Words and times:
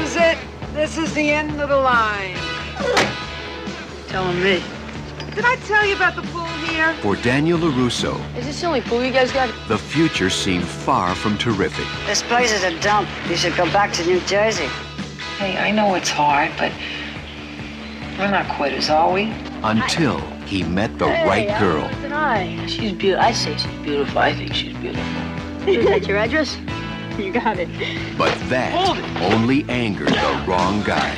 is 0.00 0.16
it. 0.16 0.38
This 0.72 0.96
is 0.98 1.12
the 1.14 1.30
end 1.30 1.60
of 1.60 1.68
the 1.68 1.76
line. 1.76 2.36
Telling 4.08 4.42
me. 4.42 4.62
Did 5.34 5.44
I 5.44 5.56
tell 5.66 5.86
you 5.86 5.94
about 5.94 6.16
the 6.16 6.22
pool 6.22 6.46
here? 6.66 6.92
For 7.02 7.14
Daniel 7.16 7.58
LaRusso, 7.58 8.18
Is 8.36 8.46
this 8.46 8.60
the 8.60 8.66
only 8.66 8.80
pool 8.80 9.04
you 9.04 9.12
guys 9.12 9.30
got? 9.30 9.48
the 9.68 9.78
future 9.78 10.28
seemed 10.30 10.64
far 10.64 11.14
from 11.14 11.38
terrific. 11.38 11.86
This 12.06 12.22
place 12.22 12.52
is 12.52 12.64
a 12.64 12.78
dump. 12.80 13.08
You 13.28 13.36
should 13.36 13.56
go 13.56 13.64
back 13.66 13.92
to 13.94 14.04
New 14.06 14.20
Jersey. 14.20 14.68
Hey, 15.38 15.56
I 15.56 15.70
know 15.70 15.94
it's 15.94 16.10
hard, 16.10 16.50
but 16.58 16.72
we're 18.18 18.30
not 18.30 18.46
quitters, 18.56 18.90
are 18.90 19.12
we? 19.12 19.32
Until 19.62 20.18
he 20.46 20.64
met 20.64 20.98
the 20.98 21.06
right 21.06 21.48
girl. 21.60 21.84
And 22.04 22.12
I. 22.12 22.66
She's 22.66 22.92
beautiful. 22.92 23.24
I 23.24 23.32
say 23.32 23.56
she's 23.56 23.82
beautiful. 23.82 24.18
I 24.18 24.34
think 24.34 24.52
she's 24.54 24.76
beautiful. 24.76 25.68
Is 25.68 25.86
that 25.86 26.06
your 26.08 26.16
address? 26.18 26.56
You 27.24 27.32
got 27.32 27.58
it. 27.58 27.68
But 28.16 28.34
that 28.48 28.72
only 29.20 29.64
angered 29.68 30.08
the 30.08 30.44
wrong 30.48 30.82
guy. 30.82 31.12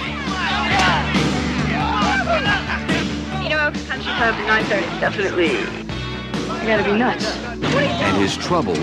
You 3.41 3.51
know, 3.51 3.67
Oaks 3.69 3.87
Country 3.87 4.13
Club 4.13 4.35
at 4.35 4.65
9.30. 4.65 5.01
Definitely. 5.01 5.53
You 5.53 6.67
gotta 6.67 6.83
be 6.83 6.99
nuts. 6.99 7.37
And 7.37 8.17
his 8.17 8.37
troubles 8.37 8.79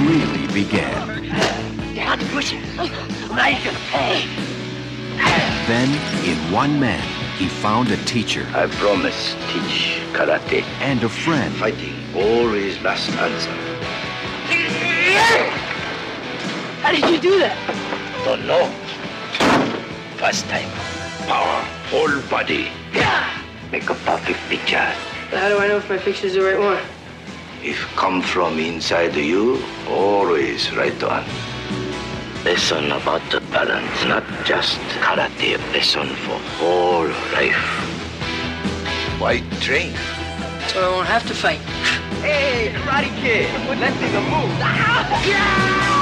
really 0.00 0.46
began. 0.54 1.28
Down 1.94 2.18
to 2.18 2.24
push 2.26 2.54
it. 2.54 2.62
Now 2.76 3.48
you 3.48 3.56
can 3.56 3.74
pay. 3.90 4.26
Then, 5.66 5.90
in 6.24 6.38
one 6.52 6.80
man, 6.80 7.06
he 7.36 7.48
found 7.48 7.90
a 7.90 7.96
teacher 8.04 8.46
I 8.54 8.66
promise 8.66 9.36
teach 9.52 10.00
karate. 10.12 10.62
and 10.80 11.02
a 11.04 11.08
friend 11.08 11.54
Fighting 11.56 11.94
always 12.16 12.80
last 12.80 13.10
answer. 13.10 13.72
How 16.82 16.90
did 16.90 17.08
you 17.08 17.20
do 17.20 17.38
that? 17.38 17.54
Don't 18.24 18.44
know. 18.44 18.66
First 20.18 20.46
time. 20.50 20.68
Power, 21.30 21.62
whole 21.86 22.20
body. 22.28 22.72
Yeah. 22.92 23.22
Make 23.70 23.88
a 23.88 23.94
perfect 23.94 24.40
picture. 24.50 24.90
How 25.30 25.48
do 25.48 25.58
I 25.58 25.68
know 25.68 25.76
if 25.76 25.88
my 25.88 25.96
picture's 25.96 26.34
the 26.34 26.42
right 26.42 26.58
one? 26.58 26.82
If 27.62 27.78
come 27.94 28.20
from 28.20 28.58
inside 28.58 29.14
you, 29.14 29.62
always 29.88 30.74
right 30.74 31.00
on. 31.04 31.24
Lesson 32.44 32.90
about 32.90 33.22
the 33.30 33.40
balance, 33.54 34.04
not 34.04 34.24
just 34.44 34.80
karate. 34.98 35.56
Lesson 35.72 36.08
for 36.26 36.38
whole 36.58 37.06
life. 37.30 37.62
Why 39.22 39.38
train? 39.60 39.94
So 40.66 40.82
I 40.82 40.88
won't 40.90 41.06
have 41.06 41.24
to 41.28 41.34
fight. 41.34 41.60
Hey, 42.26 42.74
karate 42.74 43.14
kid, 43.22 43.46
let's 43.78 43.96
take 44.02 44.14
a 44.14 44.22
move. 44.26 44.50
No 45.92 46.01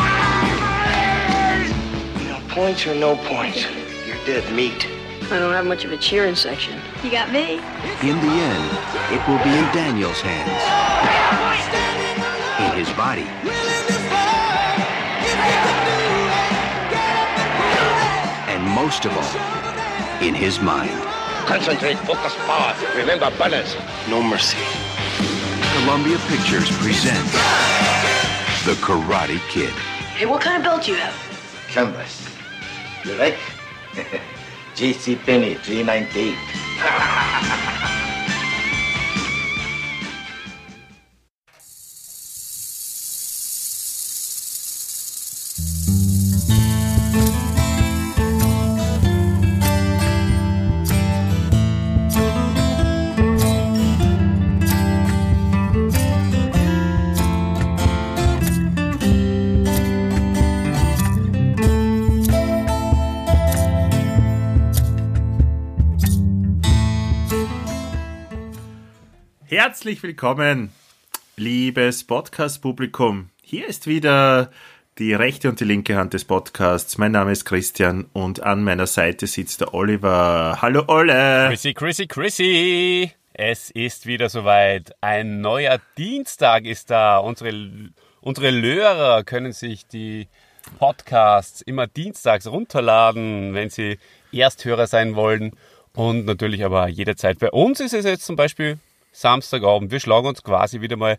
points 2.51 2.84
or 2.87 2.95
no 2.95 3.17
points. 3.17 3.65
You're 4.06 4.17
dead 4.27 4.53
meat. 4.53 4.87
I 5.31 5.39
don't 5.39 5.53
have 5.53 5.67
much 5.67 5.84
of 5.84 5.93
a 5.93 5.97
cheering 5.97 6.34
section. 6.34 6.81
You 7.05 7.11
got 7.11 7.31
me. 7.31 7.55
In 8.03 8.19
the 8.19 8.34
end, 8.51 8.67
it 9.15 9.23
will 9.29 9.39
be 9.45 9.55
in 9.55 9.65
Daniel's 9.73 10.20
hands. 10.20 10.51
In 12.59 12.77
his 12.77 12.91
body. 12.97 13.27
And 18.51 18.62
most 18.75 19.05
of 19.05 19.17
all, 19.17 20.20
in 20.20 20.35
his 20.35 20.61
mind. 20.61 20.91
Concentrate, 21.47 21.98
focus, 22.01 22.35
power. 22.47 22.75
Remember 22.97 23.31
balance. 23.39 23.77
No 24.09 24.20
mercy. 24.20 24.59
Columbia 25.79 26.19
Pictures 26.27 26.69
presents 26.79 27.33
The 28.67 28.75
Karate 28.83 29.39
Kid. 29.48 29.70
Hey, 30.19 30.27
what 30.27 30.42
kind 30.42 30.57
of 30.57 30.64
belt 30.64 30.83
do 30.83 30.91
you 30.91 30.97
have? 30.98 31.14
Canvas. 31.69 32.30
You 33.05 33.15
like? 33.15 33.39
JC 34.75 35.17
Penney 35.25 35.55
398. 35.55 37.17
Herzlich 69.63 70.03
willkommen, 70.03 70.73
liebes 71.37 72.05
Podcast-Publikum. 72.05 73.29
Hier 73.43 73.69
ist 73.69 73.87
wieder 73.87 74.51
die 74.97 75.13
rechte 75.13 75.51
und 75.51 75.61
die 75.61 75.65
linke 75.65 75.97
Hand 75.97 76.15
des 76.15 76.25
Podcasts. 76.25 76.97
Mein 76.97 77.13
Name 77.13 77.33
ist 77.33 77.45
Christian 77.45 78.07
und 78.15 78.43
an 78.43 78.65
meiner 78.65 78.87
Seite 78.87 79.27
sitzt 79.27 79.61
der 79.61 79.75
Oliver. 79.75 80.63
Hallo 80.63 80.85
Olle! 80.89 81.48
Chrissy, 81.51 81.75
Chrissy, 81.75 82.07
Chrissy! 82.07 83.13
Es 83.35 83.71
ist 83.71 84.07
wieder 84.07 84.31
soweit. 84.31 84.95
Ein 85.03 85.43
neuer 85.43 85.79
Dienstag 85.98 86.65
ist 86.65 86.91
da. 86.91 87.19
Unsere, 87.19 87.53
unsere 88.23 88.48
Lörer 88.48 89.25
können 89.25 89.53
sich 89.53 89.87
die 89.87 90.29
Podcasts 90.79 91.61
immer 91.61 91.87
dienstags 91.87 92.47
runterladen, 92.47 93.53
wenn 93.53 93.69
sie 93.69 93.98
Ersthörer 94.33 94.87
sein 94.87 95.17
wollen. 95.17 95.53
Und 95.92 96.25
natürlich 96.25 96.65
aber 96.65 96.89
jederzeit. 96.89 97.39
Bei 97.41 97.51
uns 97.51 97.81
ist 97.81 97.92
es 97.92 98.07
jetzt 98.07 98.25
zum 98.25 98.37
Beispiel 98.37 98.79
Samstagabend. 99.13 99.91
Wir 99.91 100.01
schlagen 100.01 100.27
uns 100.27 100.43
quasi 100.43 100.81
wieder 100.81 100.97
mal 100.97 101.19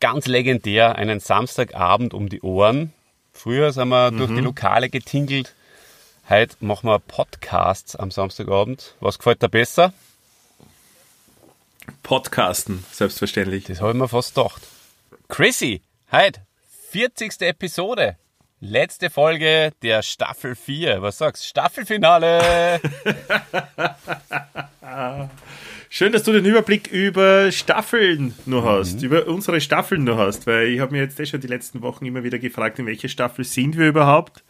ganz 0.00 0.26
legendär 0.26 0.96
einen 0.96 1.20
Samstagabend 1.20 2.14
um 2.14 2.28
die 2.28 2.42
Ohren. 2.42 2.92
Früher 3.32 3.72
sind 3.72 3.88
wir 3.88 4.10
durch 4.10 4.30
die 4.30 4.40
Lokale 4.40 4.88
getingelt. 4.88 5.54
Heute 6.28 6.56
machen 6.60 6.88
wir 6.88 6.98
Podcasts 6.98 7.96
am 7.96 8.10
Samstagabend. 8.10 8.94
Was 9.00 9.18
gefällt 9.18 9.42
dir 9.42 9.48
besser? 9.48 9.92
Podcasten, 12.02 12.84
selbstverständlich. 12.92 13.64
Das 13.64 13.80
habe 13.80 13.90
ich 13.92 13.96
mir 13.96 14.08
fast 14.08 14.34
gedacht. 14.34 14.62
Chrissy, 15.28 15.82
heute 16.12 16.40
40. 16.90 17.40
Episode. 17.40 18.16
Letzte 18.60 19.10
Folge 19.10 19.72
der 19.82 20.02
Staffel 20.02 20.54
4. 20.54 21.02
Was 21.02 21.18
sagst 21.18 21.42
du? 21.42 21.48
Staffelfinale! 21.48 22.80
Schön, 25.96 26.10
dass 26.10 26.24
du 26.24 26.32
den 26.32 26.44
Überblick 26.44 26.88
über 26.88 27.52
Staffeln 27.52 28.34
nur 28.46 28.64
hast, 28.64 29.04
über 29.04 29.28
unsere 29.28 29.60
Staffeln 29.60 30.02
nur 30.02 30.18
hast, 30.18 30.44
weil 30.44 30.66
ich 30.66 30.80
habe 30.80 30.90
mir 30.90 31.02
jetzt 31.02 31.20
eh 31.20 31.24
schon 31.24 31.40
die 31.40 31.46
letzten 31.46 31.82
Wochen 31.82 32.04
immer 32.04 32.24
wieder 32.24 32.40
gefragt, 32.40 32.80
in 32.80 32.86
welcher 32.86 33.06
Staffel 33.06 33.44
sind 33.44 33.78
wir 33.78 33.86
überhaupt. 33.86 34.42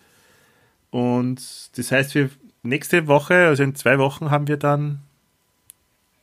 Und 0.89 1.43
das 1.77 1.93
heißt, 1.93 2.15
wir 2.15 2.31
nächste 2.63 3.09
Woche, 3.09 3.35
also 3.35 3.63
in 3.63 3.75
zwei 3.75 3.99
Wochen, 3.99 4.31
haben 4.31 4.49
wir 4.49 4.57
dann 4.57 5.03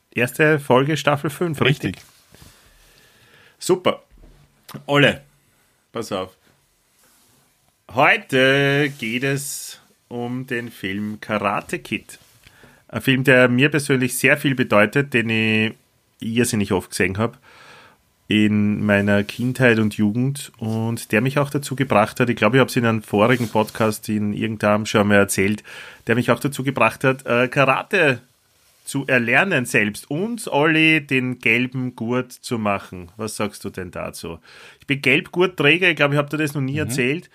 erste 0.09 0.59
Folge 0.59 0.97
Staffel 0.97 1.29
5, 1.29 1.61
richtig? 1.61 1.97
Richtig. 1.97 2.05
Super. 3.59 4.01
Olle, 4.87 5.21
pass 5.91 6.11
auf. 6.11 6.35
Heute 7.93 8.91
geht 8.97 9.21
es 9.21 9.79
um 10.07 10.47
den 10.47 10.71
Film 10.71 11.21
Karate 11.21 11.77
Kid. 11.77 12.17
Ein 12.91 13.01
Film, 13.01 13.23
der 13.23 13.47
mir 13.47 13.69
persönlich 13.69 14.17
sehr 14.17 14.37
viel 14.37 14.53
bedeutet, 14.53 15.13
den 15.13 15.29
ich 15.29 15.73
irrsinnig 16.19 16.73
oft 16.73 16.91
gesehen 16.91 17.17
habe 17.17 17.37
in 18.27 18.85
meiner 18.85 19.23
Kindheit 19.23 19.79
und 19.79 19.95
Jugend 19.95 20.53
und 20.57 21.11
der 21.11 21.19
mich 21.19 21.37
auch 21.37 21.49
dazu 21.49 21.75
gebracht 21.75 22.19
hat, 22.19 22.29
ich 22.29 22.37
glaube, 22.37 22.57
ich 22.57 22.59
habe 22.61 22.69
es 22.69 22.75
in 22.77 22.85
einem 22.85 23.01
vorigen 23.01 23.49
Podcast 23.49 24.07
in 24.07 24.31
irgendeinem 24.31 24.85
schon 24.85 25.07
mal 25.09 25.15
erzählt, 25.15 25.63
der 26.07 26.15
mich 26.15 26.31
auch 26.31 26.39
dazu 26.39 26.63
gebracht 26.63 27.03
hat, 27.03 27.25
äh, 27.25 27.49
Karate 27.49 28.21
zu 28.85 29.05
erlernen 29.07 29.65
selbst 29.65 30.09
und 30.09 30.47
Olli 30.47 31.05
den 31.05 31.39
gelben 31.39 31.95
Gurt 31.95 32.31
zu 32.31 32.57
machen. 32.57 33.09
Was 33.17 33.35
sagst 33.35 33.65
du 33.65 33.69
denn 33.69 33.91
dazu? 33.91 34.39
Ich 34.79 34.87
bin 34.87 35.01
Gelbgurtträger, 35.01 35.89
ich 35.89 35.95
glaube, 35.97 36.13
ich 36.13 36.17
habe 36.17 36.29
dir 36.29 36.37
das 36.37 36.53
noch 36.53 36.61
nie 36.61 36.77
erzählt, 36.77 37.29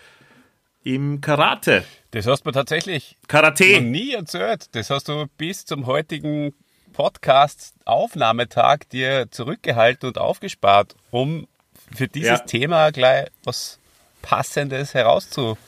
im 0.87 1.21
Karate. 1.21 1.85
Das 2.13 2.27
hast 2.27 2.47
du 2.47 2.53
tatsächlich 2.53 3.17
noch 3.23 3.29
Karate. 3.29 3.81
nie 3.81 4.13
erzählt. 4.13 4.75
Das 4.75 4.89
hast 4.91 5.09
du 5.09 5.27
bis 5.37 5.65
zum 5.65 5.87
heutigen 5.87 6.55
Podcast-Aufnahmetag 6.93 8.89
dir 8.93 9.27
zurückgehalten 9.31 10.09
und 10.09 10.19
aufgespart, 10.19 10.95
um 11.11 11.47
für 11.95 12.09
dieses 12.09 12.29
Ja. 12.31 12.39
Thema 12.39 12.91
gleich 12.93 13.29
was 13.45 13.79
Passendes 14.23 14.95
herauszu 14.95 15.59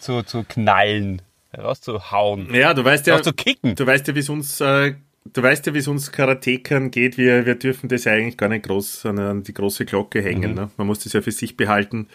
zu, 0.00 0.22
zu 0.22 0.44
knallen, 0.44 1.22
herauszuhauen, 1.50 2.52
Ja, 2.54 2.74
du 2.74 2.84
weißt 2.84 3.06
ja, 3.06 3.16
rauszukicken. 3.16 3.74
du 3.74 3.86
weißt 3.86 4.08
ja, 4.08 4.14
wie 4.14 4.20
es 4.20 4.28
uns, 4.28 4.60
äh, 4.60 4.94
du 5.32 5.42
weißt 5.42 5.66
ja, 5.66 5.74
wie 5.74 5.78
es 5.78 5.88
uns 5.88 6.10
Karatekern 6.12 6.90
geht. 6.90 7.16
Wir, 7.18 7.46
wir 7.46 7.54
dürfen 7.56 7.88
das 7.88 8.04
ja 8.04 8.12
eigentlich 8.12 8.36
gar 8.36 8.48
nicht 8.48 8.64
groß 8.66 9.06
an, 9.06 9.42
die 9.42 9.54
große 9.54 9.84
Glocke 9.86 10.22
hängen. 10.22 10.54
Ne? 10.54 10.70
Man 10.76 10.86
muss 10.86 11.00
das 11.00 11.12
ja 11.12 11.20
für 11.20 11.30
sich 11.32 11.56
behalten. 11.56 12.08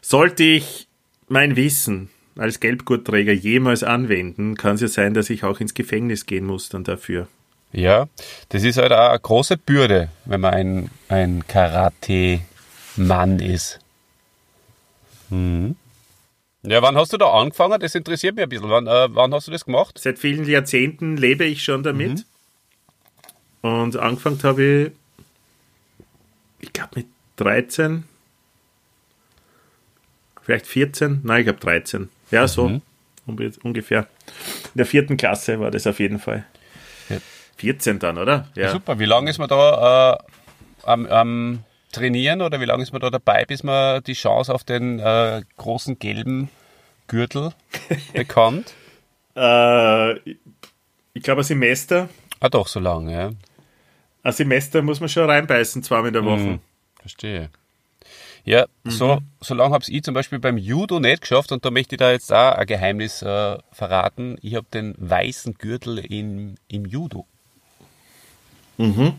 Sollte 0.00 0.42
ich 0.44 0.86
mein 1.28 1.56
Wissen, 1.56 2.10
als 2.36 2.60
Gelbgurtträger 2.60 3.32
jemals 3.32 3.82
anwenden, 3.82 4.56
kann 4.56 4.74
es 4.74 4.80
ja 4.80 4.88
sein, 4.88 5.14
dass 5.14 5.30
ich 5.30 5.44
auch 5.44 5.60
ins 5.60 5.74
Gefängnis 5.74 6.26
gehen 6.26 6.46
muss 6.46 6.68
dann 6.68 6.84
dafür. 6.84 7.28
Ja, 7.72 8.08
das 8.50 8.62
ist 8.62 8.78
halt 8.78 8.92
auch 8.92 9.10
eine 9.10 9.18
große 9.18 9.56
Bürde, 9.56 10.08
wenn 10.24 10.40
man 10.40 10.54
ein, 10.54 10.90
ein 11.08 11.46
Karate-Mann 11.46 13.40
ist. 13.40 13.80
Mhm. 15.30 15.76
Ja, 16.62 16.80
wann 16.82 16.96
hast 16.96 17.12
du 17.12 17.18
da 17.18 17.30
angefangen? 17.30 17.78
Das 17.80 17.94
interessiert 17.94 18.36
mich 18.36 18.44
ein 18.44 18.48
bisschen. 18.48 18.70
Wann, 18.70 18.86
äh, 18.86 19.08
wann 19.10 19.34
hast 19.34 19.48
du 19.48 19.50
das 19.50 19.64
gemacht? 19.64 19.98
Seit 19.98 20.18
vielen 20.18 20.46
Jahrzehnten 20.48 21.16
lebe 21.16 21.44
ich 21.44 21.62
schon 21.62 21.82
damit. 21.82 22.24
Und 23.60 23.96
angefangen 23.96 24.42
habe 24.42 24.62
ich, 24.62 24.92
ich 26.60 26.72
glaube 26.72 26.90
mit 26.96 27.06
13, 27.36 28.04
vielleicht 30.44 30.66
14, 30.66 31.20
nein, 31.24 31.40
ich 31.40 31.44
glaube 31.46 31.60
13. 31.60 32.08
Ja, 32.30 32.46
so 32.48 32.80
unbe- 33.26 33.58
ungefähr. 33.62 34.06
In 34.74 34.78
der 34.78 34.86
vierten 34.86 35.16
Klasse 35.16 35.58
war 35.60 35.70
das 35.70 35.86
auf 35.86 35.98
jeden 36.00 36.18
Fall. 36.18 36.44
Ja. 37.08 37.16
14 37.56 37.98
dann, 37.98 38.18
oder? 38.18 38.48
Ja. 38.54 38.70
Super, 38.70 38.98
wie 38.98 39.04
lange 39.04 39.30
ist 39.30 39.38
man 39.38 39.48
da 39.48 40.14
äh, 40.14 40.18
am, 40.84 41.06
am 41.06 41.64
Trainieren 41.92 42.42
oder 42.42 42.60
wie 42.60 42.64
lange 42.64 42.82
ist 42.82 42.92
man 42.92 43.00
da 43.00 43.10
dabei, 43.10 43.44
bis 43.44 43.62
man 43.62 44.02
die 44.02 44.14
Chance 44.14 44.52
auf 44.52 44.64
den 44.64 44.98
äh, 44.98 45.42
großen 45.56 45.98
gelben 45.98 46.48
Gürtel 47.06 47.52
bekommt? 48.14 48.74
Äh, 49.36 50.14
ich 51.16 51.22
glaube, 51.22 51.42
ein 51.42 51.44
Semester. 51.44 52.08
Ah, 52.40 52.48
doch, 52.48 52.66
so 52.66 52.80
lange, 52.80 53.12
ja. 53.12 53.30
Ein 54.24 54.32
Semester 54.32 54.82
muss 54.82 55.00
man 55.00 55.08
schon 55.08 55.28
reinbeißen, 55.30 55.82
zweimal 55.82 56.08
in 56.08 56.14
der 56.14 56.24
Woche. 56.24 56.38
Mhm. 56.40 56.60
Verstehe. 57.00 57.50
Ja, 58.46 58.66
so, 58.84 59.20
so 59.40 59.54
lange 59.54 59.72
habe 59.72 59.84
ich 59.88 60.02
zum 60.02 60.12
Beispiel 60.12 60.38
beim 60.38 60.58
Judo 60.58 61.00
nicht 61.00 61.22
geschafft 61.22 61.50
und 61.50 61.64
da 61.64 61.70
möchte 61.70 61.94
ich 61.94 61.98
da 61.98 62.12
jetzt 62.12 62.30
auch 62.30 62.52
ein 62.52 62.66
Geheimnis 62.66 63.22
äh, 63.22 63.58
verraten. 63.72 64.36
Ich 64.42 64.54
habe 64.54 64.66
den 64.72 64.94
weißen 64.98 65.54
Gürtel 65.54 65.98
in, 65.98 66.56
im 66.68 66.84
Judo. 66.84 67.26
Mhm. 68.76 69.14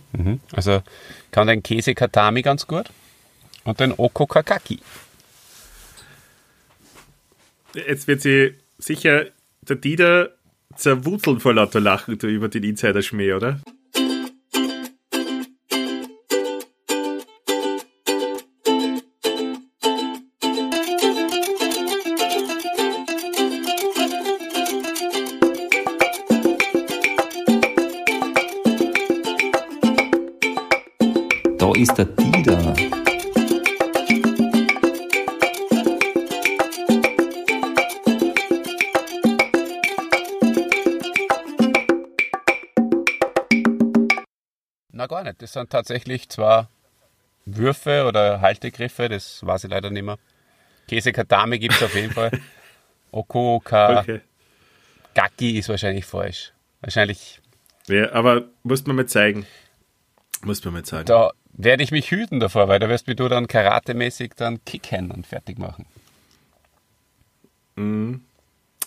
Also 0.51 0.83
kann 1.31 1.47
den 1.47 1.63
Käse 1.63 1.95
Katami 1.95 2.43
ganz 2.43 2.67
gut 2.67 2.91
und 3.63 3.79
den 3.79 3.93
Oko 3.97 4.27
Kakaki. 4.27 4.79
Jetzt 7.73 8.07
wird 8.07 8.21
sie 8.21 8.55
sicher 8.77 9.25
der 9.61 9.77
Dieter 9.77 10.29
zerwurzeln 10.75 11.39
vor 11.39 11.53
lauter 11.53 11.79
Lachen 11.79 12.15
über 12.15 12.47
den 12.47 12.63
Insider-Schmäh, 12.63 13.33
oder? 13.33 13.59
Nicht. 45.25 45.41
Das 45.41 45.53
sind 45.53 45.69
tatsächlich 45.69 46.29
zwar 46.29 46.69
Würfe 47.45 48.05
oder 48.07 48.41
Haltegriffe, 48.41 49.09
das 49.09 49.45
weiß 49.45 49.65
ich 49.65 49.69
leider 49.69 49.89
nicht 49.89 50.03
mehr. 50.03 50.17
Käse 50.87 51.11
Katami 51.11 51.59
gibt 51.59 51.75
es 51.75 51.83
auf 51.83 51.93
jeden 51.95 52.13
Fall. 52.13 52.31
Oko 53.11 53.59
Kakaki 53.63 54.21
Okay. 55.13 55.59
ist 55.59 55.69
wahrscheinlich 55.69 56.05
falsch. 56.05 56.53
Wahrscheinlich, 56.81 57.41
Ja, 57.87 58.11
aber 58.13 58.43
muss 58.63 58.85
man 58.85 58.95
mal 58.95 59.05
zeigen. 59.07 59.45
Muss 60.43 60.63
man 60.63 60.73
mal 60.75 60.83
zeigen. 60.83 61.05
da 61.05 61.31
werde 61.53 61.83
ich 61.83 61.91
mich 61.91 62.11
hüten 62.11 62.39
davor, 62.39 62.67
weil 62.67 62.79
da 62.79 62.89
wirst 62.89 63.07
mir 63.07 63.15
du 63.15 63.27
dann 63.27 63.47
karatemäßig 63.47 64.33
dann 64.35 64.63
kicken 64.65 65.11
und 65.11 65.25
fertig 65.25 65.57
machen. 65.57 65.85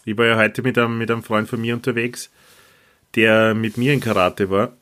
Ich 0.04 0.16
war 0.16 0.26
ja 0.26 0.36
heute 0.36 0.62
mit 0.62 0.78
einem, 0.78 0.96
mit 0.98 1.10
einem 1.10 1.22
Freund 1.22 1.48
von 1.48 1.60
mir 1.60 1.74
unterwegs, 1.74 2.30
der 3.14 3.54
mit 3.54 3.76
mir 3.76 3.92
in 3.92 4.00
Karate 4.00 4.50
war. 4.50 4.72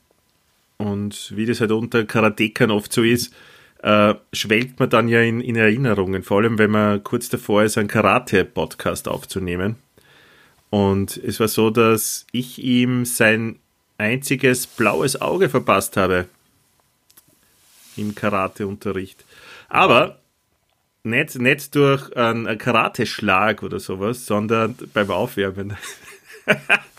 Und 0.77 1.35
wie 1.35 1.45
das 1.45 1.59
halt 1.59 1.71
unter 1.71 2.05
Karatekern 2.05 2.71
oft 2.71 2.93
so 2.93 3.03
ist, 3.03 3.33
äh, 3.81 4.15
schwelgt 4.33 4.79
man 4.79 4.89
dann 4.89 5.07
ja 5.07 5.21
in, 5.21 5.41
in 5.41 5.55
Erinnerungen, 5.55 6.23
vor 6.23 6.37
allem 6.37 6.57
wenn 6.57 6.71
man 6.71 7.03
kurz 7.03 7.29
davor 7.29 7.63
ist, 7.63 7.77
einen 7.77 7.87
Karate-Podcast 7.87 9.07
aufzunehmen. 9.07 9.75
Und 10.69 11.17
es 11.17 11.39
war 11.39 11.47
so, 11.47 11.69
dass 11.69 12.25
ich 12.31 12.61
ihm 12.63 13.05
sein 13.05 13.59
einziges 13.97 14.67
blaues 14.67 15.19
Auge 15.21 15.49
verpasst 15.49 15.97
habe 15.97 16.27
im 17.95 18.13
Karateunterricht. 18.13 19.25
Aber 19.69 20.19
nicht, 21.03 21.39
nicht 21.39 21.73
durch 21.75 22.15
einen 22.15 22.57
Karateschlag 22.57 23.63
oder 23.63 23.79
sowas, 23.79 24.25
sondern 24.25 24.75
beim 24.93 25.09
Aufwärmen. 25.09 25.77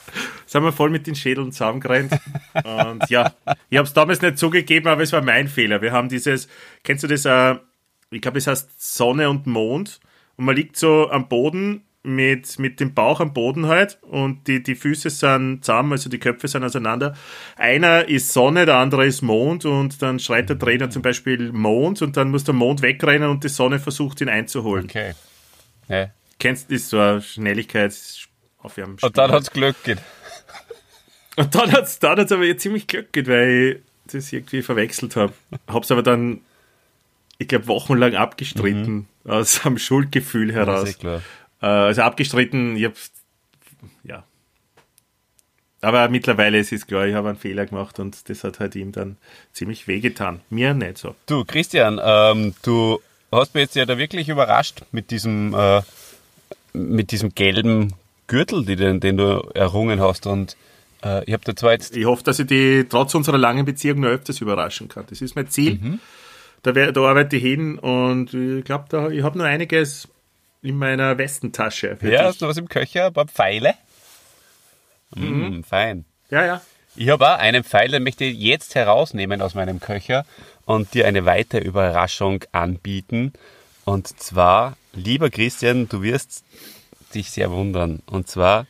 Sind 0.49 0.63
wir 0.63 0.73
voll 0.73 0.89
mit 0.89 1.07
den 1.07 1.15
Schädeln 1.15 1.53
zusammengerannt. 1.53 2.19
Und 2.65 3.11
ja, 3.11 3.35
ich 3.69 3.77
habe 3.77 3.87
es 3.87 3.93
damals 3.93 4.23
nicht 4.23 4.39
zugegeben, 4.39 4.89
aber 4.89 5.03
es 5.03 5.13
war 5.13 5.21
mein 5.21 5.47
Fehler. 5.47 5.83
Wir 5.83 5.93
haben 5.93 6.09
dieses, 6.09 6.49
kennst 6.85 7.05
du 7.05 7.07
das, 7.07 7.27
äh, 7.27 7.57
ich 8.11 8.23
glaube, 8.23 8.39
es 8.39 8.47
heißt 8.47 8.71
Sonne 8.79 9.29
und 9.29 9.47
Mond. 9.47 10.01
Und 10.37 10.47
man 10.47 10.57
liegt 10.57 10.77
so 10.77 11.11
am 11.11 11.29
Boden 11.29 11.83
mit, 12.03 12.59
mit 12.59 12.81
dem 12.81 12.95
Bauch 12.95 13.21
am 13.21 13.35
Boden 13.35 13.67
halt 13.67 13.99
und 14.03 14.47
die, 14.47 14.63
die 14.63 14.75
Füße 14.75 15.11
sind 15.11 15.65
zusammen, 15.65 15.93
also 15.93 16.09
die 16.09 16.19
Köpfe 16.19 16.49
sind 16.49 16.65
auseinander. 16.65 17.15
Einer 17.57 18.09
ist 18.09 18.33
Sonne, 18.33 18.65
der 18.65 18.77
andere 18.77 19.05
ist 19.05 19.21
Mond 19.21 19.67
und 19.67 20.01
dann 20.01 20.19
schreit 20.19 20.49
der 20.49 20.59
Trainer 20.59 20.89
zum 20.89 21.03
Beispiel 21.03 21.53
Mond 21.53 22.01
und 22.01 22.17
dann 22.17 22.31
muss 22.31 22.45
der 22.45 22.55
Mond 22.55 22.81
wegrennen 22.81 23.29
und 23.29 23.45
die 23.45 23.49
Sonne 23.49 23.79
versucht 23.79 24.23
ihn 24.23 24.31
einzuholen. 24.31 24.85
Okay. 24.85 25.13
Ja. 25.89 26.07
Kennst 26.39 26.71
du 26.71 26.75
das 26.75 26.89
so 26.89 26.99
eine 26.99 27.21
Schnelligkeit 27.21 27.95
aufwärmen? 28.59 28.97
Und 29.03 29.19
dann 29.19 29.31
hat 29.31 29.43
es 29.43 29.51
Glück 29.51 29.77
gegeben. 29.83 30.01
Und 31.39 31.55
dann 31.55 31.71
hat 31.71 31.85
es 31.85 31.99
dann 32.01 32.19
hat's 32.19 32.33
aber 32.33 32.45
jetzt 32.45 32.63
ziemlich 32.63 32.89
Glück 32.89 33.13
gehabt, 33.13 33.29
weil 33.29 33.81
ich 34.07 34.13
das 34.13 34.33
irgendwie 34.33 34.63
verwechselt 34.63 35.15
habe. 35.15 35.33
Hab's 35.69 35.91
aber 35.93 36.03
dann, 36.03 36.41
ich 37.39 37.47
glaube, 37.47 37.69
wochenlang 37.69 38.17
abgestritten, 38.17 39.07
aus 39.25 39.65
einem 39.65 39.79
Schuldgefühl 39.79 40.53
heraus. 40.53 40.99
Äh, 41.05 41.21
also 41.61 42.03
abgestritten, 42.03 42.77
ich 42.77 42.87
hab's, 42.87 43.13
ja. 44.03 44.25
Aber 45.81 46.09
mittlerweile 46.09 46.59
ist 46.59 46.73
es 46.73 46.89
klar, 46.89 47.07
ich 47.07 47.15
habe 47.15 47.29
einen 47.29 47.39
Fehler 47.39 47.67
gemacht 47.67 48.01
und 48.01 48.29
das 48.29 48.43
hat 48.43 48.59
halt 48.59 48.75
ihm 48.75 48.91
dann 48.91 49.17
ziemlich 49.53 49.87
wehgetan. 49.87 50.41
Mir 50.51 50.75
nicht 50.75 50.99
so. 50.99 51.15
Du, 51.27 51.45
Christian, 51.45 52.01
ähm, 52.03 52.55
du 52.63 53.01
hast 53.31 53.55
mich 53.55 53.63
jetzt 53.63 53.77
ja 53.77 53.87
da 53.87 53.97
wirklich 53.97 54.29
überrascht 54.29 54.83
mit 54.91 55.13
diesem, 55.13 55.55
äh, 55.55 55.83
mit 56.73 57.13
diesem 57.13 57.33
gelben 57.33 57.95
Gürtel, 58.27 58.65
den, 58.65 58.99
den 58.99 59.17
du 59.17 59.49
errungen 59.55 60.01
hast. 60.01 60.27
Und 60.27 60.57
äh, 61.05 61.25
ich 61.25 61.33
habe 61.33 61.45
da 61.45 61.55
zwar 61.55 61.73
jetzt 61.73 61.97
Ich 61.97 62.05
hoffe, 62.05 62.23
dass 62.25 62.39
ich 62.39 62.47
die 62.47 62.87
trotz 62.89 63.15
unserer 63.15 63.39
langen 63.39 63.65
Beziehung 63.65 64.01
noch 64.01 64.09
öfters 64.09 64.41
überraschen 64.41 64.89
kann. 64.89 65.05
Das 65.09 65.21
ist 65.21 65.37
mein 65.37 65.49
Ziel. 65.49 65.99
Da, 66.63 66.75
wär, 66.75 66.93
da 66.93 67.01
arbeite 67.03 67.37
ich 67.37 67.43
hin 67.43 67.79
und 67.79 68.35
ich 68.35 68.65
glaube, 68.65 68.87
da, 68.89 69.09
ich 69.11 69.23
habe 69.23 69.39
noch 69.39 69.45
einiges 69.45 70.09
in 70.61 70.77
meiner 70.77 71.17
Westentasche. 71.17 71.97
Ja, 72.03 72.25
hast 72.25 72.43
du 72.43 72.49
was 72.49 72.57
im 72.57 72.69
Köcher? 72.69 73.07
Ein 73.07 73.13
paar 73.13 73.27
Pfeile? 73.27 73.75
Mm, 75.15 75.63
fein. 75.63 76.05
ja, 76.31 76.45
ja. 76.45 76.61
Ich 76.97 77.11
habe 77.11 77.29
auch 77.33 77.39
einen 77.39 77.63
Pfeil, 77.63 77.93
den 77.93 78.03
möchte 78.03 78.25
ich 78.25 78.37
jetzt 78.37 78.75
herausnehmen 78.75 79.41
aus 79.41 79.55
meinem 79.55 79.79
Köcher 79.79 80.27
und 80.65 80.95
dir 80.95 81.07
eine 81.07 81.25
weitere 81.25 81.61
Überraschung 81.61 82.43
anbieten. 82.51 83.35
Und 83.85 84.09
zwar, 84.21 84.77
lieber 84.95 85.31
Christian, 85.31 85.89
du 85.89 86.03
wirst 86.03 86.45
dich 87.15 87.31
sehr 87.31 87.53
wundern. 87.53 88.03
Und 88.07 88.29
zwar, 88.29 88.67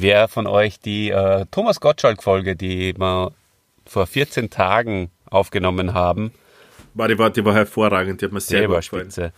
wer 0.00 0.28
von 0.28 0.46
euch 0.46 0.80
die 0.80 1.10
äh, 1.10 1.46
Thomas 1.50 1.80
Gottschalk-Folge, 1.80 2.56
die 2.56 2.94
wir 2.98 3.32
vor 3.86 4.06
14 4.06 4.50
Tagen 4.50 5.10
aufgenommen 5.30 5.92
haben, 5.94 6.32
War 6.94 7.08
die, 7.08 7.18
war, 7.18 7.30
die 7.30 7.44
war 7.44 7.54
hervorragend, 7.54 8.20
die 8.20 8.26
hat 8.26 8.32
mir 8.32 8.40
sehr 8.40 8.62
gut 8.62 8.70
war 8.74 8.80
gefallen. 8.80 9.04
spitze. 9.10 9.32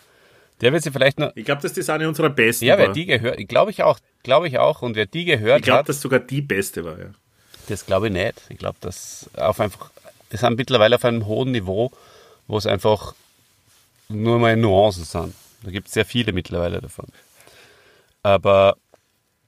Der 0.60 0.72
wird 0.72 0.82
sich 0.84 0.92
vielleicht 0.92 1.18
noch. 1.18 1.32
Ich 1.34 1.44
glaube, 1.44 1.62
dass 1.62 1.72
das 1.72 1.88
eine 1.90 2.08
unserer 2.08 2.30
besten 2.30 2.64
Ja, 2.64 2.78
wer 2.78 2.86
war. 2.88 2.94
die 2.94 3.06
gehört, 3.06 3.48
glaube 3.48 3.70
ich 3.72 3.82
auch, 3.82 3.98
glaube 4.22 4.46
ich 4.48 4.58
auch. 4.58 4.82
Und 4.82 4.94
wer 4.94 5.06
die 5.06 5.24
gehört 5.24 5.58
ich 5.60 5.64
glaube, 5.64 5.80
hat, 5.80 5.88
dass 5.88 6.00
sogar 6.00 6.20
die 6.20 6.40
beste 6.42 6.84
war. 6.84 6.98
Ja. 6.98 7.06
Das 7.68 7.84
glaube 7.86 8.06
ich 8.06 8.12
nicht. 8.12 8.34
Ich 8.50 8.58
glaube, 8.58 8.76
dass 8.80 9.28
auf 9.36 9.58
einfach, 9.60 9.90
das 10.30 10.40
sind 10.40 10.56
mittlerweile 10.56 10.94
auf 10.96 11.04
einem 11.04 11.26
hohen 11.26 11.50
Niveau, 11.50 11.90
wo 12.46 12.56
es 12.56 12.66
einfach 12.66 13.14
nur 14.08 14.38
mal 14.38 14.56
Nuancen 14.56 15.04
sind. 15.04 15.34
Da 15.64 15.70
gibt 15.70 15.88
es 15.88 15.94
sehr 15.94 16.04
viele 16.04 16.32
mittlerweile 16.32 16.80
davon. 16.80 17.06
Aber 18.22 18.76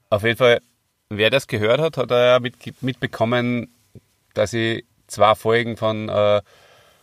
auf 0.09 0.23
jeden 0.23 0.37
Fall, 0.37 0.61
wer 1.09 1.29
das 1.29 1.47
gehört 1.47 1.79
hat, 1.79 1.97
hat 1.97 2.11
er 2.11 2.25
ja 2.25 2.39
mit, 2.39 2.55
mitbekommen, 2.81 3.73
dass 4.33 4.53
ich 4.53 4.85
zwei 5.07 5.35
Folgen 5.35 5.77
von 5.77 6.09
äh, 6.09 6.41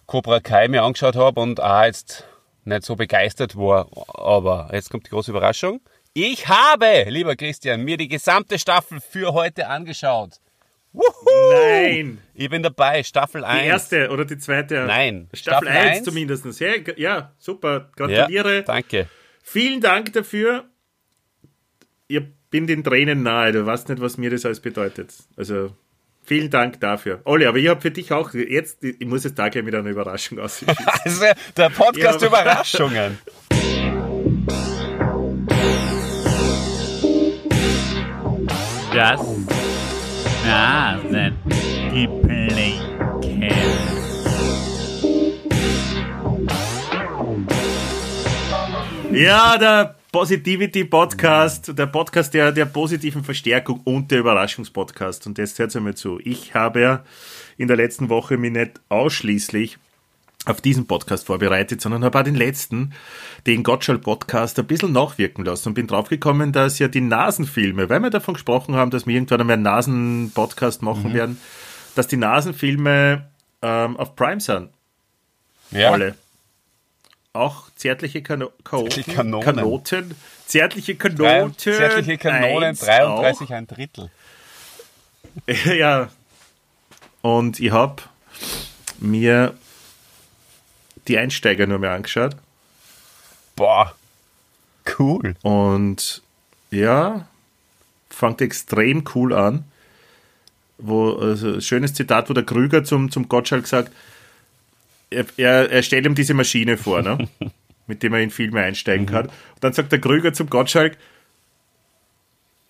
Cobra 0.07 0.41
Kai 0.41 0.69
mir 0.69 0.83
angeschaut 0.83 1.17
habe 1.17 1.41
und 1.41 1.63
auch 1.63 1.85
jetzt 1.85 2.25
nicht 2.65 2.85
so 2.85 2.97
begeistert 2.97 3.57
war. 3.57 3.89
Aber 4.15 4.71
jetzt 4.73 4.91
kommt 4.91 5.07
die 5.07 5.11
große 5.11 5.31
Überraschung. 5.31 5.81
Ich 6.13 6.49
habe, 6.49 7.07
lieber 7.09 7.35
Christian, 7.35 7.83
mir 7.83 7.97
die 7.97 8.09
gesamte 8.09 8.59
Staffel 8.59 9.01
für 9.01 9.33
heute 9.33 9.67
angeschaut. 9.67 10.41
Wuhu! 10.93 11.03
Nein! 11.53 12.19
Ich 12.35 12.49
bin 12.49 12.63
dabei, 12.63 13.03
Staffel 13.03 13.45
1. 13.45 13.63
Die 13.63 13.67
erste 13.67 14.11
oder 14.11 14.25
die 14.25 14.39
zweite? 14.39 14.85
Nein, 14.87 15.29
Staffel, 15.33 15.67
Staffel 15.67 15.69
1 15.69 15.97
eins. 15.97 16.05
zumindest. 16.05 16.61
Ja, 16.61 16.73
ja, 16.97 17.33
super. 17.39 17.91
Ja, 17.99 18.07
Gratuliere. 18.07 18.63
danke. 18.63 19.09
Vielen 19.43 19.81
Dank 19.81 20.13
dafür. 20.13 20.67
Ich 22.07 22.23
bin 22.55 22.69
den 22.69 22.85
Tränen 22.85 23.25
nahe. 23.25 23.51
Du 23.51 23.67
weißt 23.67 23.89
nicht, 23.89 24.01
was 24.01 24.17
mir 24.17 24.31
das 24.31 24.47
alles 24.47 24.61
bedeutet. 24.61 25.13
Also, 25.37 25.73
vielen 26.23 26.51
Dank 26.51 26.79
dafür. 26.79 27.21
Olli, 27.25 27.47
aber 27.47 27.59
ich 27.59 27.67
habe 27.67 27.81
für 27.81 27.91
dich 27.91 28.13
auch 28.13 28.33
jetzt, 28.33 28.85
ich 28.85 29.05
muss 29.05 29.25
jetzt 29.25 29.37
da 29.41 29.49
gleich 29.49 29.65
mit 29.65 29.75
einer 29.75 29.91
Überraschung 29.91 30.39
aussehen. 30.39 30.73
Also, 31.05 31.25
der 31.57 31.71
Podcast 31.71 32.23
Ja, 32.23 32.29
Überraschungen. 32.29 33.19
Das 38.93 39.21
Nasengeplänkel. 40.47 42.75
ja, 49.13 49.57
der 49.59 49.95
Positivity 50.15 50.85
Podcast, 50.85 51.77
der 51.77 51.87
Podcast 51.87 52.33
der, 52.35 52.53
der 52.53 52.67
positiven 52.67 53.25
Verstärkung 53.25 53.81
und 53.83 54.13
der 54.13 54.21
Überraschungspodcast. 54.21 55.27
Und 55.27 55.39
jetzt 55.39 55.59
hört 55.59 55.75
einmal 55.75 55.97
zu. 55.97 56.21
Ich 56.23 56.55
habe 56.55 56.81
ja 56.81 57.05
in 57.57 57.67
der 57.67 57.77
letzten 57.77 58.09
Woche 58.09 58.37
mich 58.37 58.53
nicht 58.53 58.81
ausschließlich 58.91 59.77
auf 60.47 60.61
diesen 60.61 60.87
Podcast 60.87 61.27
vorbereitet, 61.27 61.81
sondern 61.81 62.05
habe 62.05 62.21
auch 62.21 62.23
den 62.23 62.37
letzten, 62.37 62.93
den 63.49 63.65
Gottschalk-Podcast, 63.65 64.57
ein 64.61 64.69
bisschen 64.69 64.93
nachwirken 64.93 65.45
lassen 65.45 65.71
und 65.71 65.75
bin 65.75 65.89
draufgekommen, 65.89 66.53
dass 66.53 66.79
ja 66.79 66.87
die 66.87 67.01
Nasenfilme, 67.01 67.91
weil 67.91 67.99
wir 67.99 68.11
davon 68.11 68.35
gesprochen 68.35 68.77
haben, 68.77 68.93
dass 68.93 69.09
wir 69.09 69.15
irgendwann 69.17 69.41
einmal 69.41 69.55
einen 69.55 69.65
Nasen-Podcast 69.65 70.83
machen 70.83 71.13
werden, 71.13 71.41
dass 71.97 72.07
die 72.07 72.19
Nasenfilme 72.19 73.29
ähm, 73.63 73.97
auf 73.97 74.15
Prime 74.15 74.41
sind. 74.41 74.71
Ja. 75.73 75.91
Alle. 75.91 76.15
Auch 77.35 77.65
zärtliche 77.75 78.23
Kano 78.23 78.53
Zärtliche 78.65 79.13
Kanonen. 79.13 79.45
Kanoten. 79.45 80.15
Zärtliche 80.47 80.95
Drei, 80.95 81.41
Kanoten. 81.41 81.59
zärtliche 81.59 82.17
Kanonen, 82.17 82.69
eins 82.71 82.81
33, 82.81 83.53
ein 83.53 83.67
Drittel. 83.67 84.05
auch. 84.05 85.65
ja. 85.67 86.11
Und 87.23 87.59
ich 87.59 87.73
habe 87.73 88.03
mir 89.01 89.55
die 91.09 91.19
Einsteiger 91.19 91.67
nur 91.67 91.81
mehr 91.81 91.91
angeschaut. 91.91 92.37
Boah, 93.57 93.95
cool. 94.97 95.35
Und 95.43 96.23
ja, 96.71 97.27
fängt 98.11 98.43
extrem 98.43 99.05
cool 99.15 99.33
an. 99.35 99.65
Wo, 100.79 101.15
also, 101.15 101.61
schönes 101.61 101.95
Zitat, 101.95 102.31
wo 102.31 102.35
der 102.35 102.45
Krüger 102.45 102.85
zum, 102.85 103.11
zum 103.11 103.29
Gottschalk 103.29 103.67
sagt, 103.67 103.93
er, 105.15 105.27
er, 105.37 105.71
er 105.71 105.83
stellt 105.83 106.07
ihm 106.07 106.15
diese 106.15 106.35
Maschine 106.35 106.77
vor, 106.77 107.03
ne? 107.03 107.29
mit 107.87 108.03
dem 108.03 108.15
er 108.15 108.21
in 108.21 108.31
Filme 108.31 108.63
einsteigen 108.63 109.07
kann. 109.07 109.27
Und 109.27 109.35
dann 109.61 109.73
sagt 109.73 109.93
der 109.93 110.01
Krüger 110.01 110.33
zum 110.33 110.49
Gottschalk, 110.49 110.97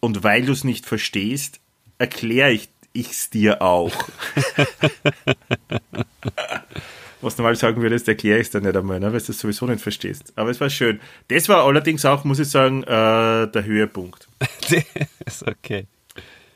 und 0.01 0.23
weil 0.23 0.45
du 0.45 0.53
es 0.53 0.65
nicht 0.65 0.85
verstehst, 0.85 1.61
erkläre 1.97 2.51
ich 2.53 2.69
es 2.93 3.31
dir 3.31 3.63
auch. 3.63 3.95
Was 7.23 7.39
normal 7.39 7.57
sagen 7.57 7.81
würdest, 7.81 8.07
erkläre 8.07 8.39
ich 8.39 8.49
es 8.49 8.51
dann 8.51 8.65
nicht 8.65 8.77
einmal, 8.77 9.01
ne, 9.01 9.07
weil 9.07 9.21
du 9.21 9.33
es 9.33 9.39
sowieso 9.39 9.65
nicht 9.65 9.81
verstehst. 9.81 10.35
Aber 10.37 10.51
es 10.51 10.61
war 10.61 10.69
schön. 10.69 11.01
Das 11.29 11.49
war 11.49 11.65
allerdings 11.65 12.05
auch, 12.05 12.25
muss 12.25 12.39
ich 12.39 12.51
sagen, 12.51 12.83
äh, 12.83 12.87
der 12.87 13.65
Höhepunkt. 13.65 14.29
ist 15.25 15.49
okay. 15.49 15.87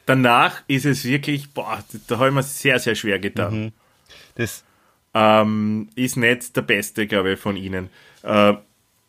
Danach 0.05 0.63
ist 0.69 0.85
es 0.85 1.05
wirklich, 1.05 1.49
boah, 1.51 1.83
da 2.07 2.19
habe 2.19 2.29
ich 2.29 2.35
mir 2.35 2.43
sehr, 2.43 2.79
sehr 2.79 2.95
schwer 2.95 3.19
getan. 3.19 3.73
Das, 4.35 4.63
Ähm, 5.15 5.89
ist 5.95 6.17
nicht 6.17 6.57
der 6.57 6.63
beste, 6.63 7.07
glaube 7.07 7.33
ich, 7.33 7.41
von 7.41 7.57
ihnen. 7.57 7.89
Äh, 8.23 8.55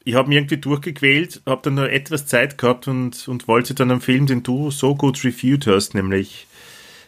ich 0.05 0.15
habe 0.15 0.29
mich 0.29 0.37
irgendwie 0.37 0.57
durchgequält, 0.57 1.41
habe 1.45 1.61
dann 1.63 1.75
nur 1.75 1.89
etwas 1.91 2.25
Zeit 2.25 2.57
gehabt 2.57 2.87
und, 2.87 3.27
und 3.27 3.47
wollte 3.47 3.73
dann 3.75 3.91
einem 3.91 4.01
Film, 4.01 4.25
den 4.25 4.41
du 4.43 4.71
so 4.71 4.95
gut 4.95 5.23
reviewed 5.23 5.67
hast, 5.67 5.93
nämlich 5.93 6.47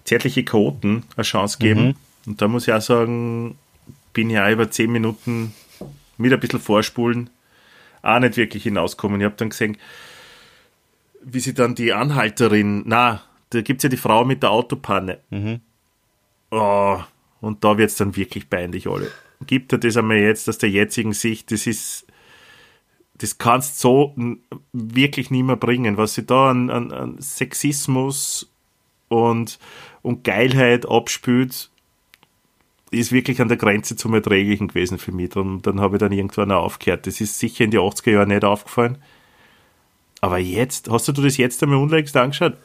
Zärtliche 0.03 0.43
Koten, 0.43 1.03
eine 1.15 1.23
Chance 1.23 1.57
geben. 1.59 1.95
Und 2.25 2.41
da 2.41 2.47
muss 2.47 2.67
ich 2.67 2.73
auch 2.73 2.81
sagen, 2.81 3.57
bin 4.13 4.29
ich 4.29 4.39
auch 4.39 4.49
über 4.49 4.69
zehn 4.69 4.91
Minuten 4.91 5.53
mit 6.17 6.33
ein 6.33 6.39
bisschen 6.39 6.59
vorspulen, 6.59 7.29
auch 8.01 8.19
nicht 8.19 8.37
wirklich 8.37 8.63
hinauskommen. 8.63 9.21
Ich 9.21 9.25
habe 9.25 9.35
dann 9.37 9.49
gesehen, 9.49 9.77
wie 11.23 11.39
sie 11.39 11.53
dann 11.53 11.75
die 11.75 11.93
Anhalterin, 11.93 12.83
na, 12.85 13.21
da 13.51 13.61
gibt 13.61 13.79
es 13.79 13.83
ja 13.83 13.89
die 13.89 13.97
Frau 13.97 14.25
mit 14.25 14.43
der 14.43 14.51
Autopanne. 14.51 15.19
Oh, 16.51 16.99
und 17.41 17.63
da 17.63 17.77
wird 17.77 17.89
es 17.89 17.97
dann 17.97 18.15
wirklich 18.15 18.49
peinlich, 18.49 18.87
alle. 18.87 19.11
Gibt 19.45 19.73
er 19.73 19.79
das 19.79 19.97
einmal 19.97 20.17
jetzt 20.17 20.47
aus 20.47 20.59
der 20.59 20.69
jetzigen 20.69 21.13
Sicht, 21.13 21.51
das 21.51 21.67
ist, 21.67 22.05
das 23.15 23.37
kannst 23.37 23.79
so 23.79 24.15
wirklich 24.71 25.31
nie 25.31 25.43
mehr 25.43 25.55
bringen, 25.57 25.97
was 25.97 26.13
sie 26.13 26.25
da 26.25 26.51
an, 26.51 26.69
an, 26.69 26.91
an 26.91 27.21
Sexismus 27.21 28.51
und, 29.09 29.59
und 30.01 30.23
Geilheit 30.23 30.87
abspült, 30.87 31.69
ist 32.91 33.11
wirklich 33.11 33.41
an 33.41 33.47
der 33.47 33.57
Grenze 33.57 33.95
zum 33.95 34.13
Erträglichen 34.13 34.67
gewesen 34.67 34.97
für 34.97 35.11
mich. 35.11 35.29
Dann, 35.29 35.61
dann 35.61 35.79
habe 35.79 35.95
ich 35.95 35.99
dann 35.99 36.11
irgendwann 36.11 36.51
auch 36.51 36.63
aufgehört. 36.63 37.07
Das 37.07 37.21
ist 37.21 37.39
sicher 37.39 37.63
in 37.63 37.71
die 37.71 37.79
80er 37.79 38.11
Jahren 38.11 38.27
nicht 38.29 38.43
aufgefallen. 38.43 38.97
Aber 40.19 40.37
jetzt, 40.37 40.89
hast 40.89 41.07
du 41.07 41.13
das 41.13 41.37
jetzt 41.37 41.63
einmal 41.63 41.79
unlängst 41.79 42.15
angeschaut? 42.15 42.57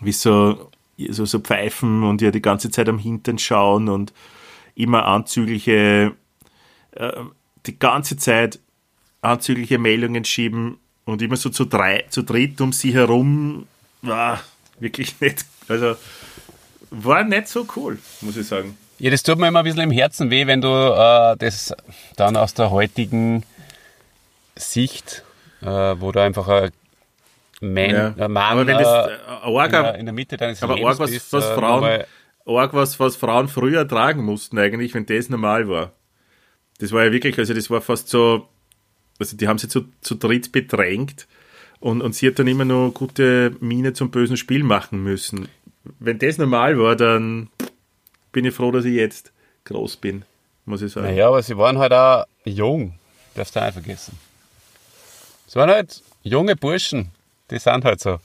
Wie 0.00 0.12
so, 0.12 0.70
so, 1.10 1.24
so 1.24 1.40
pfeifen 1.40 2.02
und 2.02 2.22
ja 2.22 2.30
die 2.30 2.42
ganze 2.42 2.70
Zeit 2.70 2.88
am 2.88 2.98
Hintern 2.98 3.38
schauen 3.38 3.88
und 3.88 4.12
immer 4.74 5.06
anzügliche, 5.06 6.12
äh, 6.92 7.12
die 7.66 7.78
ganze 7.78 8.16
Zeit 8.16 8.60
anzügliche 9.20 9.78
Meldungen 9.78 10.24
schieben 10.24 10.78
und 11.04 11.22
immer 11.22 11.36
so 11.36 11.50
zu, 11.50 11.64
drei, 11.64 12.04
zu 12.10 12.22
dritt 12.22 12.60
um 12.60 12.72
sie 12.72 12.94
herum, 12.94 13.66
war 14.02 14.40
wirklich 14.78 15.20
nicht, 15.20 15.44
also 15.68 15.96
war 16.90 17.24
nicht 17.24 17.48
so 17.48 17.66
cool, 17.76 17.98
muss 18.20 18.36
ich 18.36 18.46
sagen. 18.46 18.76
ja, 18.98 19.10
das 19.10 19.22
tut 19.22 19.38
mir 19.38 19.48
immer 19.48 19.60
ein 19.60 19.64
bisschen 19.64 19.80
im 19.80 19.90
Herzen 19.90 20.30
weh, 20.30 20.46
wenn 20.46 20.60
du 20.60 20.68
äh, 20.68 21.36
das 21.36 21.74
dann 22.16 22.36
aus 22.36 22.54
der 22.54 22.70
heutigen 22.70 23.44
Sicht, 24.54 25.24
äh, 25.62 25.66
wo 25.66 26.12
du 26.12 26.20
einfach 26.20 26.48
ein, 26.48 26.70
Man, 27.60 27.90
Ja. 27.90 28.14
ein 28.18 28.32
Mann 28.32 28.36
Aber 28.52 28.66
wenn 28.66 28.76
das, 28.78 28.86
äh, 29.08 29.12
äh, 29.12 29.48
in, 29.48 29.56
arg- 29.56 29.70
der, 29.70 29.94
in 29.96 30.06
der 30.06 30.12
Mitte 30.12 30.36
deines 30.36 30.62
Aber 30.62 30.74
Lebens 30.74 30.90
arg 30.90 30.98
was, 31.00 31.10
bist, 31.10 31.32
was, 31.32 31.44
äh, 31.46 31.54
Frauen, 31.54 32.04
arg 32.46 32.74
was, 32.74 33.00
was 33.00 33.16
Frauen 33.16 33.48
früher 33.48 33.86
tragen 33.88 34.24
mussten 34.24 34.58
eigentlich, 34.58 34.92
wenn 34.94 35.06
das 35.06 35.28
normal 35.30 35.68
war. 35.68 35.92
Das 36.78 36.92
war 36.92 37.04
ja 37.04 37.12
wirklich, 37.12 37.38
also 37.38 37.54
das 37.54 37.70
war 37.70 37.80
fast 37.80 38.08
so, 38.08 38.46
also 39.18 39.36
die 39.36 39.48
haben 39.48 39.56
sie 39.58 39.68
zu, 39.68 39.86
zu 40.02 40.14
dritt 40.16 40.52
bedrängt 40.52 41.26
und, 41.80 42.02
und 42.02 42.14
sie 42.14 42.26
hat 42.26 42.38
dann 42.38 42.46
immer 42.46 42.66
nur 42.66 42.92
gute 42.92 43.56
Miene 43.60 43.94
zum 43.94 44.10
bösen 44.10 44.36
Spiel 44.36 44.62
machen 44.62 45.02
müssen. 45.02 45.48
Wenn 45.98 46.18
das 46.18 46.36
normal 46.36 46.78
war, 46.78 46.94
dann 46.96 47.48
bin 48.32 48.44
ich 48.44 48.54
froh, 48.54 48.70
dass 48.72 48.84
ich 48.84 48.94
jetzt 48.94 49.32
groß 49.64 49.96
bin, 49.96 50.24
muss 50.66 50.82
ich 50.82 50.92
sagen. 50.92 51.06
Naja, 51.06 51.28
aber 51.28 51.42
sie 51.42 51.56
waren 51.56 51.78
halt 51.78 51.92
auch 51.94 52.24
jung. 52.44 52.98
Darfst 53.34 53.56
du 53.56 53.60
nicht 53.60 53.72
vergessen. 53.72 54.18
Sie 55.46 55.56
waren 55.58 55.70
halt 55.70 56.02
junge 56.22 56.56
Burschen. 56.56 57.10
Die 57.50 57.58
sind 57.58 57.84
halt 57.84 58.00
so. 58.00 58.18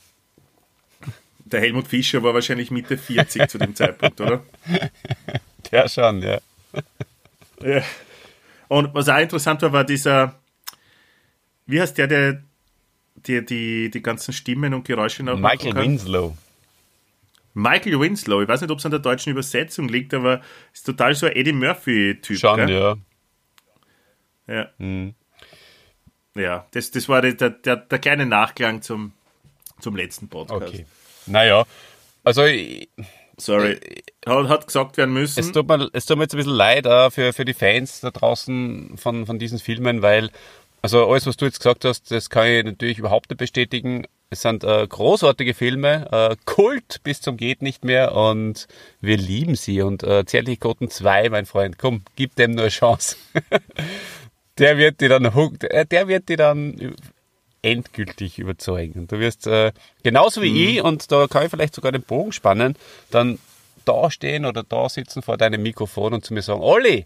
Der 1.45 1.59
Helmut 1.59 1.87
Fischer 1.87 2.23
war 2.23 2.33
wahrscheinlich 2.33 2.71
Mitte 2.71 2.97
40 2.97 3.49
zu 3.49 3.57
dem 3.57 3.75
Zeitpunkt, 3.75 4.19
oder? 4.21 4.43
Der 5.71 5.87
schon, 5.89 6.21
ja. 6.21 6.39
Ja. 7.61 7.83
Und 8.67 8.93
was 8.93 9.09
auch 9.09 9.19
interessant 9.19 9.61
war, 9.61 9.73
war 9.73 9.83
dieser, 9.83 10.39
wie 11.65 11.81
heißt 11.81 11.97
der, 11.97 12.07
der 12.07 12.43
die, 13.15 13.45
die, 13.45 13.91
die 13.91 14.01
ganzen 14.01 14.33
Stimmen 14.33 14.73
und 14.73 14.85
Geräusche 14.85 15.23
noch 15.23 15.37
Michael? 15.37 15.75
Winslow. 15.75 16.35
Michael 17.53 17.99
Winslow. 17.99 18.41
Ich 18.41 18.47
weiß 18.47 18.61
nicht, 18.61 18.71
ob 18.71 18.79
es 18.79 18.85
an 18.85 18.91
der 18.91 18.99
deutschen 19.01 19.31
Übersetzung 19.31 19.89
liegt, 19.89 20.13
aber 20.13 20.41
ist 20.73 20.85
total 20.85 21.13
so 21.15 21.25
ein 21.25 21.33
Eddie 21.33 21.51
Murphy-Typ. 21.51 22.37
Schon, 22.37 22.55
gell? 22.57 22.69
ja. 22.69 22.97
Ja, 24.47 24.69
Mhm. 24.77 25.13
Ja 26.35 26.65
das, 26.71 26.91
das 26.91 27.07
war 27.09 27.21
der, 27.21 27.33
der, 27.49 27.75
der 27.77 27.99
kleine 27.99 28.25
Nachklang 28.25 28.81
zum, 28.81 29.13
zum 29.79 29.95
letzten 29.95 30.27
Podcast. 30.29 30.61
Okay. 30.73 30.85
Naja, 31.25 31.65
also 32.23 32.45
ich- 32.45 32.89
Sorry. 33.37 33.79
Hat, 34.27 34.49
hat 34.49 34.67
gesagt 34.67 34.97
werden 34.97 35.13
müssen. 35.13 35.39
es 35.39 35.51
tut, 35.51 35.67
mir, 35.67 35.89
es 35.93 36.05
tut 36.05 36.17
mir 36.17 36.25
jetzt 36.25 36.33
ein 36.35 36.37
bisschen 36.37 36.53
leid 36.53 36.85
für, 37.11 37.33
für 37.33 37.43
die 37.45 37.55
Fans 37.55 38.01
da 38.01 38.11
draußen 38.11 38.97
von, 38.97 39.25
von 39.25 39.39
diesen 39.39 39.57
Filmen, 39.57 40.03
weil, 40.03 40.29
also 40.83 41.09
alles, 41.09 41.25
was 41.25 41.37
du 41.37 41.45
jetzt 41.45 41.57
gesagt 41.59 41.83
hast, 41.85 42.11
das 42.11 42.29
kann 42.29 42.45
ich 42.47 42.63
natürlich 42.63 42.99
überhaupt 42.99 43.31
nicht 43.31 43.39
bestätigen. 43.39 44.05
Es 44.29 44.43
sind 44.43 44.63
äh, 44.63 44.85
großartige 44.87 45.55
Filme, 45.55 46.07
äh, 46.11 46.35
Kult 46.45 47.01
bis 47.03 47.19
zum 47.19 47.35
geht 47.35 47.63
nicht 47.63 47.83
mehr 47.83 48.13
und 48.15 48.67
wir 49.01 49.17
lieben 49.17 49.55
sie. 49.55 49.81
Und 49.81 50.03
äh, 50.03 50.23
Zärtliche 50.25 50.59
Koten 50.59 50.89
2, 50.91 51.29
mein 51.29 51.45
Freund, 51.47 51.79
komm, 51.79 52.03
gib 52.15 52.35
dem 52.35 52.51
nur 52.51 52.61
eine 52.65 52.69
Chance. 52.69 53.15
der 54.61 54.77
wird 54.77 55.01
die 55.01 55.09
dann 55.09 55.25
äh, 55.25 55.85
der 55.85 56.07
wird 56.07 56.29
die 56.29 56.37
dann 56.37 56.95
endgültig 57.61 58.39
überzeugen. 58.39 59.01
Und 59.01 59.11
du 59.11 59.19
wirst 59.19 59.47
äh, 59.47 59.71
genauso 60.03 60.41
wie 60.41 60.51
Mhm. 60.51 60.67
ich, 60.77 60.81
und 60.83 61.11
da 61.11 61.27
kann 61.27 61.45
ich 61.45 61.51
vielleicht 61.51 61.75
sogar 61.75 61.91
den 61.91 62.01
Bogen 62.01 62.31
spannen, 62.31 62.75
dann 63.11 63.39
da 63.85 64.09
stehen 64.09 64.45
oder 64.45 64.63
da 64.63 64.87
sitzen 64.89 65.21
vor 65.21 65.37
deinem 65.37 65.61
Mikrofon 65.61 66.13
und 66.13 66.25
zu 66.25 66.33
mir 66.33 66.41
sagen, 66.41 66.61
Olli, 66.61 67.05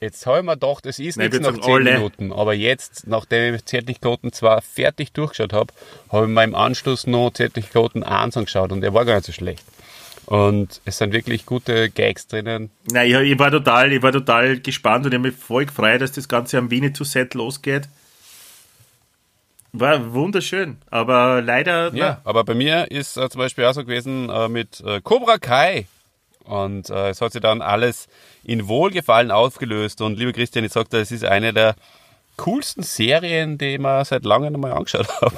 jetzt 0.00 0.26
habe 0.26 0.38
ich 0.38 0.44
mir 0.44 0.52
gedacht, 0.52 0.86
es 0.86 0.98
ist 0.98 1.16
Nein, 1.16 1.26
ich 1.26 1.32
nichts 1.32 1.46
nach 1.46 1.54
sagen, 1.54 1.62
10 1.62 1.74
alle. 1.74 1.92
Minuten, 1.94 2.32
aber 2.32 2.54
jetzt, 2.54 3.06
nachdem 3.06 3.54
ich 3.54 3.64
Zärtlichkeiten 3.64 4.32
zwar 4.32 4.60
fertig 4.62 5.12
durchgeschaut 5.12 5.52
habe, 5.52 5.72
habe 6.10 6.26
ich 6.26 6.32
mir 6.32 6.44
im 6.44 6.54
Anschluss 6.54 7.06
noch 7.06 7.32
Zärtlichkeiten 7.32 8.02
1 8.02 8.36
angeschaut 8.36 8.72
und 8.72 8.82
er 8.84 8.94
war 8.94 9.04
gar 9.04 9.16
nicht 9.16 9.26
so 9.26 9.32
schlecht. 9.32 9.64
Und 10.26 10.80
es 10.84 10.98
sind 10.98 11.12
wirklich 11.12 11.46
gute 11.46 11.90
Gags 11.90 12.26
drinnen. 12.26 12.70
Nein, 12.90 13.10
ich, 13.10 13.32
ich, 13.32 13.38
war 13.38 13.50
total, 13.50 13.92
ich 13.92 14.02
war 14.02 14.12
total 14.12 14.60
gespannt 14.60 15.04
und 15.04 15.12
ich 15.12 15.18
habe 15.18 15.28
mich 15.28 15.36
voll 15.36 15.66
gefreut, 15.66 16.00
dass 16.00 16.12
das 16.12 16.28
Ganze 16.28 16.58
am 16.58 16.70
Winnetou-Set 16.70 17.34
losgeht. 17.34 17.88
War 19.72 20.12
wunderschön, 20.12 20.76
aber 20.90 21.40
leider. 21.40 21.94
Ja, 21.94 22.20
aber 22.24 22.44
bei 22.44 22.54
mir 22.54 22.90
ist 22.90 23.16
äh, 23.16 23.30
zum 23.30 23.38
Beispiel 23.38 23.64
auch 23.64 23.72
so 23.72 23.82
gewesen 23.82 24.28
äh, 24.28 24.48
mit 24.48 24.80
äh, 24.80 25.00
Cobra 25.00 25.38
Kai. 25.38 25.86
Und 26.44 26.90
äh, 26.90 27.10
es 27.10 27.20
hat 27.20 27.32
sich 27.32 27.40
dann 27.40 27.62
alles 27.62 28.08
in 28.44 28.68
Wohlgefallen 28.68 29.30
aufgelöst. 29.30 30.02
Und 30.02 30.18
lieber 30.18 30.32
Christian, 30.32 30.64
ich 30.64 30.72
sagte, 30.72 30.98
es 30.98 31.10
ist 31.10 31.24
eine 31.24 31.52
der 31.52 31.74
coolsten 32.36 32.82
Serien, 32.82 33.56
die 33.58 33.74
ich 33.74 33.78
mir 33.78 34.04
seit 34.04 34.24
langem 34.24 34.60
mal 34.60 34.72
angeschaut 34.72 35.08
habe. 35.22 35.36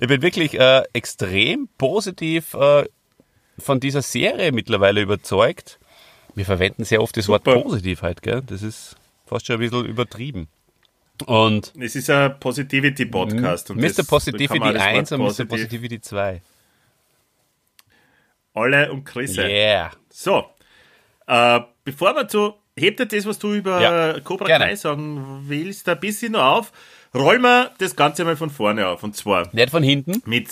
ich 0.00 0.06
bin 0.06 0.22
wirklich 0.22 0.58
äh, 0.58 0.82
extrem 0.92 1.68
positiv 1.78 2.54
äh, 2.54 2.84
von 3.58 3.80
dieser 3.80 4.02
Serie 4.02 4.52
mittlerweile 4.52 5.00
überzeugt. 5.02 5.78
Wir 6.34 6.44
verwenden 6.44 6.84
sehr 6.84 7.00
oft 7.02 7.16
das 7.16 7.26
Super. 7.26 7.54
Wort 7.54 7.64
positiv 7.64 8.02
halt, 8.02 8.22
gell? 8.22 8.42
Das 8.46 8.62
ist 8.62 8.96
fast 9.26 9.46
schon 9.46 9.56
ein 9.56 9.60
bisschen 9.60 9.84
übertrieben. 9.86 10.48
Und 11.26 11.72
Es 11.78 11.94
ist 11.94 12.10
ein 12.10 12.38
Positivity-Podcast. 12.40 13.70
Mr. 13.70 14.02
Positivity 14.04 14.58
man 14.58 14.74
das 14.74 14.82
Wort 14.82 14.94
1 14.96 15.12
und 15.12 15.18
Mr. 15.20 15.24
positiv- 15.26 15.48
Positivity 15.48 16.00
2. 16.00 16.42
Alle 18.54 18.92
und 18.92 19.04
Chrisse. 19.04 19.42
Yeah. 19.42 19.92
So, 20.10 20.44
äh, 21.26 21.60
bevor 21.84 22.14
wir 22.14 22.26
zu, 22.28 22.54
hebt 22.76 22.98
dir 23.00 23.06
das, 23.06 23.26
was 23.26 23.38
du 23.38 23.52
über 23.52 23.80
Ja, 23.80 24.20
Cobra 24.20 24.46
gerne. 24.46 24.66
Kai 24.66 24.76
sagen 24.76 25.44
willst, 25.48 25.88
ein 25.88 26.00
bisschen 26.00 26.32
noch 26.32 26.42
auf. 26.42 26.72
Rollen 27.14 27.42
wir 27.42 27.70
das 27.78 27.94
Ganze 27.94 28.24
mal 28.24 28.36
von 28.36 28.50
vorne 28.50 28.86
auf. 28.88 29.02
Und 29.04 29.16
zwar 29.16 29.48
Nicht 29.54 29.70
von 29.70 29.82
hinten. 29.84 30.20
mit, 30.26 30.48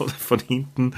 oder 0.00 0.12
von 0.12 0.40
hinten, 0.40 0.94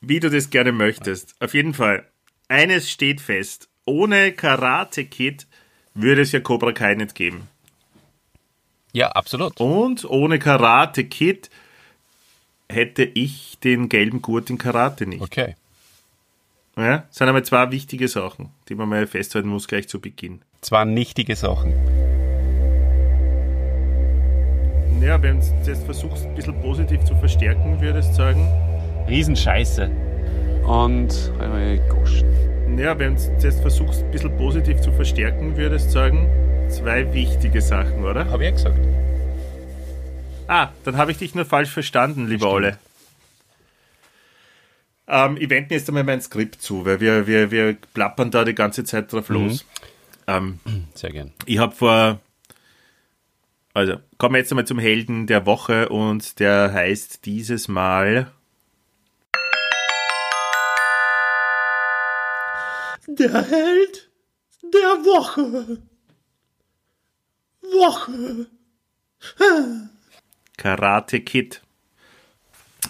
wie 0.00 0.20
du 0.20 0.30
das 0.30 0.50
gerne 0.50 0.72
möchtest. 0.72 1.34
Auf 1.40 1.54
jeden 1.54 1.74
Fall, 1.74 2.06
eines 2.48 2.90
steht 2.90 3.20
fest. 3.20 3.68
Ohne 3.84 4.32
Karate 4.32 5.04
Kid 5.04 5.46
würde 5.94 6.22
es 6.22 6.32
ja 6.32 6.40
Cobra 6.40 6.72
Kai 6.72 6.94
nicht 6.94 7.14
geben. 7.14 7.48
Ja, 8.92 9.08
absolut. 9.08 9.58
Und 9.60 10.04
ohne 10.04 10.38
Karate 10.38 11.04
Kid 11.04 11.50
hätte 12.68 13.04
ich 13.04 13.58
den 13.62 13.88
gelben 13.88 14.22
Gurt 14.22 14.50
in 14.50 14.58
Karate 14.58 15.06
nicht. 15.06 15.22
Okay. 15.22 15.56
Ja, 16.76 16.98
das 16.98 17.16
sind 17.16 17.28
aber 17.28 17.44
zwei 17.44 17.70
wichtige 17.70 18.08
Sachen, 18.08 18.50
die 18.68 18.74
man 18.74 18.88
mal 18.88 19.06
festhalten 19.06 19.48
muss 19.48 19.68
gleich 19.68 19.88
zu 19.88 20.00
Beginn. 20.00 20.42
Zwar 20.62 20.84
nichtige 20.84 21.36
Sachen. 21.36 21.74
Ja, 25.02 25.20
wenn 25.20 25.40
du 25.40 25.46
jetzt 25.66 25.84
versuchst, 25.84 26.26
ein 26.26 26.34
bisschen 26.36 26.60
positiv 26.60 27.02
zu 27.02 27.16
verstärken, 27.16 27.80
würdest 27.80 28.10
du 28.10 28.14
sagen. 28.14 28.48
Riesenscheiße. 29.08 29.90
Und 30.64 31.32
äh, 31.40 31.78
gosh. 31.88 32.22
Ja, 32.76 32.96
wenn 32.96 33.16
du 33.16 33.22
jetzt 33.42 33.60
versuchst, 33.60 34.04
ein 34.04 34.10
bisschen 34.12 34.36
positiv 34.36 34.80
zu 34.80 34.92
verstärken, 34.92 35.56
würdest 35.56 35.88
du 35.88 35.90
sagen, 35.90 36.28
zwei 36.70 37.12
wichtige 37.12 37.60
Sachen, 37.60 38.04
oder? 38.04 38.26
Habe 38.26 38.44
ich 38.44 38.50
ja 38.50 38.54
gesagt. 38.54 38.78
Ah, 40.46 40.68
dann 40.84 40.96
habe 40.96 41.10
ich 41.10 41.18
dich 41.18 41.34
nur 41.34 41.46
falsch 41.46 41.70
verstanden, 41.70 42.28
lieber 42.28 42.50
Olle. 42.52 42.78
Ähm, 45.08 45.36
ich 45.36 45.50
wende 45.50 45.70
mir 45.70 45.78
jetzt 45.78 45.88
einmal 45.88 46.04
mein 46.04 46.20
Skript 46.20 46.62
zu, 46.62 46.86
weil 46.86 47.00
wir, 47.00 47.26
wir, 47.26 47.50
wir 47.50 47.76
plappern 47.92 48.30
da 48.30 48.44
die 48.44 48.54
ganze 48.54 48.84
Zeit 48.84 49.12
drauf 49.12 49.28
los. 49.30 49.66
Ähm, 50.28 50.60
Sehr 50.94 51.10
gern. 51.10 51.32
ich 51.44 51.58
habe 51.58 51.74
vor. 51.74 52.20
Also, 53.74 53.96
kommen 54.18 54.34
wir 54.34 54.38
jetzt 54.40 54.52
einmal 54.52 54.66
zum 54.66 54.78
Helden 54.78 55.26
der 55.26 55.46
Woche 55.46 55.88
und 55.88 56.40
der 56.40 56.72
heißt 56.72 57.24
dieses 57.24 57.68
Mal. 57.68 58.30
Der 63.06 63.42
Held 63.48 64.10
der 64.62 65.04
Woche. 65.04 65.78
Woche. 67.62 68.46
Karate 70.58 71.20
Kid. 71.20 71.62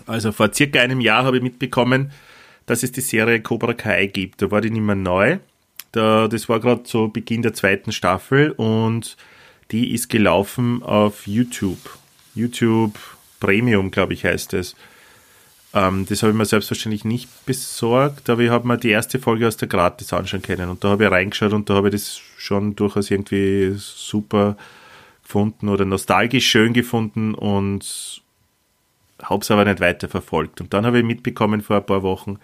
Also 0.07 0.33
vor 0.33 0.53
circa 0.53 0.81
einem 0.81 1.01
Jahr 1.01 1.25
habe 1.25 1.37
ich 1.37 1.43
mitbekommen, 1.43 2.11
dass 2.67 2.83
es 2.83 2.91
die 2.91 3.01
Serie 3.03 3.41
Cobra 3.41 3.75
Kai 3.75 4.07
gibt. 4.07 4.43
Da 4.43 4.51
war 4.51 4.61
die 4.61 4.71
nicht 4.71 4.83
mehr 4.83 4.97
neu. 4.97 5.39
Da, 5.93 6.27
das 6.27 6.49
war 6.49 6.59
gerade 6.59 6.83
so 6.87 7.09
Beginn 7.09 7.43
der 7.43 7.55
zweiten 7.55 7.93
Staffel 7.93 8.51
und 8.51 9.17
die 9.73 9.93
ist 9.93 10.09
gelaufen 10.09 10.83
auf 10.83 11.27
YouTube. 11.27 11.99
YouTube 12.35 12.99
Premium, 13.41 13.91
glaube 13.91 14.15
ich, 14.15 14.25
heißt 14.25 14.55
es. 14.55 14.77
Ähm, 15.75 16.07
das 16.07 16.23
habe 16.23 16.33
ich 16.33 16.39
mir 16.39 16.45
selbstverständlich 16.45 17.05
nicht 17.05 17.29
besorgt, 17.47 18.29
aber 18.29 18.43
ich 18.43 18.51
habe 18.51 18.69
mir 18.69 18.79
die 18.79 18.91
erste 18.91 19.19
Folge 19.19 19.49
aus 19.49 19.57
der 19.57 19.69
Gratis 19.69 20.13
anschauen 20.13 20.43
können 20.43 20.69
und 20.69 20.85
da 20.85 20.91
habe 20.91 21.05
ich 21.05 21.11
reingeschaut 21.11 21.53
und 21.53 21.69
da 21.71 21.75
habe 21.75 21.89
ich 21.89 21.93
das 21.93 22.21
schon 22.37 22.77
durchaus 22.77 23.11
irgendwie 23.11 23.73
super 23.77 24.57
gefunden 25.23 25.71
oder 25.71 25.87
nostalgisch 25.87 26.47
schön 26.47 26.75
gefunden 26.75 27.35
und 27.35 28.23
habe 29.23 29.41
es 29.41 29.51
aber 29.51 29.65
nicht 29.65 29.81
weiter 29.81 30.09
verfolgt. 30.09 30.61
Und 30.61 30.75
dann 30.75 30.85
habe 30.85 30.99
ich 30.99 31.05
mitbekommen 31.05 31.63
vor 31.63 31.77
ein 31.77 31.87
paar 31.87 32.03
Wochen, 32.03 32.39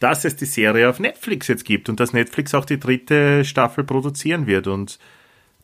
dass 0.00 0.24
es 0.24 0.36
die 0.36 0.44
Serie 0.44 0.88
auf 0.88 0.98
Netflix 0.98 1.48
jetzt 1.48 1.64
gibt 1.64 1.88
und 1.88 1.98
dass 1.98 2.12
Netflix 2.12 2.54
auch 2.54 2.64
die 2.64 2.80
dritte 2.80 3.44
Staffel 3.44 3.84
produzieren 3.84 4.46
wird. 4.46 4.66
Und 4.66 4.98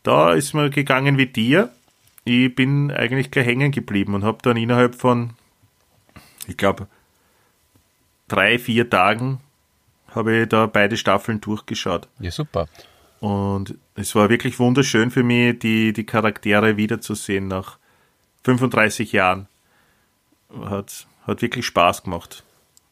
da 0.06 0.32
ist 0.32 0.54
mir 0.54 0.70
gegangen 0.70 1.18
wie 1.18 1.26
dir. 1.26 1.70
Ich 2.24 2.54
bin 2.54 2.90
eigentlich 2.90 3.30
gleich 3.30 3.46
hängen 3.46 3.72
geblieben 3.72 4.14
und 4.14 4.24
habe 4.24 4.38
dann 4.42 4.56
innerhalb 4.56 4.94
von, 4.94 5.30
ich 6.46 6.56
glaube, 6.56 6.86
drei, 8.28 8.58
vier 8.58 8.88
Tagen 8.88 9.40
habe 10.08 10.42
ich 10.42 10.48
da 10.48 10.66
beide 10.66 10.96
Staffeln 10.96 11.40
durchgeschaut. 11.40 12.08
Ja, 12.20 12.30
super. 12.30 12.68
Und 13.20 13.76
es 13.94 14.14
war 14.14 14.28
wirklich 14.28 14.58
wunderschön 14.58 15.10
für 15.10 15.22
mich, 15.22 15.58
die, 15.58 15.92
die 15.92 16.04
Charaktere 16.04 16.76
wiederzusehen 16.76 17.48
nach 17.48 17.78
35 18.44 19.12
Jahren. 19.12 19.48
Hat, 20.64 21.06
hat 21.26 21.42
wirklich 21.42 21.66
Spaß 21.66 22.04
gemacht. 22.04 22.44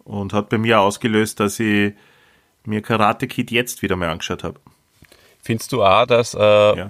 Und 0.02 0.32
hat 0.32 0.48
bei 0.48 0.58
mir 0.58 0.80
ausgelöst, 0.80 1.40
dass 1.40 1.60
ich 1.60 1.94
mir 2.64 2.82
Karate 2.82 3.26
Kid 3.26 3.50
jetzt 3.50 3.82
wieder 3.82 3.96
mal 3.96 4.10
angeschaut 4.10 4.44
habe. 4.44 4.60
Findest 5.46 5.72
du 5.72 5.84
auch, 5.84 6.06
dass, 6.06 6.32
äh, 6.34 6.38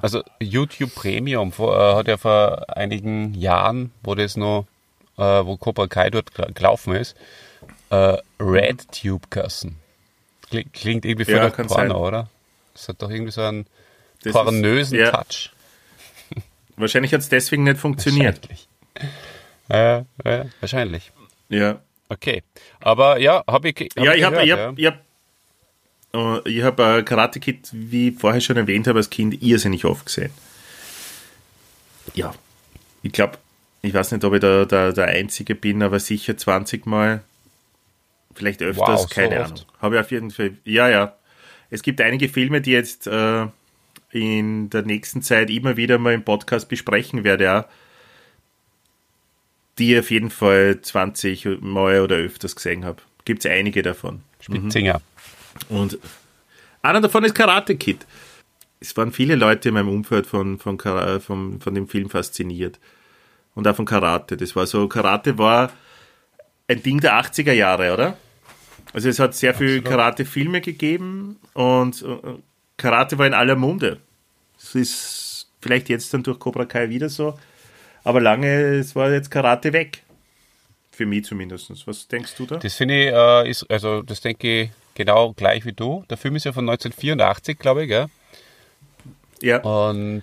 also 0.01 0.23
YouTube 0.41 0.95
Premium 0.95 1.51
vor, 1.51 1.77
äh, 1.77 1.95
hat 1.97 2.07
ja 2.07 2.17
vor 2.17 2.65
einigen 2.77 3.35
Jahren, 3.35 3.91
wo 4.05 4.15
das 4.15 4.37
noch, 4.37 4.67
äh, 5.19 5.23
wo 5.23 5.57
Cobra 5.57 5.89
Kai 5.89 6.09
dort 6.11 6.33
gel- 6.35 6.53
gelaufen 6.55 6.95
ist, 6.95 7.17
äh, 7.91 8.17
RedTube 8.41 9.29
kassen. 9.29 9.77
Klingt, 10.51 10.73
klingt 10.73 11.05
irgendwie 11.05 11.25
voll 11.25 11.35
Ja, 11.35 11.51
Porno, 11.51 11.69
sein. 11.69 11.91
oder? 11.91 12.29
Das 12.75 12.89
hat 12.89 13.03
doch 13.03 13.11
irgendwie 13.11 13.33
so 13.33 13.43
einen 13.43 13.67
Das 14.23 14.33
pornösen 14.33 14.99
ist- 14.99 15.05
ja. 15.05 15.11
Touch. 15.11 15.51
Wahrscheinlich 16.77 17.13
hat 17.13 17.21
es 17.23 17.29
deswegen 17.29 17.65
nicht 17.65 17.79
funktioniert. 17.79 18.41
Wahrscheinlich. 19.69 20.53
Wahrscheinlich. 20.61 21.13
Ja, 21.49 21.81
Okay. 22.11 22.43
Aber 22.81 23.19
ja, 23.19 23.43
habe 23.49 23.71
ich, 23.71 23.75
hab 23.97 24.05
ja 24.05 24.13
ich 24.15 24.23
habe 24.25 24.45
ich 24.45 24.53
hab, 24.53 24.79
ich 24.79 24.87
hab, 24.87 25.01
ich 26.45 26.63
hab, 26.63 26.79
äh, 26.79 27.03
Karate 27.03 27.41
Kid, 27.41 27.69
wie 27.73 28.09
ich 28.11 28.19
vorher 28.19 28.41
schon 28.41 28.57
erwähnt 28.57 28.87
habe, 28.87 28.99
als 28.99 29.11
Kind 29.11 29.43
irrsinnig 29.43 29.85
oft 29.85 30.07
gesehen. 30.07 30.31
Ja, 32.15 32.35
ich 33.03 33.13
glaube, 33.13 33.39
ich 33.83 33.93
weiß 33.93 34.13
nicht, 34.13 34.25
ob 34.25 34.35
ich 34.35 34.41
da 34.41 34.65
der, 34.65 34.93
der 34.93 35.07
Einzige 35.07 35.55
bin, 35.55 35.83
aber 35.83 35.99
sicher 35.99 36.37
20 36.37 36.87
Mal, 36.87 37.23
vielleicht 38.35 38.63
öfters, 38.63 38.89
Wow, 38.89 39.01
so 39.01 39.09
keine 39.09 39.41
oft? 39.41 39.53
Ahnung. 39.53 39.65
Habe 39.81 39.95
ich 39.97 40.01
auf 40.01 40.11
jeden 40.11 40.31
Fall, 40.31 40.57
ja, 40.65 40.89
ja. 40.89 41.17
Es 41.71 41.83
gibt 41.83 42.01
einige 42.01 42.29
Filme, 42.29 42.61
die 42.61 42.71
jetzt 42.71 43.07
äh, 43.07 43.47
in 44.11 44.71
der 44.71 44.83
nächsten 44.83 45.23
Zeit 45.23 45.51
immer 45.51 45.77
wieder 45.77 45.99
mal 45.99 46.15
im 46.15 46.25
Podcast 46.25 46.69
besprechen 46.69 47.25
werde, 47.25 47.45
ja, 47.45 47.69
die 49.79 49.95
ich 49.95 49.99
auf 49.99 50.11
jeden 50.11 50.31
Fall 50.31 50.81
20 50.81 51.61
Mal 51.61 52.01
oder 52.01 52.17
öfters 52.17 52.55
gesehen 52.55 52.85
habe. 52.85 53.03
Gibt 53.25 53.45
es 53.45 53.51
einige 53.51 53.83
davon. 53.83 54.23
Spitzinger. 54.41 55.01
Und 55.69 55.99
einer 56.83 57.01
davon 57.01 57.25
ist 57.25 57.35
Karate 57.35 57.77
Kid. 57.77 58.07
Es 58.81 58.97
waren 58.97 59.13
viele 59.13 59.35
Leute 59.35 59.69
in 59.69 59.75
meinem 59.75 59.89
Umfeld 59.89 60.27
von, 60.27 60.59
von, 60.59 60.79
von, 60.79 61.61
von 61.61 61.75
dem 61.75 61.89
Film 61.89 62.11
fasziniert. 62.11 62.79
Und 63.55 63.67
auch 63.67 63.77
von 63.77 63.87
Karate. 63.87 64.37
Das 64.37 64.55
war 64.57 64.67
so, 64.67 64.89
Karate 64.89 65.39
war 65.39 65.73
ein 66.69 66.83
Ding 66.83 67.01
der 67.01 67.15
80er 67.15 67.53
Jahre, 67.53 67.93
oder? 67.95 68.17
Also 68.93 69.09
es 69.09 69.19
hat 69.19 69.35
sehr 69.35 69.55
viel 69.55 69.83
Karate-Filme 69.83 70.61
gegeben 70.61 71.37
und 71.53 72.03
äh, 72.03 72.17
Karate 72.77 73.19
war 73.19 73.27
in 73.27 73.35
aller 73.35 73.57
Munde. 73.57 73.99
Es 74.59 74.75
ist 74.75 75.51
vielleicht 75.61 75.89
jetzt 75.89 76.13
dann 76.15 76.23
durch 76.23 76.39
Cobra 76.39 76.65
Kai 76.65 76.91
wieder 76.91 77.09
so. 77.09 77.39
Aber 78.05 78.21
lange, 78.21 78.77
es 78.77 78.95
war 78.95 79.11
jetzt 79.11 79.31
Karate 79.31 79.73
weg. 79.73 80.03
Für 80.93 81.07
mich 81.07 81.25
zumindest. 81.25 81.73
Was 81.87 82.07
denkst 82.07 82.37
du 82.37 82.47
da? 82.47 82.57
Das 82.57 82.75
finde 82.75 82.95
ich, 82.95 83.13
äh, 83.13 83.51
ist, 83.51 83.69
also 83.71 84.03
das 84.03 84.21
denke 84.21 84.63
ich 84.63 84.71
genau 84.95 85.33
gleich 85.33 85.65
wie 85.65 85.73
du. 85.73 86.05
Der 86.11 86.17
Film 86.17 86.37
ist 86.37 86.45
ja 86.45 86.53
von 86.53 86.69
1984, 86.69 87.59
glaube 87.59 87.83
ich, 87.83 87.89
gell? 87.89 88.07
Ja. 89.43 89.61
Und 89.61 90.23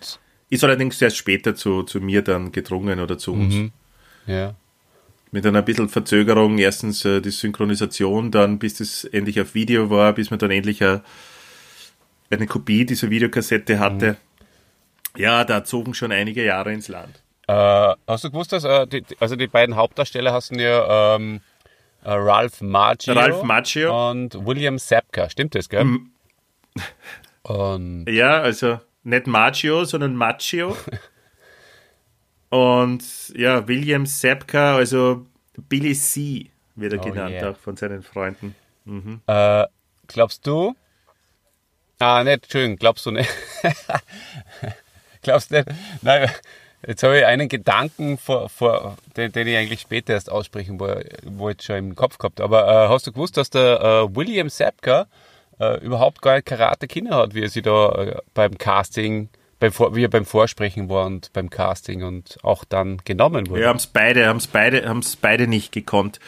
Ist 0.50 0.64
allerdings 0.64 1.02
erst 1.02 1.18
später 1.18 1.56
zu, 1.56 1.84
zu 1.84 2.00
mir 2.00 2.22
dann 2.22 2.52
gedrungen 2.52 3.00
oder 3.00 3.18
zu 3.18 3.34
uns. 3.34 3.54
Mhm. 3.54 3.72
ja. 4.26 4.56
Mit 5.34 5.46
einer 5.46 5.62
bisschen 5.62 5.88
Verzögerung. 5.88 6.58
Erstens 6.58 7.06
äh, 7.06 7.22
die 7.22 7.32
Synchronisation, 7.32 8.32
dann 8.32 8.60
bis 8.60 8.76
das 8.76 9.06
endlich 9.06 9.40
auf 9.40 9.54
Video 9.56 9.90
war, 9.90 10.12
bis 10.12 10.30
man 10.30 10.40
dann 10.40 10.52
endlich 10.52 10.82
äh, 10.82 11.00
eine 12.30 12.48
Kopie 12.48 12.86
dieser 12.86 13.10
Videokassette 13.10 13.80
hatte. 13.80 14.18
Ja, 15.16 15.46
da 15.46 15.64
zogen 15.64 15.94
schon 15.94 16.12
einige 16.12 16.44
Jahre 16.44 16.74
ins 16.74 16.90
Land. 16.90 17.22
Äh, 17.48 17.96
hast 18.08 18.24
du 18.24 18.32
gewusst, 18.32 18.52
dass 18.52 18.64
äh, 18.64 18.88
die, 18.88 19.04
also 19.20 19.36
die 19.36 19.48
beiden 19.48 19.76
Hauptdarsteller 19.76 20.34
hassen 20.34 20.60
ja 20.60 21.16
ähm, 21.16 21.38
äh, 21.38 21.40
Ralph 22.04 22.62
Macchio, 22.62 23.14
Ralph 23.14 23.44
Macchio. 23.44 24.10
und 24.12 24.46
William 24.46 24.78
Sapka. 24.80 25.30
Stimmt 25.30 25.56
das, 25.56 25.70
gell? 25.70 25.86
Und 27.44 28.06
Ja, 28.10 28.42
also 28.42 28.80
nicht 29.04 29.28
Maggio, 29.28 29.84
sondern 29.86 30.16
Macchio. 30.16 30.76
Und 32.50 33.30
ja, 33.36 33.66
William 33.68 34.06
Sapka, 34.06 34.76
also 34.76 35.26
Billy 35.70 35.94
C. 35.96 36.52
wird 36.76 36.92
er 36.94 37.00
Oh 37.00 37.04
genannt, 37.04 37.32
yeah. 37.32 37.50
auch 37.52 37.58
von 37.58 37.78
seinen 37.78 38.04
Freunden. 38.04 38.56
äh, 39.26 39.66
glaubst 40.08 40.46
du? 40.46 40.76
Ah, 42.00 42.24
nicht, 42.26 42.44
Entschuldigung, 42.44 42.76
glaubst 42.76 43.06
du 43.06 43.12
nicht? 43.12 43.30
glaubst 45.22 45.52
du 45.52 45.56
nicht? 45.56 45.68
Nein, 46.02 46.30
jetzt 46.86 47.04
habe 47.04 47.20
ich 47.20 47.26
einen 47.26 47.50
Gedanken, 47.50 48.18
vor, 48.18 48.50
vor, 48.50 48.98
den, 49.16 49.32
den 49.32 49.48
ich 49.48 49.58
eigentlich 49.58 49.82
später 49.82 50.14
erst 50.14 50.32
aussprechen 50.32 50.80
wo- 50.80 51.02
wollte, 51.24 51.66
schon 51.66 51.76
im 51.78 51.96
Kopf 51.96 52.18
gehabt. 52.18 52.42
Aber 52.42 52.68
äh, 52.68 52.90
hast 52.90 53.08
du 53.08 53.12
gewusst, 53.12 53.38
dass 53.38 53.50
der 53.50 53.82
äh, 53.82 54.16
William 54.16 54.50
Sapka 54.50 55.08
äh, 55.60 55.80
überhaupt 55.84 56.22
gar 56.22 56.42
Karate 56.42 56.88
Kinder 56.88 57.18
hat, 57.18 57.36
wie 57.36 57.42
er 57.42 57.50
sich 57.50 57.64
da 57.64 57.92
äh, 57.92 58.16
beim 58.34 58.58
Casting, 58.58 59.30
beim, 59.60 59.72
wie 59.94 60.04
er 60.04 60.10
beim 60.10 60.26
Vorsprechen 60.26 60.90
war 60.90 61.06
und 61.06 61.32
beim 61.34 61.50
Casting 61.50 62.04
und 62.04 62.38
auch 62.44 62.64
dann 62.64 62.98
genommen 63.06 63.50
wurde? 63.50 63.62
Ja, 63.62 63.68
haben 63.70 63.78
es 63.78 63.88
beide, 63.88 64.28
haben's 64.28 64.48
beide, 64.48 65.02
beide 65.22 65.48
nicht 65.48 65.72
gekonnt. 65.72 66.20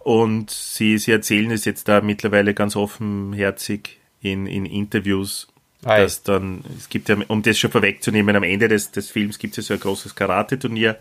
Und 0.00 0.50
sie, 0.50 0.96
sie 0.96 1.12
erzählen 1.12 1.50
es 1.50 1.66
jetzt 1.66 1.86
da 1.86 2.00
mittlerweile 2.00 2.54
ganz 2.54 2.74
offenherzig 2.74 4.00
in, 4.22 4.46
in 4.46 4.64
Interviews, 4.64 5.48
Ei. 5.84 6.02
dass 6.02 6.22
dann, 6.22 6.62
es 6.76 6.88
gibt 6.88 7.08
ja, 7.08 7.16
um 7.28 7.42
das 7.42 7.58
schon 7.58 7.70
vorwegzunehmen, 7.70 8.36
am 8.36 8.42
Ende 8.42 8.68
des, 8.68 8.90
des 8.90 9.10
Films 9.10 9.38
gibt 9.38 9.56
es 9.56 9.68
ja 9.68 9.68
so 9.68 9.74
ein 9.74 9.80
großes 9.80 10.14
Karate-Turnier. 10.14 10.98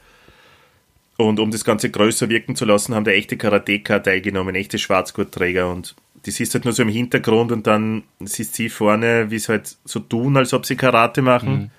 Und 1.17 1.39
um 1.39 1.51
das 1.51 1.65
Ganze 1.65 1.89
größer 1.89 2.29
wirken 2.29 2.55
zu 2.55 2.63
lassen, 2.63 2.95
haben 2.95 3.03
da 3.03 3.11
echte 3.11 3.35
Karateka 3.35 3.99
teilgenommen, 3.99 4.55
echte 4.55 4.77
Schwarzgurtträger. 4.77 5.69
Und 5.69 5.95
das 6.23 6.39
ist 6.39 6.53
halt 6.53 6.63
nur 6.63 6.73
so 6.73 6.81
im 6.81 6.87
Hintergrund 6.87 7.51
und 7.51 7.67
dann 7.67 8.03
siehst 8.21 8.55
sie 8.55 8.69
vorne, 8.69 9.29
wie 9.29 9.37
sie 9.37 9.49
halt 9.49 9.75
so 9.83 9.99
tun, 9.99 10.37
als 10.37 10.53
ob 10.53 10.65
sie 10.65 10.77
Karate 10.77 11.21
machen. 11.21 11.71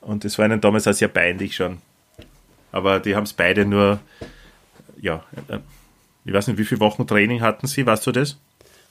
Und 0.00 0.24
das 0.24 0.38
war 0.38 0.46
ihnen 0.46 0.60
damals 0.60 0.88
auch 0.88 0.92
sehr 0.92 1.08
peinlich 1.08 1.54
schon. 1.54 1.78
Aber 2.72 2.98
die 2.98 3.14
haben 3.14 3.24
es 3.24 3.32
beide 3.32 3.64
nur, 3.64 4.00
ja, 5.00 5.24
äh, 5.48 5.58
ich 6.24 6.32
weiß 6.32 6.48
nicht, 6.48 6.58
wie 6.58 6.64
viele 6.64 6.80
Wochen 6.80 7.06
Training 7.06 7.42
hatten 7.42 7.68
sie, 7.68 7.86
weißt 7.86 8.06
du 8.08 8.12
das? 8.12 8.38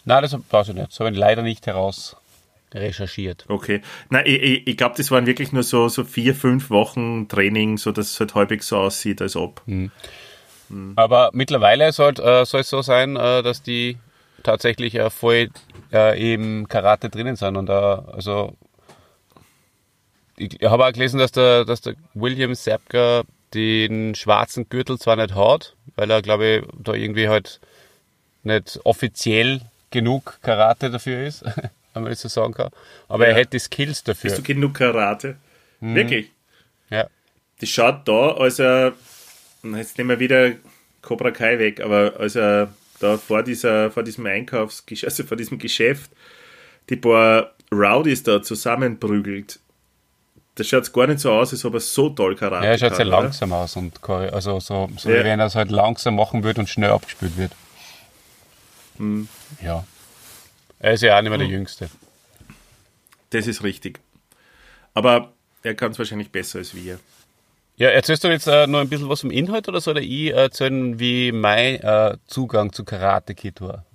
Nein, 0.06 0.22
das 0.22 0.38
weiß 0.50 0.70
ich 0.70 0.76
nicht. 0.76 0.92
Das 0.92 1.00
habe 1.00 1.12
ich 1.12 1.18
leider 1.18 1.42
nicht 1.42 1.68
heraus 1.68 2.16
recherchiert. 2.74 3.46
Okay. 3.48 3.82
Nein, 4.10 4.24
ich, 4.26 4.68
ich, 4.68 4.78
glaube, 4.78 4.96
das 4.98 5.12
waren 5.12 5.26
wirklich 5.26 5.52
nur 5.52 5.64
so, 5.64 5.90
so 5.90 6.04
vier, 6.04 6.36
fünf 6.36 6.70
Wochen 6.70 7.28
Training, 7.28 7.78
so 7.78 7.92
dass 7.92 8.12
es 8.12 8.20
halt 8.20 8.36
halbwegs 8.36 8.68
so 8.68 8.78
aussieht, 8.78 9.22
als 9.22 9.36
ob. 9.36 9.62
Aber 10.96 11.32
mittlerweile 11.34 11.92
soll, 11.92 12.14
äh, 12.20 12.46
soll 12.46 12.62
es 12.62 12.70
so 12.70 12.82
sein, 12.82 13.16
äh, 13.16 13.42
dass 13.42 13.64
die 13.64 13.98
tatsächlich 14.44 14.96
äh, 14.96 15.10
voll 15.10 15.50
äh, 15.92 16.34
im 16.34 16.68
Karate 16.68 17.10
drinnen 17.10 17.36
sind. 17.36 17.58
Und 17.58 17.70
äh, 17.70 17.74
also 17.74 18.56
ich 20.38 20.58
habe 20.64 20.86
auch 20.86 20.92
gelesen, 20.94 21.20
dass 21.20 21.32
der, 21.32 21.66
dass 21.66 21.82
der 21.82 21.96
William 22.14 22.54
Sapka 22.56 23.24
den 23.54 24.16
schwarzen 24.16 24.70
Gürtel 24.70 24.98
zwar 24.98 25.16
nicht 25.16 25.36
hat, 25.36 25.76
weil 25.96 26.10
er, 26.12 26.22
glaube 26.22 26.46
ich, 26.46 26.64
da 26.78 26.94
irgendwie 26.94 27.28
halt 27.28 27.60
nicht 28.44 28.80
offiziell 28.84 29.62
genug 29.92 30.40
Karate 30.42 30.92
dafür 30.92 31.26
ist, 31.26 31.44
wenn 31.94 32.04
man 32.04 32.12
das 32.12 32.22
so 32.22 32.28
sagen 32.28 32.54
kann. 32.54 32.70
Aber 33.08 33.26
Ja. 33.26 33.32
er 33.32 33.36
hätte 33.38 33.52
die 33.52 33.60
Skills 33.60 34.04
dafür. 34.04 34.30
Bist 34.30 34.38
du 34.40 34.44
genug 34.44 34.74
Karate? 34.76 35.36
Wirklich? 35.82 36.32
Ja. 36.90 37.08
Das 37.60 37.70
schaut 37.70 38.08
da, 38.08 38.32
als 38.34 38.60
er, 38.60 38.94
jetzt 39.64 39.98
nehmen 39.98 40.10
wir 40.12 40.20
wieder 40.20 40.52
Cobra 41.02 41.32
Kai 41.32 41.60
weg, 41.60 41.80
aber 41.82 42.14
als 42.20 42.36
er 42.36 42.74
da 43.00 43.18
vor, 43.18 43.44
dieser, 43.44 43.92
vor 43.92 44.04
diesem 44.04 44.26
Einkaufsgeschäft, 44.26 45.12
also 45.12 45.24
vor 45.24 45.38
diesem 45.38 45.58
Geschäft, 45.58 46.12
die 46.90 46.96
paar 46.98 47.52
Rowdies 47.72 48.24
da 48.24 48.42
zusammenprügelt, 48.42 49.60
das 50.56 50.68
schaut 50.68 50.92
gar 50.92 51.08
nicht 51.08 51.20
so 51.22 51.32
aus, 51.32 51.54
als 51.54 51.64
ob 51.64 51.76
er 51.76 51.80
so 51.80 52.10
toll 52.10 52.36
Karate 52.36 52.66
Ja, 52.66 52.72
er 52.72 52.78
schaut 52.78 52.96
sehr 52.98 53.08
oder? 53.08 53.22
langsam 53.22 53.54
aus 53.54 53.76
und 53.78 54.10
also 54.10 54.60
so, 54.60 54.90
so 54.98 55.10
Ja. 55.10 55.20
wie 55.20 55.24
wenn 55.24 55.40
er 55.40 55.46
es 55.46 55.56
halt 55.56 55.72
langsam 55.72 56.16
machen 56.18 56.44
würde 56.44 56.60
und 56.62 56.68
schnell 56.68 56.90
abgespült 56.92 57.38
wird. 57.38 57.52
Hm. 58.98 59.30
Ja. 59.62 59.86
Er 60.80 60.94
ist 60.94 61.04
ja 61.04 61.18
auch 61.18 61.22
nicht 61.22 61.30
mehr 61.30 61.38
der 61.38 61.48
Jüngste. 61.48 61.90
Das 63.32 63.48
ist 63.48 63.64
richtig. 63.64 64.00
Aber 64.94 65.34
er 65.64 65.76
kann 65.76 65.92
es 65.92 66.00
wahrscheinlich 66.00 66.32
besser 66.32 66.60
als 66.60 66.74
wir. 66.74 67.00
Ja, 67.78 67.90
erzählst 67.90 68.24
du 68.24 68.28
jetzt 68.28 68.48
äh, 68.48 68.68
noch 68.68 68.80
ein 68.80 68.90
bisschen 68.90 69.08
was 69.10 69.22
vom 69.22 69.32
Inhalt 69.32 69.68
oder 69.70 69.80
soll 69.80 70.00
ich 70.00 70.32
erzählen, 70.34 71.00
wie 71.00 71.32
mein 71.32 71.76
äh, 71.82 72.18
Zugang 72.28 72.74
zu 72.74 72.84
Karate 72.84 73.36
Kid 73.36 73.62
war? 73.62 73.86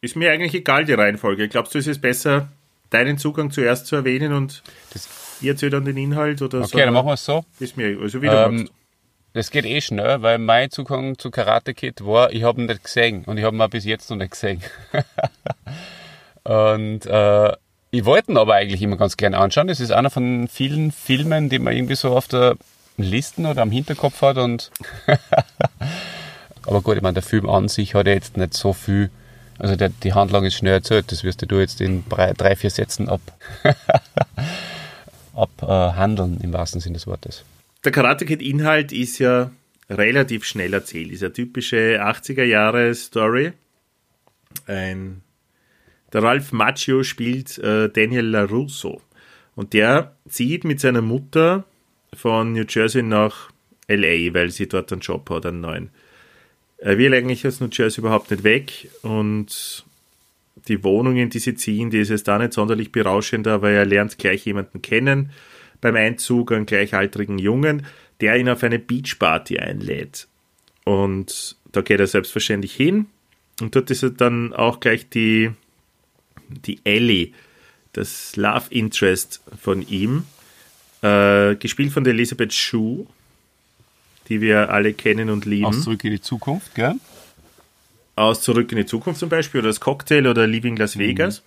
Ist 0.00 0.16
mir 0.16 0.30
eigentlich 0.30 0.54
egal, 0.54 0.84
die 0.84 0.92
Reihenfolge. 0.92 1.48
Glaubst 1.48 1.74
du, 1.74 1.78
ist 1.78 1.86
es 1.88 2.00
besser, 2.00 2.48
deinen 2.90 3.16
Zugang 3.18 3.50
zuerst 3.50 3.86
zu 3.86 3.96
erwähnen 3.96 4.32
und 4.34 4.62
Das- 4.92 5.08
ihr 5.40 5.52
erzählt 5.52 5.72
dann 5.72 5.84
den 5.84 5.96
Inhalt? 5.96 6.42
Oder 6.42 6.58
Okay, 6.60 6.68
so? 6.72 6.78
dann 6.78 6.92
machen 6.94 7.06
wir 7.06 7.14
es 7.14 7.24
so. 7.24 7.44
Ist 7.58 7.76
mir, 7.76 7.98
also 8.00 8.20
wie 8.22 8.26
Ähm. 8.26 8.68
Das 9.32 9.50
geht 9.50 9.64
eh 9.64 9.80
schnell, 9.80 10.22
weil 10.22 10.38
mein 10.38 10.70
Zugang 10.70 11.18
zu 11.18 11.32
Karate 11.32 11.74
Kid 11.74 12.04
war, 12.06 12.32
ich 12.32 12.44
habe 12.44 12.60
ihn 12.60 12.66
nicht 12.66 12.84
gesehen 12.84 13.24
und 13.24 13.36
ich 13.36 13.42
habe 13.42 13.56
ihn 13.56 13.60
auch 13.62 13.68
bis 13.68 13.84
jetzt 13.84 14.08
noch 14.10 14.16
nicht 14.16 14.30
gesehen. 14.30 14.62
und 16.44 17.06
äh, 17.06 17.52
ich 17.90 18.04
wollte 18.04 18.32
ihn 18.32 18.38
aber 18.38 18.54
eigentlich 18.54 18.82
immer 18.82 18.96
ganz 18.96 19.16
gerne 19.16 19.38
anschauen. 19.38 19.68
Das 19.68 19.80
ist 19.80 19.92
einer 19.92 20.10
von 20.10 20.48
vielen 20.48 20.90
Filmen, 20.92 21.48
die 21.48 21.58
man 21.58 21.74
irgendwie 21.74 21.94
so 21.94 22.16
auf 22.16 22.28
der 22.28 22.56
Listen 22.96 23.46
oder 23.46 23.62
am 23.62 23.70
Hinterkopf 23.70 24.22
hat 24.22 24.36
und 24.36 24.70
aber 26.66 26.80
gut, 26.80 26.96
ich 26.96 27.02
meine, 27.02 27.14
der 27.14 27.22
Film 27.22 27.48
an 27.48 27.68
sich 27.68 27.94
hat 27.94 28.06
ja 28.06 28.12
jetzt 28.12 28.36
nicht 28.36 28.54
so 28.54 28.72
viel, 28.72 29.10
also 29.58 29.76
der, 29.76 29.88
die 29.88 30.12
Handlung 30.12 30.44
ist 30.44 30.54
schnell 30.54 30.74
erzählt, 30.74 31.10
das 31.10 31.24
wirst 31.24 31.48
du 31.50 31.58
jetzt 31.58 31.80
in 31.80 32.04
drei, 32.08 32.32
drei 32.32 32.56
vier 32.56 32.70
Sätzen 32.70 33.08
ab 33.08 33.20
abhandeln, 35.34 36.40
im 36.42 36.52
wahrsten 36.52 36.80
Sinne 36.80 36.94
des 36.94 37.06
Wortes. 37.06 37.44
Der 37.84 37.92
Karate 37.92 38.24
Kid 38.24 38.40
Inhalt 38.40 38.92
ist 38.92 39.18
ja 39.18 39.50
relativ 39.90 40.44
schnell 40.44 40.72
erzählt. 40.72 41.10
Ist 41.10 41.22
eine 41.22 41.32
typische 41.32 42.02
80er 42.02 42.44
Jahre 42.44 42.94
Story. 42.94 43.52
Ein, 44.66 45.22
der 46.14 46.22
Ralph 46.22 46.52
Macchio 46.52 47.02
spielt 47.02 47.58
äh, 47.58 47.90
Daniel 47.90 48.26
LaRusso. 48.26 49.02
Und 49.56 49.72
der 49.72 50.16
zieht 50.28 50.64
mit 50.64 50.80
seiner 50.80 51.02
Mutter 51.02 51.64
von 52.14 52.52
New 52.52 52.64
Jersey 52.68 53.02
nach 53.02 53.50
LA, 53.88 54.32
weil 54.32 54.50
sie 54.50 54.68
dort 54.68 54.92
einen 54.92 55.00
Job 55.00 55.28
hat, 55.30 55.44
einen 55.44 55.60
neuen. 55.60 55.90
Er 56.78 56.98
will 56.98 57.14
eigentlich 57.14 57.46
aus 57.46 57.60
New 57.60 57.68
Jersey 57.70 58.00
überhaupt 58.00 58.30
nicht 58.30 58.44
weg 58.44 58.88
und 59.02 59.84
die 60.68 60.82
Wohnung, 60.84 61.16
in 61.16 61.30
die 61.30 61.38
sie 61.40 61.54
ziehen, 61.54 61.90
die 61.90 61.98
ist 61.98 62.10
jetzt 62.10 62.28
da 62.28 62.38
nicht 62.38 62.52
sonderlich 62.52 62.92
berauschend, 62.92 63.46
aber 63.46 63.70
er 63.70 63.84
lernt 63.84 64.18
gleich 64.18 64.46
jemanden 64.46 64.82
kennen 64.82 65.30
beim 65.80 65.96
Einzug, 65.96 66.52
einen 66.52 66.66
gleichaltrigen 66.66 67.38
Jungen, 67.38 67.86
der 68.20 68.36
ihn 68.36 68.48
auf 68.48 68.62
eine 68.62 68.78
Beachparty 68.78 69.58
einlädt. 69.58 70.28
Und 70.84 71.56
da 71.72 71.82
geht 71.82 72.00
er 72.00 72.06
selbstverständlich 72.06 72.74
hin 72.74 73.06
und 73.60 73.74
dort 73.74 73.90
ist 73.90 74.02
er 74.02 74.10
dann 74.10 74.52
auch 74.52 74.80
gleich 74.80 75.08
die, 75.08 75.50
die 76.54 76.80
Ellie, 76.84 77.32
das 77.92 78.36
Love 78.36 78.66
Interest 78.70 79.40
von 79.60 79.86
ihm, 79.86 80.24
äh, 81.02 81.54
gespielt 81.56 81.92
von 81.92 82.04
der 82.04 82.14
Elisabeth 82.14 82.52
Shue, 82.52 83.06
die 84.28 84.40
wir 84.40 84.70
alle 84.70 84.94
kennen 84.94 85.30
und 85.30 85.44
lieben. 85.44 85.66
Aus 85.66 85.82
Zurück 85.82 86.04
in 86.04 86.12
die 86.12 86.20
Zukunft, 86.20 86.74
gell? 86.74 86.94
aus 88.16 88.42
Zurück 88.42 88.70
in 88.72 88.78
die 88.78 88.86
Zukunft 88.86 89.20
zum 89.20 89.28
Beispiel 89.28 89.60
oder 89.60 89.68
das 89.68 89.80
Cocktail 89.80 90.26
oder 90.26 90.46
Leaving 90.46 90.76
Las 90.76 90.98
Vegas. 90.98 91.42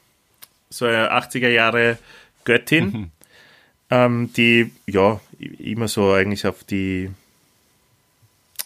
So 0.69 0.85
eine 0.85 1.13
80er 1.13 1.47
Jahre 1.47 1.97
Göttin, 2.43 3.11
ähm, 3.89 4.31
die 4.35 4.71
ja 4.85 5.19
immer 5.39 5.87
so 5.87 6.11
eigentlich 6.11 6.45
auf 6.45 6.63
die 6.63 7.09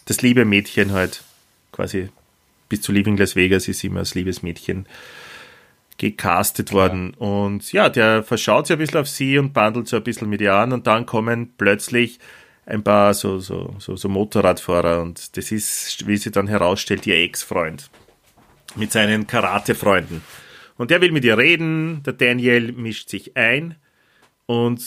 das 0.06 0.20
liebe 0.20 0.44
Mädchen 0.44 0.92
halt 0.92 1.22
quasi 1.70 2.08
bis 2.68 2.82
zu 2.82 2.90
Leaving 2.90 3.16
Las 3.16 3.36
Vegas 3.36 3.68
ist 3.68 3.84
immer 3.84 4.00
als 4.00 4.14
liebes 4.14 4.42
Mädchen 4.42 4.86
gecastet 6.02 6.72
worden. 6.72 7.14
Und 7.14 7.72
ja, 7.72 7.88
der 7.88 8.24
verschaut 8.24 8.66
sich 8.66 8.74
ein 8.74 8.78
bisschen 8.78 9.00
auf 9.00 9.08
sie 9.08 9.38
und 9.38 9.52
bandelt 9.52 9.86
so 9.86 9.96
ein 9.96 10.02
bisschen 10.02 10.28
mit 10.28 10.40
ihr 10.40 10.54
an 10.54 10.72
und 10.72 10.86
dann 10.86 11.06
kommen 11.06 11.54
plötzlich 11.56 12.18
ein 12.66 12.82
paar 12.82 13.14
so, 13.14 13.38
so, 13.38 13.76
so, 13.78 13.96
so 13.96 14.08
Motorradfahrer 14.08 15.00
und 15.00 15.36
das 15.36 15.52
ist, 15.52 16.06
wie 16.06 16.16
sie 16.16 16.30
dann 16.30 16.48
herausstellt, 16.48 17.06
ihr 17.06 17.16
Ex-Freund 17.16 17.88
mit 18.74 18.90
seinen 18.90 19.26
Karate-Freunden. 19.26 20.22
Und 20.76 20.90
der 20.90 21.00
will 21.00 21.12
mit 21.12 21.24
ihr 21.24 21.38
reden, 21.38 22.02
der 22.04 22.14
Daniel 22.14 22.72
mischt 22.72 23.08
sich 23.08 23.36
ein 23.36 23.76
und 24.46 24.82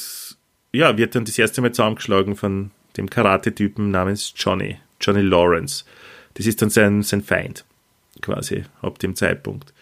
ja, 0.73 0.97
wird 0.97 1.15
dann 1.15 1.25
das 1.25 1.37
erste 1.37 1.61
Mal 1.61 1.71
zusammengeschlagen 1.71 2.35
von 2.35 2.71
dem 2.97 3.09
Karate-Typen 3.09 3.91
namens 3.91 4.33
Johnny, 4.35 4.77
Johnny 4.99 5.21
Lawrence. 5.21 5.85
Das 6.33 6.45
ist 6.45 6.61
dann 6.61 6.69
sein, 6.69 7.03
sein 7.03 7.21
Feind, 7.21 7.63
quasi, 8.21 8.65
ab 8.81 8.99
dem 8.99 9.15
Zeitpunkt. 9.15 9.73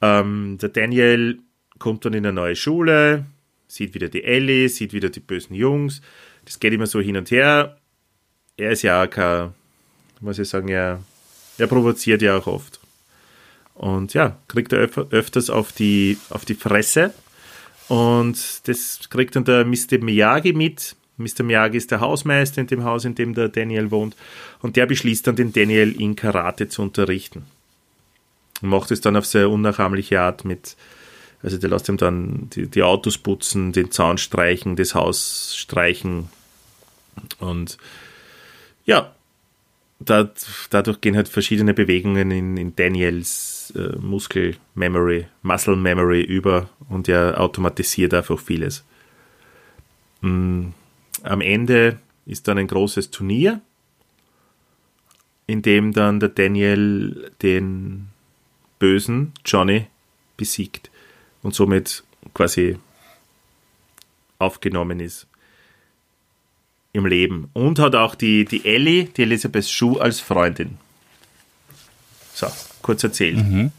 Ähm, 0.00 0.58
der 0.60 0.68
Daniel 0.68 1.38
kommt 1.78 2.04
dann 2.04 2.14
in 2.14 2.26
eine 2.26 2.32
neue 2.32 2.56
Schule, 2.56 3.26
sieht 3.66 3.94
wieder 3.94 4.08
die 4.08 4.24
Ellie, 4.24 4.68
sieht 4.68 4.92
wieder 4.92 5.10
die 5.10 5.20
bösen 5.20 5.54
Jungs. 5.54 6.00
Das 6.44 6.60
geht 6.60 6.72
immer 6.72 6.86
so 6.86 7.00
hin 7.00 7.16
und 7.16 7.30
her. 7.30 7.78
Er 8.56 8.70
ist 8.70 8.82
ja 8.82 9.02
auch 9.02 9.10
kein, 9.10 9.52
muss 10.20 10.38
ich 10.38 10.48
sagen, 10.48 10.68
er, 10.68 11.02
er 11.58 11.66
provoziert 11.66 12.22
ja 12.22 12.36
auch 12.36 12.46
oft. 12.46 12.80
Und 13.74 14.14
ja, 14.14 14.36
kriegt 14.48 14.72
er 14.72 14.80
öf 14.80 14.98
öfters 15.10 15.50
auf 15.50 15.72
die, 15.72 16.18
auf 16.30 16.44
die 16.44 16.54
Fresse. 16.54 17.14
Und 17.88 18.68
das 18.68 19.08
kriegt 19.08 19.36
dann 19.36 19.44
der 19.44 19.64
Mr. 19.64 19.98
Miyagi 20.00 20.52
mit. 20.52 20.96
Mr. 21.16 21.42
Miyagi 21.42 21.76
ist 21.76 21.90
der 21.90 22.00
Hausmeister 22.00 22.60
in 22.60 22.66
dem 22.66 22.84
Haus, 22.84 23.04
in 23.04 23.14
dem 23.14 23.34
der 23.34 23.48
Daniel 23.48 23.90
wohnt. 23.90 24.16
Und 24.60 24.76
der 24.76 24.86
beschließt 24.86 25.26
dann, 25.26 25.36
den 25.36 25.52
Daniel 25.52 25.92
in 26.00 26.16
Karate 26.16 26.68
zu 26.68 26.82
unterrichten. 26.82 27.46
Macht 28.60 28.90
es 28.90 29.00
dann 29.00 29.16
auf 29.16 29.26
sehr 29.26 29.50
unnachahmliche 29.50 30.20
Art 30.20 30.44
mit, 30.44 30.76
also 31.42 31.58
der 31.58 31.70
lässt 31.70 31.88
ihm 31.88 31.96
dann 31.96 32.50
die, 32.50 32.66
die 32.66 32.82
Autos 32.82 33.18
putzen, 33.18 33.72
den 33.72 33.90
Zaun 33.90 34.18
streichen, 34.18 34.76
das 34.76 34.94
Haus 34.94 35.54
streichen. 35.56 36.28
Und 37.38 37.78
ja, 38.84 39.12
da, 40.00 40.30
dadurch 40.70 41.00
gehen 41.00 41.16
halt 41.16 41.28
verschiedene 41.28 41.74
Bewegungen 41.74 42.30
in, 42.30 42.56
in 42.56 42.76
Daniels 42.76 43.72
äh, 43.76 43.96
Muskel-Memory, 43.98 45.26
Muscle-Memory 45.42 46.22
über 46.22 46.68
und 46.88 47.08
er 47.08 47.40
automatisiert 47.40 48.14
einfach 48.14 48.38
vieles. 48.38 48.84
Mm, 50.20 50.68
am 51.22 51.40
Ende 51.40 51.98
ist 52.26 52.48
dann 52.48 52.58
ein 52.58 52.68
großes 52.68 53.10
Turnier, 53.10 53.60
in 55.46 55.62
dem 55.62 55.92
dann 55.92 56.20
der 56.20 56.28
Daniel 56.28 57.32
den 57.42 58.08
bösen 58.78 59.32
Johnny 59.44 59.86
besiegt 60.36 60.90
und 61.42 61.54
somit 61.54 62.04
quasi 62.34 62.78
aufgenommen 64.38 65.00
ist 65.00 65.26
im 66.92 67.06
Leben. 67.06 67.50
Und 67.52 67.78
hat 67.78 67.94
auch 67.94 68.14
die, 68.14 68.44
die 68.44 68.64
Ellie, 68.64 69.04
die 69.04 69.22
Elizabeth 69.22 69.68
Shue, 69.68 70.00
als 70.00 70.20
Freundin. 70.20 70.78
So, 72.34 72.46
kurz 72.82 73.02
erzählt. 73.02 73.36
Mhm. 73.36 73.72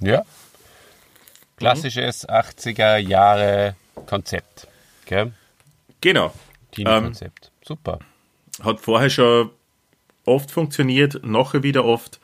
Ja. 0.00 0.22
Klassisches 1.56 2.28
80er 2.28 2.96
Jahre 2.96 3.76
Konzept. 4.06 4.66
Gell? 5.06 5.32
Genau. 6.00 6.32
Teamkonzept. 6.72 7.46
Ähm, 7.46 7.66
Super. 7.66 7.98
Hat 8.62 8.80
vorher 8.80 9.10
schon 9.10 9.50
oft 10.24 10.50
funktioniert, 10.50 11.24
nachher 11.24 11.62
wieder 11.62 11.84
oft. 11.84 12.20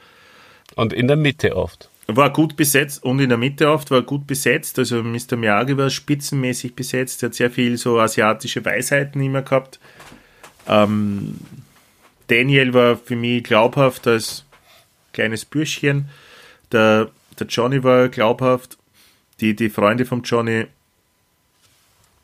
Und 0.75 0.93
in 0.93 1.09
der 1.09 1.17
Mitte 1.17 1.57
oft. 1.57 1.90
War 2.17 2.33
gut 2.33 2.57
besetzt 2.57 3.05
und 3.05 3.21
in 3.21 3.29
der 3.29 3.39
Mitte 3.39 3.71
oft 3.71 3.91
war 3.91 4.03
gut 4.03 4.27
besetzt. 4.27 4.79
Also 4.79 5.03
Mr. 5.03 5.37
Miyagi 5.37 5.77
war 5.77 5.91
spitzenmäßig 5.91 6.75
besetzt. 6.75 7.23
Er 7.23 7.29
hat 7.29 7.35
sehr 7.35 7.51
viel 7.51 7.77
so 7.77 8.01
asiatische 8.01 8.65
Weisheiten 8.65 9.23
immer 9.23 9.43
gehabt. 9.43 9.79
Ähm, 10.67 11.39
Daniel 12.29 12.75
war 12.75 12.97
für 12.97 13.17
mich 13.17 13.45
glaubhaft 13.45 14.07
als 14.07 14.45
kleines 15.13 15.45
Bürschchen. 15.45 16.09
Der, 16.73 17.11
der 17.39 17.47
Johnny 17.47 17.83
war 17.83 18.09
glaubhaft. 18.09 18.79
Die, 19.41 19.57
die 19.57 19.71
Freunde 19.71 20.05
von 20.05 20.23
Johnny 20.23 20.67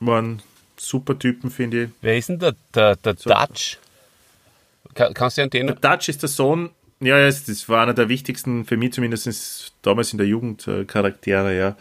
waren 0.00 0.42
super 0.76 1.18
Typen, 1.18 1.50
finde 1.50 1.84
ich. 1.84 1.90
Wer 2.02 2.18
ist 2.18 2.28
denn 2.28 2.38
der, 2.38 2.54
der, 2.74 2.96
der 2.96 3.16
so. 3.16 3.30
Dutch? 3.30 3.78
Kann, 4.94 5.14
kannst 5.14 5.38
du 5.38 5.42
an 5.42 5.50
den... 5.50 5.66
Der 5.66 5.76
Dutch 5.76 6.08
ist 6.08 6.22
der 6.22 6.28
Sohn, 6.28 6.70
ja, 7.00 7.26
das 7.26 7.68
war 7.68 7.82
einer 7.82 7.94
der 7.94 8.08
wichtigsten, 8.08 8.64
für 8.64 8.76
mich 8.76 8.92
zumindest 8.92 9.74
damals 9.82 10.12
in 10.12 10.18
der 10.18 10.26
Jugend, 10.26 10.66
äh, 10.66 10.84
Charaktere, 10.84 11.56
ja. 11.56 11.76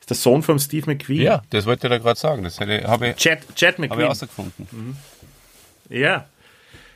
Ist 0.00 0.10
der 0.10 0.16
Sohn 0.16 0.42
von 0.42 0.58
Steve 0.58 0.86
McQueen. 0.86 1.22
Ja, 1.22 1.42
das 1.50 1.66
wollte 1.66 1.86
ich 1.86 1.90
da 1.90 1.98
gerade 1.98 2.18
sagen. 2.18 2.44
Das 2.44 2.60
habe 2.60 3.08
ich, 3.08 3.16
Chad, 3.16 3.40
Chad 3.54 3.78
McQueen. 3.78 3.90
Hab 3.90 3.98
ich 3.98 4.10
rausgefunden. 4.10 4.68
Mhm. 4.70 4.96
Ja. 5.88 6.28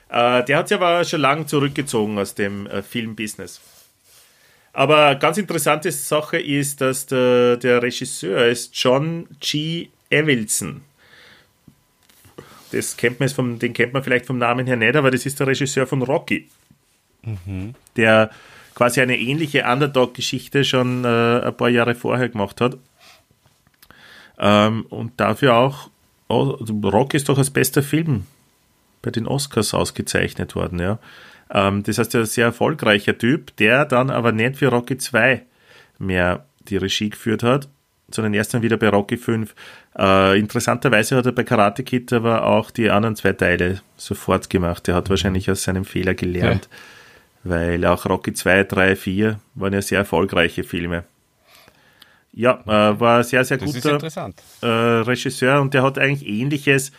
Äh, 0.09 0.45
der 0.45 0.59
hat 0.59 0.69
sich 0.69 0.77
aber 0.77 1.05
schon 1.05 1.21
lange 1.21 1.47
zurückgezogen 1.47 2.19
aus 2.19 2.35
dem 2.35 2.67
äh, 2.67 2.83
Filmbusiness. 2.83 3.61
Aber 4.75 5.15
ganz 5.17 5.39
interessante 5.39 5.93
Sache 5.93 6.39
ist, 6.39 6.81
dass 6.81 7.07
der, 7.07 7.57
der 7.57 7.83
Regisseur 7.83 8.47
ist 8.47 8.75
John 8.77 9.27
G. 9.41 9.89
Evelson. 10.11 10.83
Das 12.73 12.97
kennt 12.97 13.21
man 13.21 13.29
vom, 13.29 13.59
den 13.59 13.75
kennt 13.75 13.93
man 13.93 14.03
vielleicht 14.03 14.27
vom 14.27 14.39
Namen 14.39 14.67
her 14.67 14.77
nicht, 14.77 14.97
aber 14.97 15.11
das 15.11 15.27
ist 15.27 15.39
der 15.41 15.47
Regisseur 15.47 15.87
von 15.87 16.01
Rocky. 16.03 16.49
Der 17.97 18.31
quasi 18.75 19.01
eine 19.01 19.19
ähnliche 19.19 19.65
Underdog-Geschichte 19.65 20.65
schon 20.65 21.05
äh, 21.05 21.41
ein 21.41 21.57
paar 21.57 21.69
Jahre 21.69 21.95
vorher 21.95 22.29
gemacht 22.29 22.61
hat. 22.61 22.79
Ähm, 24.39 24.87
und 24.89 25.21
dafür 25.21 25.57
auch, 25.57 25.91
oh, 26.29 26.59
Rocky 26.85 27.17
ist 27.17 27.29
doch 27.29 27.39
als 27.39 27.51
bester 27.51 27.83
Film 27.83 28.27
bei 29.03 29.11
den 29.11 29.27
Oscars 29.27 29.75
ausgezeichnet 29.75 30.55
worden, 30.55 30.79
ja. 30.79 30.99
Ähm, 31.53 31.83
das 31.83 31.99
heißt, 31.99 32.15
er 32.15 32.23
ist 32.23 32.31
ein 32.31 32.33
sehr 32.33 32.47
erfolgreicher 32.47 33.17
Typ, 33.19 33.55
der 33.57 33.85
dann 33.85 34.11
aber 34.11 34.33
nicht 34.33 34.57
für 34.57 34.69
Rocky 34.69 34.97
2 34.97 35.43
mehr 35.99 36.47
die 36.69 36.77
Regie 36.77 37.11
geführt 37.11 37.43
hat, 37.43 37.69
sondern 38.11 38.35
erst 38.35 38.55
dann 38.55 38.63
wieder 38.63 38.77
bei 38.77 38.89
Rocky 38.89 39.17
5. 39.17 39.55
Äh, 39.99 40.39
interessanterweise 40.39 41.17
hat 41.17 41.27
er 41.27 41.33
bei 41.33 41.45
Karate 41.45 41.83
Kid 41.83 42.13
aber 42.13 42.47
auch 42.47 42.71
die 42.71 42.91
anderen 42.91 43.17
zwei 43.17 43.33
Teile 43.33 43.81
sofort 43.97 44.49
gemacht. 44.49 44.89
Er 44.89 44.95
hat 44.95 45.11
wahrscheinlich 45.11 45.51
aus 45.51 45.65
seinem 45.65 45.85
Fehler 45.85 46.15
gelernt, 46.15 46.69
ja. 46.71 46.79
Weil 47.45 47.85
auch 47.85 48.07
Rocky 48.07 48.33
2, 48.33 48.65
3, 48.65 48.97
4 48.97 49.41
waren 49.55 49.73
ja 49.73 49.83
sehr 49.83 49.99
erfolgreiche 49.99 50.65
Filme. 50.65 51.05
Ja, 52.33 52.63
äh, 52.65 52.99
war 52.99 53.19
ein 53.19 53.25
sehr, 53.25 53.45
sehr 53.45 53.59
guter 53.59 53.99
äh, 54.63 54.67
Regisseur 54.67 55.61
und 55.61 55.75
der 55.75 55.83
hat 55.83 55.99
eigentlich 55.99 56.27
ähnliches 56.27 56.93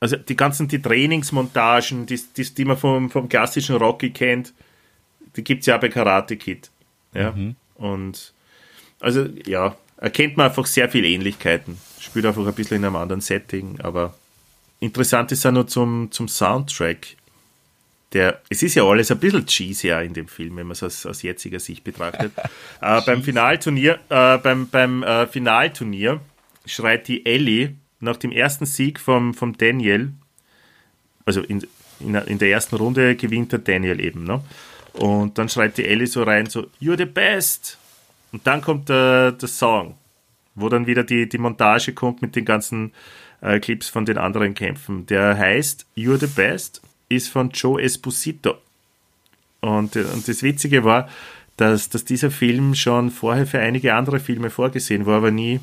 also 0.00 0.16
die 0.16 0.36
ganzen 0.36 0.68
die 0.68 0.80
Trainingsmontagen, 0.80 2.06
die, 2.06 2.20
die, 2.36 2.54
die 2.54 2.64
man 2.64 2.76
vom, 2.76 3.10
vom 3.10 3.28
klassischen 3.28 3.76
Rocky 3.76 4.10
kennt, 4.10 4.52
die 5.36 5.44
gibt 5.44 5.60
es 5.60 5.66
ja 5.66 5.76
auch 5.76 5.80
bei 5.80 5.88
Karate 5.88 6.36
Kid. 6.36 6.70
Ja. 7.14 7.32
Mhm. 7.32 7.56
Und 7.76 8.32
also 9.00 9.26
ja, 9.46 9.76
erkennt 9.96 10.36
man 10.36 10.46
einfach 10.46 10.66
sehr 10.66 10.88
viele 10.88 11.08
Ähnlichkeiten. 11.08 11.78
Spielt 11.98 12.26
einfach 12.26 12.46
ein 12.46 12.54
bisschen 12.54 12.78
in 12.78 12.84
einem 12.84 12.96
anderen 12.96 13.20
Setting, 13.20 13.80
aber 13.80 14.14
interessant 14.80 15.32
ist 15.32 15.44
ja 15.44 15.52
nur 15.52 15.66
zum, 15.66 16.10
zum 16.10 16.28
Soundtrack. 16.28 17.16
Der, 18.16 18.40
es 18.48 18.62
ist 18.62 18.74
ja 18.74 18.82
alles 18.82 19.10
ein 19.10 19.18
bisschen 19.18 19.44
cheesy 19.44 19.90
in 19.90 20.14
dem 20.14 20.26
Film, 20.26 20.56
wenn 20.56 20.66
man 20.66 20.72
es 20.72 20.82
aus, 20.82 21.04
aus 21.04 21.20
jetziger 21.20 21.60
Sicht 21.60 21.84
betrachtet. 21.84 22.32
äh, 22.80 23.02
beim 23.04 23.22
Finalturnier, 23.22 23.98
äh, 24.08 24.38
beim, 24.38 24.70
beim 24.70 25.02
äh, 25.02 25.26
Finalturnier 25.26 26.20
schreit 26.64 27.08
die 27.08 27.26
Ellie 27.26 27.74
nach 28.00 28.16
dem 28.16 28.32
ersten 28.32 28.64
Sieg 28.64 29.00
vom, 29.00 29.34
vom 29.34 29.58
Daniel, 29.58 30.12
also 31.26 31.42
in, 31.42 31.66
in, 32.00 32.14
in 32.14 32.38
der 32.38 32.48
ersten 32.48 32.76
Runde 32.76 33.16
gewinnt 33.16 33.52
der 33.52 33.58
Daniel 33.58 34.00
eben, 34.00 34.24
ne? 34.24 34.42
Und 34.94 35.36
dann 35.36 35.50
schreit 35.50 35.76
die 35.76 35.84
Ellie 35.84 36.06
so 36.06 36.22
rein, 36.22 36.46
so, 36.46 36.68
You're 36.80 36.96
the 36.96 37.04
best! 37.04 37.76
Und 38.32 38.46
dann 38.46 38.62
kommt 38.62 38.88
der, 38.88 39.32
der 39.32 39.48
Song, 39.48 39.94
wo 40.54 40.70
dann 40.70 40.86
wieder 40.86 41.04
die, 41.04 41.28
die 41.28 41.36
Montage 41.36 41.92
kommt 41.92 42.22
mit 42.22 42.34
den 42.34 42.46
ganzen 42.46 42.94
äh, 43.42 43.60
Clips 43.60 43.90
von 43.90 44.06
den 44.06 44.16
anderen 44.16 44.54
Kämpfen. 44.54 45.04
Der 45.04 45.36
heißt 45.36 45.84
You're 45.98 46.16
the 46.16 46.28
best, 46.28 46.80
ist 47.08 47.28
von 47.28 47.50
Joe 47.50 47.80
Esposito. 47.82 48.54
Und, 49.60 49.96
und 49.96 50.28
das 50.28 50.42
Witzige 50.42 50.84
war, 50.84 51.08
dass, 51.56 51.88
dass 51.88 52.04
dieser 52.04 52.30
Film 52.30 52.74
schon 52.74 53.10
vorher 53.10 53.46
für 53.46 53.58
einige 53.60 53.94
andere 53.94 54.20
Filme 54.20 54.50
vorgesehen 54.50 55.06
war, 55.06 55.16
aber 55.16 55.30
nie 55.30 55.60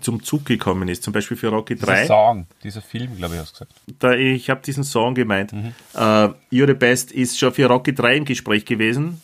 zum 0.00 0.22
Zug 0.22 0.44
gekommen 0.44 0.88
ist. 0.88 1.02
Zum 1.02 1.12
Beispiel 1.12 1.36
für 1.36 1.48
Rocky 1.48 1.74
3. 1.74 2.02
Dieser 2.02 2.06
Song, 2.06 2.46
dieser 2.62 2.82
Film, 2.82 3.16
glaube 3.16 3.34
ich, 3.34 3.40
hast 3.40 3.60
du 3.60 3.64
gesagt. 3.64 3.80
Da, 3.98 4.12
ich 4.12 4.50
habe 4.50 4.60
diesen 4.60 4.84
Song 4.84 5.14
gemeint. 5.14 5.52
Mhm. 5.52 5.72
Uh, 5.94 6.34
You're 6.52 6.66
the 6.66 6.74
Best 6.74 7.12
ist 7.12 7.38
schon 7.38 7.52
für 7.52 7.66
Rocky 7.66 7.94
3 7.94 8.16
im 8.18 8.24
Gespräch 8.24 8.64
gewesen. 8.64 9.20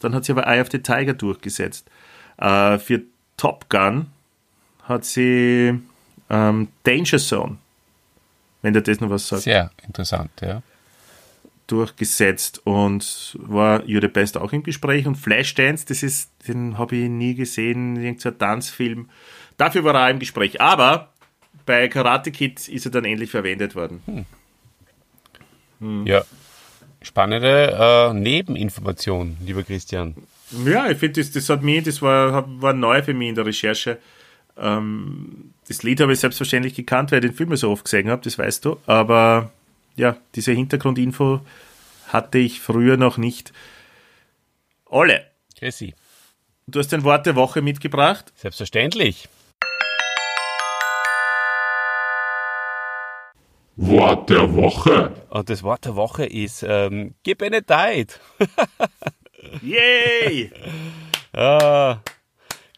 Dann 0.00 0.14
hat 0.14 0.24
sie 0.24 0.32
aber 0.32 0.46
Eye 0.46 0.60
of 0.60 0.68
the 0.70 0.80
Tiger 0.80 1.14
durchgesetzt. 1.14 1.88
Uh, 2.40 2.78
für 2.78 3.02
Top 3.36 3.68
Gun 3.68 4.06
hat 4.82 5.04
sie 5.04 5.78
um, 6.28 6.36
ähm, 6.36 6.68
Danger 6.82 7.18
Zone. 7.18 7.58
Wenn 8.62 8.72
der 8.72 8.82
das 8.82 9.00
noch 9.00 9.10
was 9.10 9.28
sagt. 9.28 9.42
Sehr 9.42 9.70
interessant, 9.86 10.30
ja. 10.42 10.62
Durchgesetzt 11.66 12.60
und 12.64 13.36
war 13.40 13.80
You're 13.82 14.00
the 14.00 14.08
Best 14.08 14.36
auch 14.36 14.52
im 14.52 14.62
Gespräch 14.62 15.06
und 15.06 15.16
Flashdance, 15.16 15.86
das 15.86 16.02
ist, 16.02 16.30
den 16.46 16.78
habe 16.78 16.96
ich 16.96 17.08
nie 17.08 17.34
gesehen, 17.34 17.96
irgendein 17.96 18.38
Tanzfilm. 18.38 19.08
Dafür 19.56 19.84
war 19.84 19.94
er 19.94 20.06
auch 20.06 20.10
im 20.10 20.18
Gespräch, 20.18 20.60
aber 20.60 21.12
bei 21.64 21.88
Karate 21.88 22.30
Kid 22.30 22.68
ist 22.68 22.84
er 22.84 22.92
dann 22.92 23.04
endlich 23.04 23.30
verwendet 23.30 23.74
worden. 23.74 24.26
Ja. 26.04 26.22
Spannende 27.02 27.76
äh, 27.78 28.14
Nebeninformation, 28.14 29.36
lieber 29.44 29.62
Christian. 29.62 30.14
Ja, 30.64 30.88
ich 30.90 30.98
finde, 30.98 31.20
das, 31.20 31.32
das 31.32 31.48
hat 31.48 31.62
mich, 31.62 31.84
das 31.84 32.00
war, 32.02 32.44
war 32.60 32.72
neu 32.72 33.02
für 33.02 33.14
mich 33.14 33.28
in 33.28 33.34
der 33.34 33.46
Recherche. 33.46 33.98
Ähm, 34.56 35.52
das 35.68 35.82
Lied 35.82 36.00
habe 36.00 36.12
ich 36.12 36.20
selbstverständlich 36.20 36.74
gekannt, 36.74 37.12
weil 37.12 37.24
ich 37.24 37.30
den 37.30 37.36
Film 37.36 37.54
so 37.56 37.70
oft 37.70 37.84
gesehen 37.84 38.08
habe, 38.08 38.22
das 38.22 38.38
weißt 38.38 38.64
du. 38.64 38.78
Aber 38.86 39.50
ja, 39.96 40.16
diese 40.34 40.52
Hintergrundinfo 40.52 41.40
hatte 42.08 42.38
ich 42.38 42.60
früher 42.60 42.96
noch 42.96 43.16
nicht. 43.16 43.52
Olle, 44.84 45.26
Chrissy. 45.58 45.94
du 46.66 46.78
hast 46.78 46.92
ein 46.94 47.02
Wort 47.02 47.26
der 47.26 47.34
Woche 47.34 47.62
mitgebracht. 47.62 48.32
Selbstverständlich. 48.36 49.28
Wort 53.78 54.30
der 54.30 54.54
Woche. 54.54 55.12
Und 55.28 55.50
das 55.50 55.62
Wort 55.62 55.84
der 55.84 55.96
Woche 55.96 56.24
ist 56.24 56.64
ähm, 56.66 57.14
gebenedeit. 57.22 58.20
Yay! 59.62 60.50
Ah, 61.32 61.98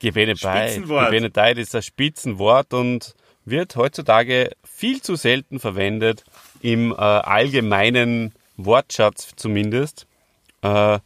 gebenedeit. 0.00 0.72
Spitzenwort. 0.72 1.10
Gebenedeit 1.10 1.58
ist 1.58 1.74
ein 1.74 1.82
Spitzenwort 1.82 2.74
und 2.74 3.14
wird 3.44 3.76
heutzutage 3.76 4.50
viel 4.64 5.00
zu 5.00 5.16
selten 5.16 5.60
verwendet, 5.60 6.24
im 6.62 6.92
äh, 6.92 6.96
allgemeinen 6.96 8.32
Wortschatz 8.56 9.32
zumindest. 9.36 10.06
Äh, 10.62 10.98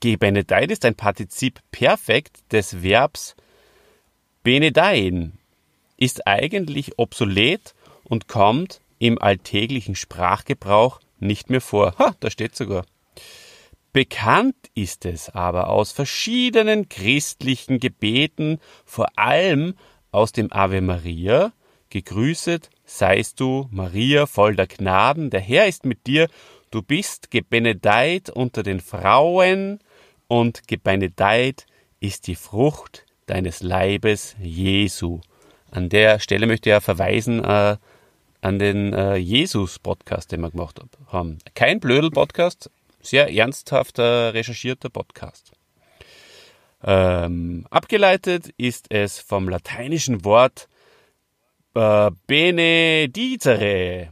gebenedeit 0.00 0.70
ist 0.70 0.84
ein 0.84 0.94
Partizip 0.94 1.60
perfekt 1.70 2.38
des 2.52 2.82
Verbs 2.82 3.34
benedeien, 4.42 5.38
ist 5.96 6.26
eigentlich 6.26 6.98
obsolet 6.98 7.74
und 8.04 8.28
kommt 8.28 8.80
im 8.98 9.20
alltäglichen 9.20 9.94
Sprachgebrauch 9.94 11.00
nicht 11.18 11.50
mehr 11.50 11.60
vor. 11.60 11.94
Ha, 11.98 12.14
da 12.20 12.30
steht 12.30 12.54
sogar. 12.54 12.84
Bekannt 13.92 14.56
ist 14.74 15.06
es 15.06 15.30
aber 15.30 15.68
aus 15.68 15.90
verschiedenen 15.90 16.88
christlichen 16.88 17.80
Gebeten, 17.80 18.60
vor 18.84 19.08
allem 19.16 19.74
aus 20.12 20.32
dem 20.32 20.52
Ave 20.52 20.82
Maria, 20.82 21.52
gegrüßet 21.88 22.68
seist 22.86 23.40
du, 23.40 23.68
Maria, 23.70 24.26
voll 24.26 24.56
der 24.56 24.66
Gnaden, 24.68 25.28
der 25.28 25.40
Herr 25.40 25.66
ist 25.66 25.84
mit 25.84 26.06
dir, 26.06 26.28
du 26.70 26.80
bist 26.80 27.30
gebenedeit 27.30 28.30
unter 28.30 28.62
den 28.62 28.80
Frauen 28.80 29.80
und 30.28 30.66
gebenedeit 30.68 31.66
ist 32.00 32.26
die 32.28 32.36
Frucht 32.36 33.04
deines 33.26 33.62
Leibes, 33.62 34.36
Jesu. 34.40 35.20
An 35.70 35.88
der 35.88 36.20
Stelle 36.20 36.46
möchte 36.46 36.70
ich 36.70 36.72
ja 36.72 36.80
verweisen 36.80 37.44
äh, 37.44 37.76
an 38.40 38.58
den 38.58 38.92
äh, 38.92 39.16
Jesus-Podcast, 39.16 40.30
den 40.30 40.40
wir 40.40 40.50
gemacht 40.52 40.78
hab- 40.80 41.12
haben. 41.12 41.38
Kein 41.54 41.80
Blödel-Podcast, 41.80 42.70
sehr 43.00 43.32
ernsthafter, 43.32 44.32
recherchierter 44.32 44.88
Podcast. 44.90 45.52
Ähm, 46.84 47.66
abgeleitet 47.70 48.50
ist 48.56 48.86
es 48.90 49.18
vom 49.18 49.48
lateinischen 49.48 50.24
Wort 50.24 50.68
äh, 51.76 52.10
benedicere, 52.26 54.08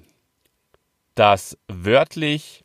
das 1.14 1.57
wörtlich 1.68 2.62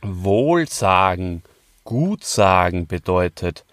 Wohlsagen, 0.00 1.42
Gutsagen 1.84 2.86
bedeutet 2.86 3.64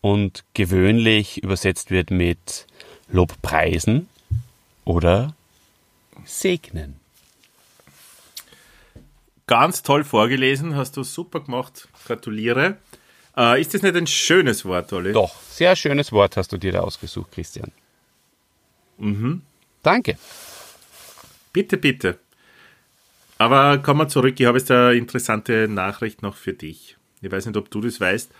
und 0.00 0.44
gewöhnlich 0.54 1.42
übersetzt 1.42 1.90
wird 1.90 2.10
mit 2.10 2.66
Lobpreisen 3.08 4.08
oder 4.84 5.34
segnen. 6.24 7.00
Ganz 9.46 9.82
toll 9.82 10.04
vorgelesen, 10.04 10.76
hast 10.76 10.96
du 10.96 11.02
super 11.02 11.40
gemacht. 11.40 11.88
Gratuliere. 12.06 12.76
Äh, 13.36 13.60
ist 13.60 13.74
das 13.74 13.82
nicht 13.82 13.96
ein 13.96 14.06
schönes 14.06 14.64
Wort, 14.64 14.92
Olli? 14.92 15.12
Doch, 15.12 15.34
sehr 15.42 15.74
schönes 15.74 16.12
Wort 16.12 16.36
hast 16.36 16.52
du 16.52 16.58
dir 16.58 16.70
da 16.70 16.80
ausgesucht, 16.80 17.32
Christian. 17.32 17.72
Mhm. 18.98 19.42
Danke. 19.82 20.16
Bitte, 21.52 21.76
bitte. 21.76 22.18
Aber 23.38 23.78
kommen 23.78 24.00
wir 24.00 24.08
zurück. 24.08 24.38
Ich 24.38 24.46
habe 24.46 24.58
jetzt 24.58 24.70
eine 24.70 24.94
interessante 24.94 25.66
Nachricht 25.66 26.22
noch 26.22 26.36
für 26.36 26.52
dich. 26.52 26.96
Ich 27.22 27.32
weiß 27.32 27.46
nicht, 27.46 27.56
ob 27.56 27.70
du 27.70 27.80
das 27.80 28.00
weißt. 28.00 28.30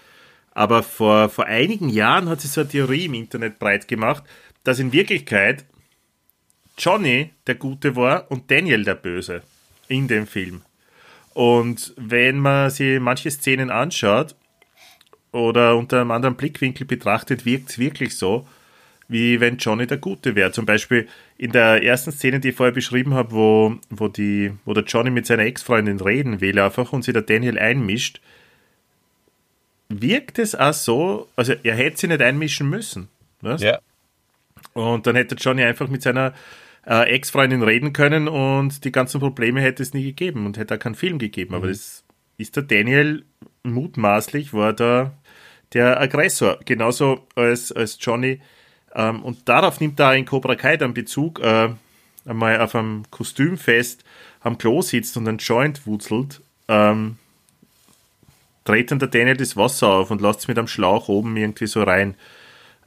Aber 0.53 0.83
vor, 0.83 1.29
vor 1.29 1.47
einigen 1.47 1.89
Jahren 1.89 2.29
hat 2.29 2.41
sich 2.41 2.51
so 2.51 2.61
eine 2.61 2.71
Theorie 2.71 3.07
im 3.07 3.15
Internet 3.15 3.59
breit 3.59 3.89
gemacht, 3.89 4.25
dass 4.65 4.79
in 4.79 4.93
Wirklichkeit 4.93 5.65
Johnny 6.77 7.31
der 7.47 7.55
Gute 7.55 7.97
war 7.97 8.31
und 8.31 8.51
Daniel 8.51 8.85
der 8.85 8.95
Böse 8.95 9.43
in 9.89 10.09
dem 10.09 10.27
Film. 10.27 10.63
Und 11.35 11.95
wenn 11.97 12.39
man 12.39 12.71
sich 12.71 13.01
manche 13.01 13.31
Szenen 13.31 13.71
anschaut 13.71 14.35
oder 15.33 15.77
unter 15.77 16.01
einem 16.01 16.11
anderen 16.11 16.37
Blickwinkel 16.37 16.87
betrachtet, 16.87 17.45
wirkt 17.45 17.71
es 17.71 17.79
wirklich 17.79 18.17
so, 18.17 18.47
wie 19.11 19.41
wenn 19.41 19.57
Johnny 19.57 19.89
der 19.89 19.99
Gute 19.99 20.37
wäre. 20.37 20.53
Zum 20.53 20.67
Beispiel 20.67 21.09
in 21.37 21.51
der 21.51 21.83
ersten 21.83 22.13
Szene, 22.13 22.39
die 22.39 22.51
ich 22.51 22.55
vorher 22.55 22.73
beschrieben 22.73 23.13
habe, 23.13 23.33
wo, 23.33 23.77
wo, 23.91 24.07
die, 24.07 24.53
wo 24.65 24.73
der 24.73 24.85
Johnny 24.85 25.11
mit 25.11 25.27
seiner 25.27 25.43
Ex-Freundin 25.43 26.01
reden 26.01 26.41
will 26.41 26.61
einfach 26.61 26.93
und 26.93 27.03
sich 27.03 27.13
der 27.13 27.23
Daniel 27.23 27.59
einmischt, 27.59 28.21
wirkt 29.89 30.39
es 30.39 30.55
auch 30.55 30.73
so, 30.73 31.29
also 31.35 31.55
er 31.65 31.75
hätte 31.75 31.99
sich 31.99 32.09
nicht 32.09 32.23
einmischen 32.23 32.71
müssen. 32.71 33.09
Was? 33.41 33.63
Ja. 33.63 33.81
Und 34.75 35.09
dann 35.09 35.17
hätte 35.17 35.35
Johnny 35.35 35.65
einfach 35.65 35.89
mit 35.89 36.03
seiner 36.03 36.33
äh, 36.87 37.11
Ex-Freundin 37.11 37.65
reden 37.65 37.93
können 37.93 38.29
und 38.29 38.85
die 38.85 38.93
ganzen 38.93 39.19
Probleme 39.19 39.61
hätte 39.61 39.83
es 39.83 39.93
nie 39.93 40.05
gegeben 40.05 40.47
und 40.47 40.57
hätte 40.57 40.77
auch 40.77 40.79
keinen 40.79 40.95
Film 40.95 41.19
gegeben. 41.19 41.57
Aber 41.57 41.67
das 41.67 42.05
ist 42.39 42.55
der 42.55 42.63
Daniel 42.63 43.25
mutmaßlich, 43.65 44.55
war 44.55 44.73
da 44.73 45.19
der 45.73 46.01
Aggressor. 46.01 46.61
Genauso 46.65 47.27
als, 47.35 47.73
als 47.73 47.99
Johnny. 48.01 48.41
Ähm, 48.95 49.23
und 49.23 49.49
darauf 49.49 49.81
nimmt 49.81 50.01
er 50.01 50.15
in 50.15 50.25
Cobra 50.25 50.55
Kai 50.55 50.77
dann 50.77 50.95
Bezug, 50.95 51.41
äh, 51.41 51.71
einmal 52.25 52.61
auf 52.61 52.75
einem 52.75 53.05
Kostümfest 53.11 54.05
am 54.41 54.59
Klo 54.59 54.83
sitzt 54.83 55.17
und 55.17 55.29
einen 55.29 55.39
Joint 55.39 55.87
wutzelt. 55.87 56.41
Ähm, 56.69 57.17
dreht 58.65 58.91
dann 58.91 58.99
der 58.99 59.09
Daniel 59.09 59.37
das 59.37 59.57
Wasser 59.57 59.89
auf 59.89 60.11
und 60.11 60.21
lässt 60.21 60.41
es 60.41 60.49
mit 60.49 60.59
einem 60.59 60.69
Schlauch 60.69 61.09
oben 61.09 61.37
irgendwie 61.37 61.67
so 61.67 61.83
rein. 61.83 62.15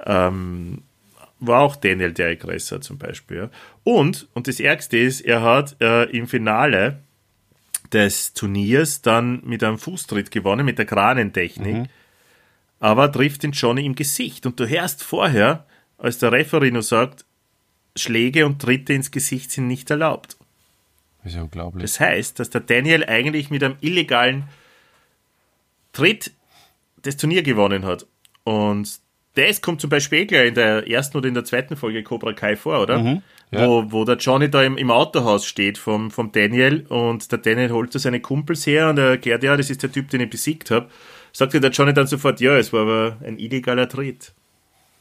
Ähm, 0.06 0.84
war 1.40 1.62
auch 1.62 1.76
Daniel 1.76 2.14
der 2.14 2.30
Aggressor 2.30 2.82
zum 2.82 2.98
Beispiel. 2.98 3.38
Ja. 3.38 3.50
Und, 3.84 4.28
und 4.34 4.48
das 4.48 4.60
Ärgste 4.60 4.98
ist, 4.98 5.22
er 5.22 5.42
hat 5.42 5.76
äh, 5.82 6.04
im 6.06 6.28
Finale 6.28 7.00
des 7.92 8.34
Turniers 8.34 9.02
dann 9.02 9.42
mit 9.44 9.64
einem 9.64 9.78
Fußtritt 9.78 10.32
gewonnen, 10.32 10.66
mit 10.66 10.78
der 10.78 10.86
Kranentechnik, 10.86 11.90
aber 12.80 13.12
trifft 13.12 13.44
den 13.44 13.52
Johnny 13.52 13.86
im 13.86 13.96
Gesicht. 13.96 14.46
Und 14.46 14.60
du 14.60 14.68
hörst 14.68 15.04
vorher, 15.04 15.66
als 16.04 16.20
der 16.20 16.32
Referee 16.32 16.70
nur 16.70 16.84
sagt, 16.84 17.26
Schläge 17.96 18.46
und 18.46 18.62
Tritte 18.62 18.94
ins 18.94 19.10
Gesicht 19.10 19.52
sind 19.52 19.68
nicht 19.68 19.90
erlaubt. 19.90 20.38
Das 21.24 21.32
ist 21.32 21.38
ja 21.38 21.44
unglaublich. 21.44 21.82
Das 21.82 22.00
heißt, 22.00 22.40
dass 22.40 22.50
der 22.50 22.62
Daniel 22.62 23.06
eigentlich 23.06 23.50
mit 23.50 23.64
einem 23.64 23.78
illegalen 23.82 24.44
Tritt 25.94 26.32
das 27.04 27.18
Turnier 27.18 27.42
gewonnen 27.42 27.86
hat. 27.86 28.06
Und 28.44 29.00
das 29.36 29.62
kommt 29.62 29.80
zum 29.80 29.90
Beispiel 29.90 30.20
eh 30.20 30.26
gleich 30.26 30.48
in 30.50 30.56
der 30.56 30.88
ersten 30.90 31.18
oder 31.18 31.28
in 31.28 31.34
der 31.34 31.46
zweiten 31.46 31.78
Folge 31.78 32.04
Cobra 32.04 32.34
Kai 32.34 32.56
vor, 32.58 32.82
oder? 32.82 33.00
Mhm, 33.00 33.22
ja. 33.52 33.68
wo, 33.68 33.92
wo 33.92 34.04
der 34.04 34.18
Johnny 34.18 34.50
da 34.50 34.62
im, 34.62 34.78
im 34.78 34.92
Autohaus 34.92 35.46
steht 35.46 35.78
vom, 35.78 36.12
vom 36.12 36.32
Daniel 36.34 36.86
und 36.90 37.32
der 37.32 37.40
Daniel 37.40 37.72
holt 37.72 37.96
da 37.96 38.00
seine 38.00 38.20
Kumpels 38.20 38.68
her 38.68 38.90
und 38.90 38.98
er 38.98 39.12
erklärt, 39.12 39.44
ja, 39.44 39.56
das 39.56 39.70
ist 39.70 39.84
der 39.84 39.92
Typ, 39.92 40.10
den 40.10 40.22
ich 40.22 40.30
besiegt 40.30 40.70
habe. 40.70 40.90
Sagt 41.32 41.54
der 41.54 41.72
Johnny 41.72 41.94
dann 41.94 42.08
sofort, 42.08 42.42
ja, 42.42 42.58
es 42.58 42.74
war 42.74 42.82
aber 42.82 43.18
ein 43.26 43.40
illegaler 43.40 43.88
Tritt. 43.88 44.34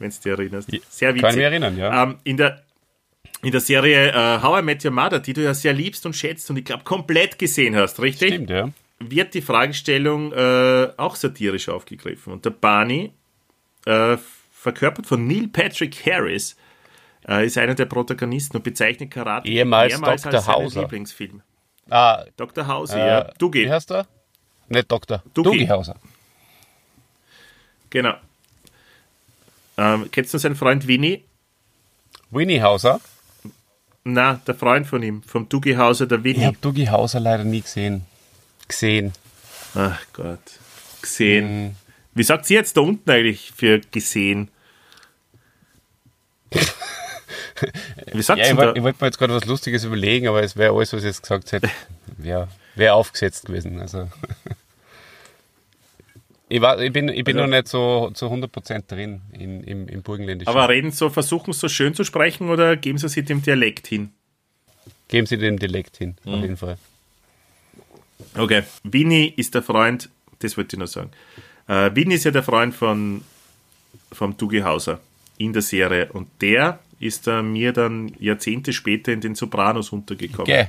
Wenn 0.02 0.10
du 0.10 0.16
dich 0.16 0.26
erinnerst. 0.26 0.70
Sehr 0.90 1.11
witzig. 1.11 1.22
Kann 1.22 1.30
ich 1.30 1.36
mich 1.36 1.44
erinnern, 1.44 1.76
ja. 1.78 2.03
Ähm, 2.03 2.18
in 2.24 2.36
der 2.36 2.62
in 3.42 3.50
der 3.50 3.61
Serie 3.61 4.12
äh, 4.12 4.42
How 4.42 4.61
I 4.61 4.62
Met 4.62 4.84
Your 4.84 4.92
Mother, 4.92 5.18
die 5.18 5.32
du 5.32 5.42
ja 5.42 5.53
sehr 5.53 5.72
liebst 5.72 6.07
und 6.07 6.14
schätzt 6.14 6.48
und 6.50 6.57
ich 6.57 6.64
glaube 6.64 6.84
komplett 6.84 7.38
gesehen 7.38 7.74
hast, 7.74 8.00
richtig? 8.00 8.34
Stimmt, 8.34 8.50
ja. 8.50 8.68
wird 9.00 9.34
die 9.34 9.42
Fragestellung 9.42 10.32
äh, 10.32 10.90
auch 10.96 11.16
satirisch 11.16 11.68
aufgegriffen. 11.68 12.32
Und 12.32 12.44
der 12.44 12.50
Barney, 12.50 13.12
äh, 13.84 14.16
verkörpert 14.53 15.07
von 15.07 15.26
Neil 15.26 15.48
Patrick 15.48 16.07
Harris, 16.07 16.57
äh, 17.28 17.46
ist 17.46 17.59
einer 17.59 17.74
der 17.74 17.86
Protagonisten 17.86 18.57
und 18.59 18.62
bezeichnet 18.62 19.11
Karate 19.11 19.48
Ehemals 19.48 19.92
mehrmals 19.92 20.22
Dr. 20.22 20.38
als 20.38 20.48
Hauser. 20.48 20.82
Lieblingsfilm. 20.82 21.42
Ah, 21.90 22.24
Dr. 22.36 22.66
House, 22.68 22.94
äh, 22.94 22.98
ja. 22.98 23.24
Dugi, 23.38 23.64
Wie 23.64 23.70
heißt 23.72 23.90
er? 23.90 24.07
Nicht 24.68 24.90
Doktor. 24.90 25.22
Dugi. 25.34 25.50
Dugi 25.50 25.66
Hauser. 25.66 25.96
genau. 27.90 28.14
Ähm, 29.77 30.09
kennst 30.11 30.33
du 30.35 30.39
seinen 30.39 30.57
Freund 30.57 30.87
Winnie? 30.87 31.25
Winnie 32.31 32.62
Hauser. 32.62 33.01
Na, 34.05 34.41
der 34.47 34.55
Freund 34.55 34.87
von 34.87 35.03
ihm, 35.03 35.23
vom 35.23 35.49
Dugi 35.49 35.75
Hauser, 35.75 36.07
der 36.07 36.18
Ich 36.18 36.25
Winnie. 36.25 36.47
habe 36.47 36.57
Dugi 36.61 36.87
Hauser 36.87 37.20
leider 37.20 37.45
nie 37.45 37.61
gesehen. 37.61 38.05
Gesehen. 38.68 39.12
Ach 39.75 40.01
Gott. 40.12 40.41
Gesehen. 41.01 41.77
Wie 42.14 42.23
sagt 42.25 42.47
sie 42.47 42.55
jetzt 42.55 42.77
da 42.77 42.81
unten 42.83 43.11
eigentlich 43.11 43.53
für 43.57 43.81
gesehen? 43.81 44.49
Wie 48.12 48.23
sagt 48.23 48.39
Ja, 48.41 48.47
sie 48.47 48.51
ich 48.53 48.57
wollte 48.57 48.83
wollt 48.83 49.01
mir 49.01 49.07
jetzt 49.07 49.18
gerade 49.18 49.35
was 49.35 49.45
Lustiges 49.47 49.85
überlegen, 49.85 50.27
aber 50.29 50.43
es 50.43 50.57
wäre 50.57 50.75
alles, 50.75 50.93
was 50.93 51.01
ich 51.01 51.07
jetzt 51.07 51.23
gesagt 51.23 51.53
hätte, 51.53 51.70
wäre 52.18 52.49
wär 52.75 52.95
aufgesetzt 52.95 53.47
gewesen. 53.47 53.81
Also. 53.81 54.09
Ich, 56.55 56.61
war, 56.61 56.78
ich 56.80 56.92
bin, 56.92 57.09
ich 57.09 57.24
bin 57.24 57.38
Also- 57.38 57.46
noch 57.48 57.57
nicht 57.57 57.68
so 57.68 58.11
zu 58.12 58.26
100% 58.26 58.82
drin 58.86 59.22
in, 59.32 59.64
im, 59.64 59.88
im 59.88 60.03
Burgenländischen. 60.03 60.50
Aber 60.55 60.68
reden 60.68 60.90
so, 60.90 61.09
versuchen 61.09 61.55
so 61.55 61.66
schön 61.68 61.94
zu 61.94 62.05
sprechen 62.05 62.50
oder 62.50 62.76
geben 62.76 62.98
sie 62.98 63.09
sich 63.09 63.24
dem 63.24 63.40
Dialekt 63.40 63.86
hin? 63.86 64.12
Geben 65.09 65.26
Sie 65.26 65.38
dem 65.38 65.59
Dialekt 65.59 65.96
hin, 65.96 66.16
Mhm. 66.24 66.34
auf 66.34 66.40
jeden 66.42 66.57
Fall. 66.59 66.76
Okay. 68.36 68.62
Winnie 68.82 69.32
ist 69.36 69.55
der 69.55 69.62
Freund, 69.62 70.11
das 70.40 70.57
wollte 70.59 70.76
ich 70.76 70.80
noch 70.80 70.86
sagen. 70.88 71.11
Äh, 71.68 71.90
Winnie 71.94 72.16
ist 72.16 72.24
ja 72.24 72.30
der 72.30 72.42
Freund 72.42 72.74
von 72.74 73.22
vom 74.12 74.36
Dougie 74.36 74.62
Hauser 74.62 75.00
in 75.38 75.53
der 75.55 75.62
Serie 75.62 76.12
und 76.12 76.28
der 76.42 76.80
ist 77.00 77.26
äh, 77.28 77.42
mir 77.42 77.72
dann 77.72 78.12
Jahrzehnte 78.20 78.72
später 78.74 79.11
in 79.12 79.22
den 79.22 79.34
Sopranos 79.34 79.90
untergekommen. 79.90 80.42
Okay. 80.42 80.68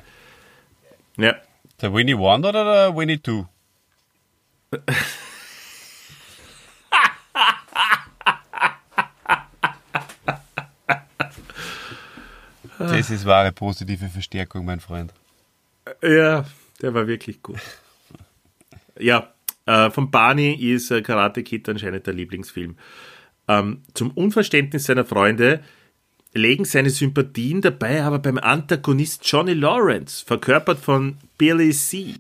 Ja. 1.18 1.36
Der 1.82 1.94
Winnie 1.94 2.16
One 2.16 2.48
oder 2.48 2.64
der 2.64 2.96
Winnie 2.96 3.18
Two? 3.20 3.46
Das 12.88 13.10
ist 13.10 13.26
wahre 13.26 13.52
positive 13.52 14.08
Verstärkung, 14.08 14.66
mein 14.66 14.80
Freund. 14.80 15.14
Ja, 16.02 16.46
der 16.82 16.94
war 16.94 17.08
wirklich 17.08 17.42
gut. 17.42 17.60
Ja, 19.00 19.34
äh, 19.66 19.90
von 19.90 20.12
Barney 20.12 20.54
ist 20.54 20.92
äh, 20.92 21.02
Karate 21.02 21.44
Kid 21.44 21.68
anscheinend 21.70 22.06
der 22.06 22.14
Lieblingsfilm. 22.14 22.78
Ähm, 23.48 23.82
zum 23.94 24.12
Unverständnis 24.12 24.86
seiner 24.86 25.06
Freunde 25.06 25.62
legen 26.34 26.66
seine 26.66 26.90
Sympathien 26.90 27.62
dabei 27.62 28.04
aber 28.04 28.20
beim 28.20 28.38
Antagonist 28.38 29.22
Johnny 29.26 29.54
Lawrence, 29.54 30.26
verkörpert 30.26 30.80
von 30.80 31.18
Billy 31.38 31.72
C., 31.72 32.16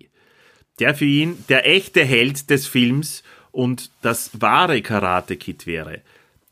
der 0.79 0.95
für 0.95 1.05
ihn 1.05 1.43
der 1.49 1.67
echte 1.67 2.03
Held 2.03 2.49
des 2.49 2.67
Films 2.67 3.23
und 3.51 3.91
das 4.01 4.41
wahre 4.41 4.81
Karate 4.81 5.37
Kid 5.37 5.67
wäre. 5.67 6.01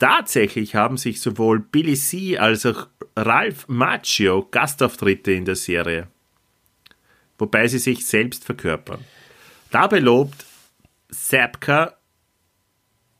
Tatsächlich 0.02 0.76
haben 0.76 0.97
sich 0.97 1.22
sowohl 1.22 1.60
Billy 1.60 1.95
C. 1.95 2.38
als 2.38 2.66
auch 2.66 2.88
Ralph 3.16 3.68
Macchio 3.68 4.47
Gastauftritte 4.52 5.32
in 5.32 5.45
der 5.45 5.56
Serie 5.56 6.08
wobei 7.41 7.68
sie 7.68 7.80
sich 7.80 8.06
selbst 8.06 8.45
verkörpern. 8.45 9.04
Dabei 9.72 9.97
lobt 9.97 10.45
Sapka 11.10 11.97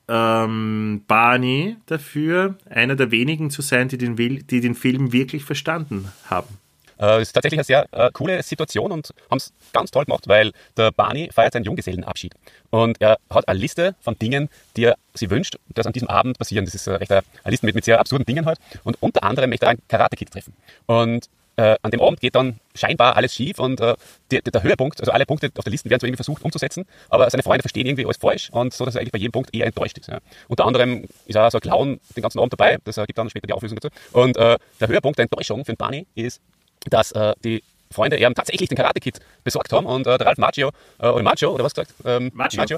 ähm, 0.08 1.04
Barney 1.08 1.78
dafür, 1.88 2.58
einer 2.70 2.96
der 2.96 3.10
wenigen 3.10 3.50
zu 3.50 3.64
sein, 3.64 3.88
die 3.88 3.98
den, 3.98 4.16
die 4.16 4.62
den 4.62 4.76
Film 4.76 5.12
wirklich 5.12 5.44
verstanden 5.44 6.10
haben. 6.30 6.60
Äh, 7.02 7.22
ist 7.22 7.34
tatsächlich 7.34 7.60
eine 7.60 7.66
sehr 7.66 7.88
äh, 7.92 8.12
coole 8.14 8.44
Situation 8.44 8.92
und 8.92 9.14
haben 9.30 9.38
es 9.38 9.52
ganz 9.74 9.92
toll 9.92 10.06
gemacht, 10.06 10.28
weil 10.28 10.52
der 10.78 10.92
Barney 10.92 11.30
feiert 11.34 11.54
seinen 11.54 11.64
Junggesellenabschied. 11.64 12.36
Und 12.70 13.02
er 13.02 13.18
hat 13.30 13.48
eine 13.48 13.60
Liste 13.60 13.96
von 14.02 14.18
Dingen, 14.20 14.50
die 14.78 14.86
er 14.86 14.96
sich 15.14 15.30
wünscht, 15.30 15.58
dass 15.70 15.88
an 15.88 15.94
diesem 15.94 16.10
Abend 16.10 16.38
passieren. 16.38 16.66
Das 16.66 16.76
ist 16.76 16.88
äh, 16.88 16.92
recht 16.92 17.12
eine, 17.12 17.24
eine 17.44 17.52
Liste 17.52 17.66
mit, 17.66 17.76
mit 17.76 17.86
sehr 17.86 18.00
absurden 18.00 18.26
Dingen 18.26 18.46
halt. 18.46 18.60
Und 18.84 19.02
unter 19.02 19.24
anderem 19.24 19.50
möchte 19.50 19.66
er 19.66 19.72
einen 19.72 19.82
Karate-Kid 19.88 20.32
treffen. 20.32 20.54
Und 20.86 21.28
äh, 21.58 21.76
an 21.82 21.92
dem 21.92 22.02
Abend 22.02 22.22
geht 22.22 22.36
dann 22.36 22.60
scheinbar 22.76 23.18
alles 23.18 23.36
schief 23.36 23.60
und 23.60 23.82
äh, 23.82 23.96
der, 24.32 24.42
der 24.42 24.64
Höhepunkt, 24.64 25.02
also 25.02 25.12
alle 25.12 25.26
Punkte 25.26 25.52
auf 25.58 25.66
der 25.66 25.72
Liste 25.72 25.90
werden 25.90 26.00
so 26.00 26.08
irgendwie 26.08 26.24
versucht 26.24 26.44
umzusetzen, 26.44 26.86
aber 27.10 27.30
seine 27.30 27.44
Freunde 27.44 27.62
verstehen 27.62 27.86
irgendwie 27.86 28.06
alles 28.06 28.18
falsch 28.18 28.50
und 28.52 28.74
so, 28.74 28.86
dass 28.86 28.96
er 28.96 29.02
eigentlich 29.02 29.12
bei 29.12 29.20
jedem 29.20 29.34
Punkt 29.34 29.54
eher 29.54 29.66
enttäuscht 29.66 29.98
ist. 29.98 30.08
Ja. 30.08 30.20
Unter 30.48 30.66
anderem 30.66 31.04
ist 31.26 31.36
er 31.36 31.52
so 31.52 31.58
ein 31.58 31.62
Clown 31.62 32.00
den 32.16 32.22
ganzen 32.22 32.40
Abend 32.40 32.54
dabei, 32.54 32.78
das 32.86 32.98
äh, 32.98 33.06
gibt 33.06 33.18
dann 33.18 33.30
später 33.30 33.48
die 33.48 33.54
Auflösung 33.54 33.78
dazu. 33.80 33.94
Und 34.14 34.38
äh, 34.38 34.58
der 34.80 34.88
Höhepunkt 34.88 35.20
der 35.20 35.24
Enttäuschung 35.24 35.66
für 35.66 35.74
den 35.74 35.78
Barney 35.78 36.08
ist, 36.16 36.42
dass 36.90 37.12
äh, 37.12 37.34
die 37.44 37.64
Freunde 37.92 38.18
ihm 38.18 38.34
tatsächlich 38.34 38.70
den 38.70 38.78
Karate-Kid 38.78 39.20
besorgt 39.44 39.74
haben 39.74 39.86
und 39.86 40.08
äh, 40.08 40.18
der 40.18 40.28
Ralph 40.28 40.38
Macchio, 40.38 40.72
äh, 41.00 41.08
oder 41.08 41.24
Macho, 41.24 41.50
oder 41.50 41.64
was 41.64 41.74
gesagt? 41.74 41.94
Ähm, 42.06 42.32
Macchio. 42.34 42.78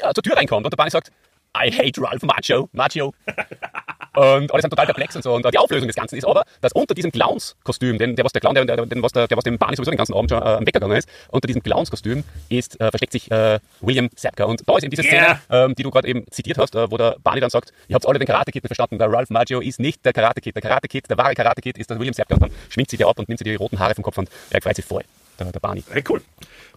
ja, 0.00 0.14
zur 0.14 0.22
Tür 0.22 0.36
reinkommt 0.36 0.66
und 0.66 0.72
der 0.72 0.76
Barney 0.76 0.90
sagt, 0.90 1.12
I 1.56 1.70
hate 1.70 2.00
Ralph 2.00 2.22
Macho, 2.22 2.68
Macho. 2.72 3.14
Und 4.14 4.52
alle 4.52 4.60
sind 4.60 4.70
total 4.70 4.86
perplex 4.86 5.16
und 5.16 5.22
so. 5.22 5.34
Und 5.34 5.46
äh, 5.46 5.50
die 5.50 5.58
Auflösung 5.58 5.86
des 5.86 5.96
Ganzen 5.96 6.16
ist 6.16 6.26
aber, 6.26 6.44
dass 6.60 6.72
unter 6.72 6.94
diesem 6.94 7.10
Clowns-Kostüm, 7.12 7.98
den, 7.98 8.14
der 8.14 8.24
was 8.24 8.32
der 8.32 8.40
Clown, 8.40 8.54
der, 8.54 8.66
der, 8.66 8.84
den, 8.84 9.02
was 9.02 9.12
der, 9.12 9.26
der 9.26 9.36
was 9.36 9.44
dem 9.44 9.56
Barney 9.58 9.76
sowieso 9.76 9.90
den 9.90 9.96
ganzen 9.96 10.14
Abend 10.14 10.30
schon 10.30 10.42
äh, 10.42 10.44
am 10.44 10.66
Wecker 10.66 10.80
gegangen 10.80 10.96
ist, 10.98 11.08
unter 11.28 11.46
diesem 11.46 11.62
Clowns-Kostüm 11.62 12.24
ist, 12.48 12.78
äh, 12.80 12.90
versteckt 12.90 13.12
sich 13.12 13.30
äh, 13.30 13.58
William 13.80 14.10
Sapka. 14.14 14.44
Und 14.44 14.62
da 14.68 14.76
ist 14.76 14.82
eben 14.84 14.90
diese 14.90 15.02
Szene, 15.02 15.22
Yeah. 15.22 15.40
ähm, 15.50 15.74
die 15.74 15.82
du 15.84 15.90
gerade 15.90 16.08
eben 16.08 16.24
zitiert 16.30 16.58
hast, 16.58 16.74
äh, 16.74 16.90
wo 16.90 16.96
der 16.96 17.16
Barney 17.22 17.40
dann 17.40 17.50
sagt, 17.50 17.72
ihr 17.88 17.94
habt 17.94 18.06
alle 18.06 18.18
den 18.18 18.26
Karate-Kid 18.26 18.66
verstanden, 18.66 18.98
der 18.98 19.10
Ralph 19.10 19.30
Maggio 19.30 19.60
ist 19.60 19.78
nicht 19.78 20.04
der 20.04 20.12
Karate-Kid. 20.12 20.54
Der 20.54 20.62
Karate-Kid, 20.62 21.08
der 21.08 21.16
wahre 21.16 21.34
Karate-Kid 21.34 21.78
ist 21.78 21.88
der 21.90 21.98
William 21.98 22.12
Sapka. 22.12 22.34
Und 22.34 22.42
dann 22.42 22.50
schminkt 22.68 22.90
sich 22.90 22.98
der 22.98 23.06
ab 23.06 23.18
und 23.18 23.28
nimmt 23.28 23.38
sich 23.38 23.46
die 23.46 23.54
roten 23.54 23.78
Haare 23.78 23.94
vom 23.94 24.02
Kopf 24.04 24.18
und 24.18 24.28
er 24.50 24.60
freut 24.60 24.76
sich 24.76 24.84
voll, 24.84 25.04
der, 25.38 25.52
der 25.52 25.60
Barney. 25.60 25.84
Hey, 25.90 26.02
cool. 26.08 26.20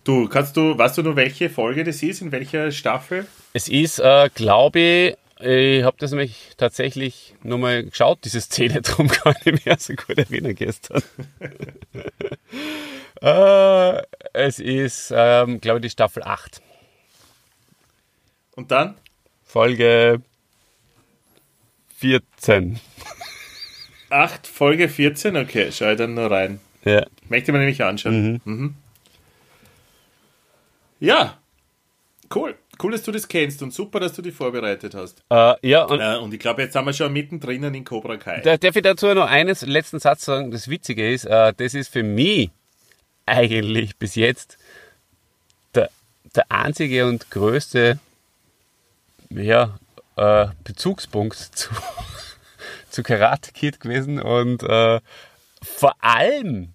Du, 0.04 0.28
kannst 0.28 0.56
du, 0.56 0.78
weißt 0.78 1.00
du 1.00 1.02
nur, 1.02 1.16
welche 1.16 1.50
Folge 1.50 1.84
das 1.84 2.04
ist, 2.04 2.22
in 2.22 2.32
welcher 2.32 2.72
Staffel? 2.72 3.26
Es 3.54 3.68
ist, 3.68 4.00
äh, 4.00 4.30
glaube 4.36 4.80
ich, 4.80 5.16
ich 5.40 5.84
habe 5.84 5.98
das 6.00 6.12
nämlich 6.12 6.52
tatsächlich 6.58 7.36
nochmal 7.44 7.84
geschaut, 7.84 8.20
diese 8.24 8.42
Szene, 8.42 8.82
darum 8.84 9.08
kann 9.08 9.36
ich 9.44 9.66
mich 9.66 9.80
so 9.80 9.94
gut 9.94 10.18
erinnern 10.18 10.56
gestern. 10.56 11.04
äh, 13.22 14.02
es 14.34 14.60
ist, 14.60 15.12
ähm, 15.16 15.60
glaube 15.62 15.80
ich, 15.80 15.84
die 15.84 15.90
Staffel 15.90 16.24
8, 16.24 16.62
Und 18.56 18.72
dann? 18.72 18.98
Folge 19.44 20.22
14. 21.98 22.80
8, 24.10 24.48
Folge 24.48 24.90
14? 24.90 25.36
Okay, 25.38 25.72
schau 25.72 25.92
ich 25.92 25.98
dann 25.98 26.14
nur 26.14 26.32
rein. 26.32 26.60
Ja. 26.84 27.06
Möchte 27.30 27.52
man 27.52 27.62
nämlich 27.62 27.84
anschauen. 27.84 28.42
Mhm. 28.46 28.76
Ja, 31.00 31.38
cool. 32.34 32.56
Cool, 32.82 32.92
dass 32.92 33.04
du 33.04 33.12
das 33.12 33.28
kennst 33.28 33.62
und 33.62 33.74
super, 33.74 34.00
dass 34.00 34.14
du 34.14 34.22
dich 34.22 34.34
vorbereitet 34.34 34.94
hast. 34.96 35.24
Äh, 35.30 35.54
ja, 35.68 35.84
und 35.84 36.00
Äh, 36.00 36.18
und 36.18 36.34
ich 36.34 36.40
glaube, 36.40 36.62
jetzt 36.62 36.74
sind 36.74 36.86
wir 36.86 36.94
schon 36.94 37.14
mittendrin 37.14 37.64
in 37.64 37.84
Cobra 37.84 38.18
Kai. 38.18 38.42
Da, 38.42 38.58
darf 38.58 38.76
ich 38.76 38.82
dazu 38.82 39.14
noch 39.14 39.28
einen 39.28 39.56
letzten 39.62 40.00
Satz 40.00 40.26
sagen? 40.26 40.52
Das 40.52 40.68
Witzige 40.68 41.12
ist, 41.12 41.26
äh, 41.26 41.54
das 41.56 41.74
ist 41.74 41.92
für 41.92 42.04
mich 42.04 42.50
eigentlich 43.26 43.98
bis 43.98 44.16
jetzt 44.16 44.58
der, 45.74 45.90
der 46.36 46.52
einzige 46.52 47.08
und 47.08 47.32
größte 47.32 48.00
ja, 49.30 49.80
äh, 50.16 50.48
Bezugspunkt 50.64 51.36
zu, 51.56 51.70
zu 52.90 53.04
Karate 53.04 53.52
Kid 53.52 53.80
gewesen 53.80 54.22
und 54.22 54.64
äh, 54.64 55.00
vor 55.62 55.96
allem 56.00 56.75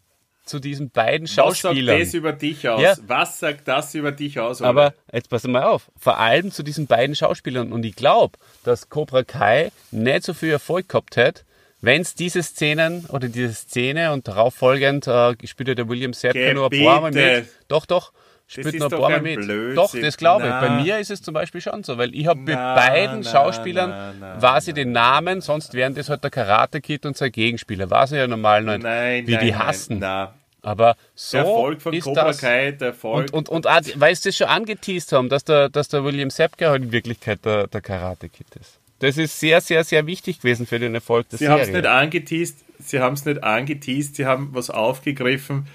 zu 0.51 0.59
diesen 0.59 0.91
beiden 0.91 1.27
Was 1.27 1.35
sagt 1.35 1.57
Schauspielern. 1.59 1.99
das 2.01 2.15
über 2.15 2.33
dich 2.33 2.69
aus? 2.69 2.83
Ja. 2.83 2.95
Was 3.07 3.39
sagt 3.39 3.67
das 3.67 3.95
über 3.95 4.13
dich 4.13 4.39
aus? 4.39 4.61
Aber 4.61 4.87
Ole? 4.87 4.95
jetzt 5.13 5.31
pass 5.31 5.45
mal 5.45 5.63
auf, 5.63 5.91
vor 5.99 6.19
allem 6.19 6.51
zu 6.51 6.63
diesen 6.63 6.87
beiden 6.87 7.17
Schauspielern. 7.17 7.73
Und 7.73 7.85
ich 7.85 7.97
glaube, 7.97 8.39
dass 8.65 8.91
Cobra 8.91 9.23
Kai 9.23 9.73
nicht 9.91 10.25
so 10.25 10.35
viel 10.35 10.51
Erfolg 10.51 10.89
gehabt 10.89 11.17
hätte, 11.17 11.45
wenn 11.81 12.03
es 12.03 12.15
diese 12.15 12.43
Szenen 12.43 13.07
oder 13.07 13.29
diese 13.29 13.55
Szene 13.55 14.13
und 14.13 14.29
darauf 14.29 14.55
folgend 14.55 15.07
äh, 15.07 15.35
spielt 15.47 15.69
ja 15.69 15.75
der 15.75 15.89
William 15.89 16.13
Geh 16.13 16.53
nur 16.53 16.71
ein 16.71 16.85
paar 16.85 17.01
Mal 17.01 17.13
mit. 17.13 17.47
Doch, 17.69 17.87
doch. 17.87 18.13
Spielt 18.47 18.81
nur 18.81 18.93
ein 18.93 18.99
paar 18.99 19.11
Mal 19.11 19.23
mit. 19.23 19.37
Blödsinn. 19.37 19.77
Doch, 19.77 19.95
das 19.95 20.17
glaube 20.17 20.45
ich. 20.45 20.51
Na. 20.51 20.61
Bei 20.61 20.71
mir 20.83 20.99
ist 20.99 21.13
es 21.13 21.23
zum 21.23 21.35
Beispiel 21.35 21.61
schon 21.61 21.85
so, 21.85 21.99
weil 21.99 22.13
ich 22.17 22.27
habe 22.27 22.41
Na, 22.47 22.75
beiden 22.75 23.21
na, 23.21 23.31
Schauspielern 23.31 23.91
na, 23.91 24.15
na, 24.19 24.43
weiß 24.43 24.67
ich 24.69 24.75
den 24.75 24.91
Namen, 24.91 25.41
sonst 25.41 25.73
wären 25.73 25.95
das 25.95 26.09
halt 26.09 26.25
der 26.25 26.33
Karate 26.33 26.81
Kid 26.81 27.07
und 27.07 27.17
sein 27.17 27.31
Gegenspieler. 27.31 27.89
Weiß 27.89 28.11
ich 28.11 28.19
ja 28.19 28.27
normal 28.27 28.65
nicht, 28.65 28.83
nein, 28.83 29.27
wie 29.29 29.35
nein, 29.35 29.45
die 29.45 29.51
nein, 29.53 29.59
hassen. 29.67 29.99
na. 30.01 30.35
Aber 30.63 30.97
so 31.15 31.39
Der 31.39 31.47
Erfolg 31.47 31.83
von 31.83 31.93
ist 31.93 32.05
Cobra. 32.05 32.33
Kai, 32.33 32.73
der 32.73 32.89
Erfolg. 32.89 33.33
Und, 33.33 33.49
und, 33.49 33.49
und 33.49 33.67
auch, 33.67 33.81
weil 33.97 34.15
sie 34.15 34.29
das 34.29 34.37
schon 34.37 34.49
angeteased 34.49 35.13
haben, 35.13 35.29
dass 35.29 35.45
der, 35.45 35.69
dass 35.69 35.89
der 35.89 36.05
William 36.05 36.31
Sapka 36.31 36.71
halt 36.71 36.83
in 36.83 36.93
Wirklichkeit 36.93 37.45
der, 37.45 37.67
der 37.67 37.81
Karate-Kid 37.81 38.47
ist. 38.61 38.79
Das 39.01 39.17
ist 39.17 39.41
sehr, 39.41 39.61
sehr, 39.61 39.83
sehr 39.83 40.07
wichtig 40.07 40.39
gewesen 40.39 40.67
für 40.67 40.79
den 40.79 40.95
Erfolg 40.95 41.29
der 41.31 41.39
Sie 41.39 41.49
haben 41.49 41.61
es 41.61 41.71
nicht 41.71 41.87
angeteased, 41.87 42.59
sie 42.79 43.01
haben 43.01 43.15
es 43.15 43.25
nicht 43.25 43.43
angeteased, 43.43 44.17
sie 44.17 44.27
haben 44.27 44.51
was 44.53 44.69
aufgegriffen, 44.69 45.69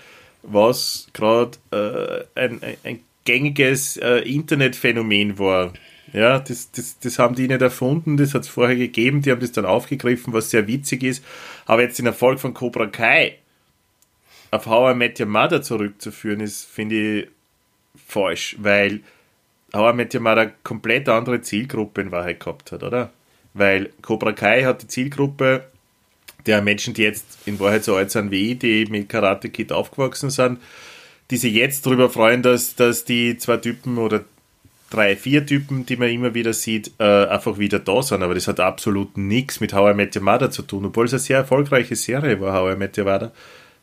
was 0.44 1.08
gerade 1.14 1.58
äh, 1.72 2.40
ein, 2.40 2.62
ein, 2.62 2.78
ein 2.84 3.00
gängiges 3.26 3.98
äh, 3.98 4.20
Internetphänomen 4.20 5.40
war. 5.40 5.74
Ja, 6.14 6.40
das, 6.40 6.72
das, 6.72 7.00
das 7.00 7.20
haben 7.20 7.36
die 7.36 7.48
nicht 7.48 7.62
erfunden, 7.62 8.16
das 8.16 8.34
hat 8.36 8.44
es 8.44 8.48
vorher 8.48 8.76
gegeben, 8.76 9.24
die 9.24 9.32
haben 9.32 9.42
das 9.42 9.52
dann 9.52 9.66
aufgegriffen, 9.66 10.32
was 10.32 10.52
sehr 10.52 10.68
witzig 10.68 11.04
ist. 11.04 11.26
Aber 11.66 11.82
jetzt 11.82 11.98
den 11.98 12.06
Erfolg 12.06 12.40
von 12.40 12.54
Cobra 12.54 12.86
Kai 12.86 13.40
auf 14.56 14.66
How 14.66 14.94
I 14.94 14.98
Met 14.98 15.20
Your 15.20 15.28
Mother 15.28 15.62
zurückzuführen, 15.62 16.40
ist, 16.40 16.66
finde 16.66 16.96
ich, 16.96 17.28
falsch, 18.08 18.56
weil 18.60 19.02
How 19.74 19.94
I 19.94 19.96
Met 19.96 20.14
Your 20.14 20.22
Mother 20.22 20.52
komplett 20.64 21.10
andere 21.10 21.42
Zielgruppe 21.42 22.02
in 22.02 22.12
Wahrheit 22.12 22.40
gehabt 22.40 22.72
hat, 22.72 22.84
oder? 22.84 23.12
Weil 23.54 23.90
Cobra 24.02 24.32
Kai 24.32 24.64
hat 24.64 24.84
die 24.84 24.88
Zielgruppe 24.88 25.66
der 26.46 26.62
Menschen, 26.62 26.94
die 26.94 27.04
jetzt 27.04 27.26
in 27.46 27.60
Wahrheit 27.60 27.84
so 27.84 27.96
alt 27.96 28.12
sind 28.12 28.32
wie 28.32 28.52
ich, 28.52 28.60
die 28.60 28.86
mit 28.86 29.10
Karate 29.10 29.50
Kid 29.50 29.72
aufgewachsen 29.72 30.30
sind, 30.30 30.60
die 31.32 31.38
sich 31.38 31.54
jetzt 31.54 31.86
darüber 31.86 32.10
freuen, 32.10 32.42
dass, 32.42 32.76
dass 32.76 33.06
die 33.06 33.38
zwei 33.38 33.58
Typen 33.58 33.98
oder 33.98 34.26
drei, 34.90 35.16
vier 35.16 35.46
Typen, 35.46 35.86
die 35.86 35.98
man 35.98 36.10
immer 36.10 36.34
wieder 36.34 36.54
sieht, 36.54 36.92
äh, 37.00 37.26
einfach 37.26 37.58
wieder 37.58 37.80
da 37.80 38.02
sind. 38.04 38.22
Aber 38.22 38.36
das 38.36 38.48
hat 38.48 38.60
absolut 38.60 39.18
nichts 39.18 39.60
mit 39.60 39.74
How 39.74 39.92
I 39.92 39.96
Met 39.96 40.16
Your 40.16 40.24
Mother 40.24 40.52
zu 40.52 40.62
tun, 40.62 40.86
obwohl 40.86 41.06
es 41.06 41.14
eine 41.14 41.20
sehr 41.20 41.38
erfolgreiche 41.40 41.96
Serie 41.96 42.40
war, 42.40 42.54
How 42.54 42.76
I 42.76 42.78
Met 42.78 42.98
Your 42.98 43.06
Mother. 43.06 43.32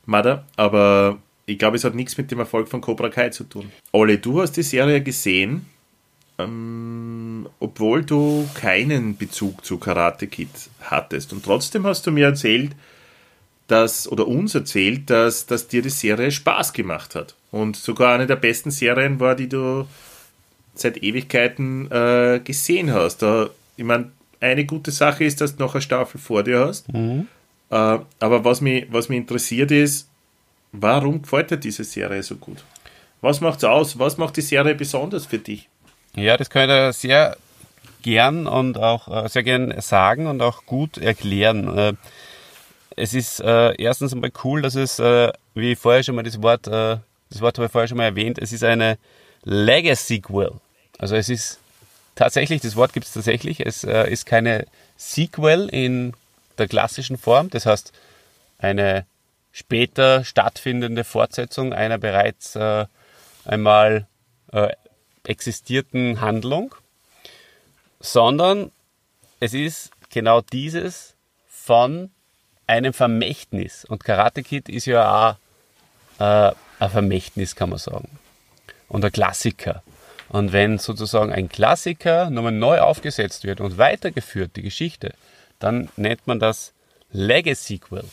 Mother 0.06 0.44
aber 0.56 1.18
ich 1.46 1.58
glaube, 1.58 1.76
es 1.76 1.84
hat 1.84 1.94
nichts 1.94 2.16
mit 2.16 2.30
dem 2.30 2.38
Erfolg 2.38 2.68
von 2.68 2.80
Cobra 2.80 3.08
Kai 3.08 3.30
zu 3.30 3.44
tun. 3.44 3.70
Olli, 3.90 4.18
du 4.18 4.40
hast 4.40 4.52
die 4.52 4.62
Serie 4.62 5.02
gesehen, 5.02 5.66
ähm, 6.38 7.48
obwohl 7.58 8.04
du 8.04 8.48
keinen 8.54 9.16
Bezug 9.16 9.64
zu 9.64 9.78
Karate 9.78 10.28
Kid 10.28 10.48
hattest. 10.80 11.32
Und 11.32 11.44
trotzdem 11.44 11.84
hast 11.84 12.06
du 12.06 12.12
mir 12.12 12.26
erzählt, 12.26 12.72
dass, 13.66 14.10
oder 14.10 14.28
uns 14.28 14.54
erzählt, 14.54 15.10
dass, 15.10 15.46
dass 15.46 15.68
dir 15.68 15.82
die 15.82 15.90
Serie 15.90 16.30
Spaß 16.30 16.72
gemacht 16.72 17.14
hat. 17.14 17.34
Und 17.50 17.76
sogar 17.76 18.14
eine 18.14 18.26
der 18.26 18.36
besten 18.36 18.70
Serien 18.70 19.20
war, 19.20 19.34
die 19.34 19.48
du 19.48 19.86
seit 20.74 21.02
Ewigkeiten 21.02 21.90
äh, 21.90 22.40
gesehen 22.42 22.92
hast. 22.92 23.22
Da, 23.22 23.50
ich 23.76 23.84
meine, 23.84 24.10
eine 24.40 24.64
gute 24.64 24.90
Sache 24.90 25.24
ist, 25.24 25.40
dass 25.40 25.56
du 25.56 25.62
noch 25.62 25.74
eine 25.74 25.82
Staffel 25.82 26.20
vor 26.20 26.42
dir 26.42 26.66
hast. 26.66 26.92
Mhm. 26.92 27.28
Äh, 27.72 28.00
aber 28.20 28.44
was 28.44 28.60
mich, 28.60 28.86
was 28.90 29.08
mich 29.08 29.16
interessiert 29.16 29.70
ist, 29.70 30.06
warum 30.72 31.22
gefällt 31.22 31.50
dir 31.50 31.56
diese 31.56 31.84
Serie 31.84 32.22
so 32.22 32.36
gut? 32.36 32.62
Was 33.22 33.40
macht's 33.40 33.64
aus? 33.64 33.98
Was 33.98 34.18
macht 34.18 34.36
die 34.36 34.42
Serie 34.42 34.74
besonders 34.74 35.24
für 35.24 35.38
dich? 35.38 35.68
Ja, 36.14 36.36
das 36.36 36.50
kann 36.50 36.62
ich 36.62 36.68
da 36.68 36.92
sehr 36.92 37.36
gern 38.02 38.46
und 38.46 38.76
auch 38.76 39.24
äh, 39.24 39.28
sehr 39.28 39.42
gern 39.42 39.80
sagen 39.80 40.26
und 40.26 40.42
auch 40.42 40.66
gut 40.66 40.98
erklären. 40.98 41.78
Äh, 41.78 41.92
es 42.94 43.14
ist 43.14 43.40
erstens 43.40 44.12
einmal 44.12 44.32
cool, 44.44 44.60
dass 44.60 44.74
es, 44.74 44.98
wie 44.98 45.74
vorher 45.76 46.02
schon 46.02 46.14
mal 46.14 46.24
das 46.24 46.42
Wort, 46.42 46.66
das 46.66 47.00
Wort 47.40 47.56
habe 47.56 47.64
ich 47.64 47.72
vorher 47.72 47.88
schon 47.88 47.96
mal 47.96 48.04
erwähnt, 48.04 48.38
es 48.38 48.52
ist 48.52 48.62
eine 48.62 48.98
Legacy-Sequel. 49.44 50.52
Also 50.98 51.16
es 51.16 51.30
ist 51.30 51.58
tatsächlich, 52.16 52.60
das 52.60 52.76
Wort 52.76 52.92
gibt 52.92 53.06
es 53.06 53.14
tatsächlich, 53.14 53.64
es 53.64 53.84
ist 53.84 54.26
keine 54.26 54.66
Sequel 54.98 55.70
in 55.72 56.12
der 56.58 56.68
klassischen 56.68 57.16
Form, 57.18 57.50
das 57.50 57.66
heißt 57.66 57.92
eine 58.58 59.06
später 59.52 60.24
stattfindende 60.24 61.04
Fortsetzung 61.04 61.72
einer 61.72 61.98
bereits 61.98 62.56
äh, 62.56 62.86
einmal 63.44 64.06
äh, 64.52 64.68
existierten 65.24 66.20
Handlung, 66.20 66.74
sondern 68.00 68.72
es 69.40 69.54
ist 69.54 69.90
genau 70.10 70.40
dieses 70.40 71.14
von 71.48 72.10
einem 72.66 72.92
Vermächtnis. 72.92 73.84
Und 73.84 74.04
Karate 74.04 74.42
Kid 74.42 74.68
ist 74.68 74.86
ja 74.86 75.36
auch 76.18 76.50
äh, 76.50 76.54
ein 76.78 76.90
Vermächtnis, 76.90 77.54
kann 77.54 77.70
man 77.70 77.78
sagen. 77.78 78.08
Und 78.88 79.04
ein 79.04 79.12
Klassiker. 79.12 79.82
Und 80.28 80.52
wenn 80.52 80.78
sozusagen 80.78 81.32
ein 81.32 81.48
Klassiker 81.48 82.30
nochmal 82.30 82.52
neu 82.52 82.80
aufgesetzt 82.80 83.44
wird 83.44 83.60
und 83.60 83.78
weitergeführt, 83.78 84.56
die 84.56 84.62
Geschichte, 84.62 85.14
dann 85.62 85.88
nennt 85.96 86.26
man 86.26 86.38
das 86.38 86.72
Legacy-Sequel. 87.12 88.04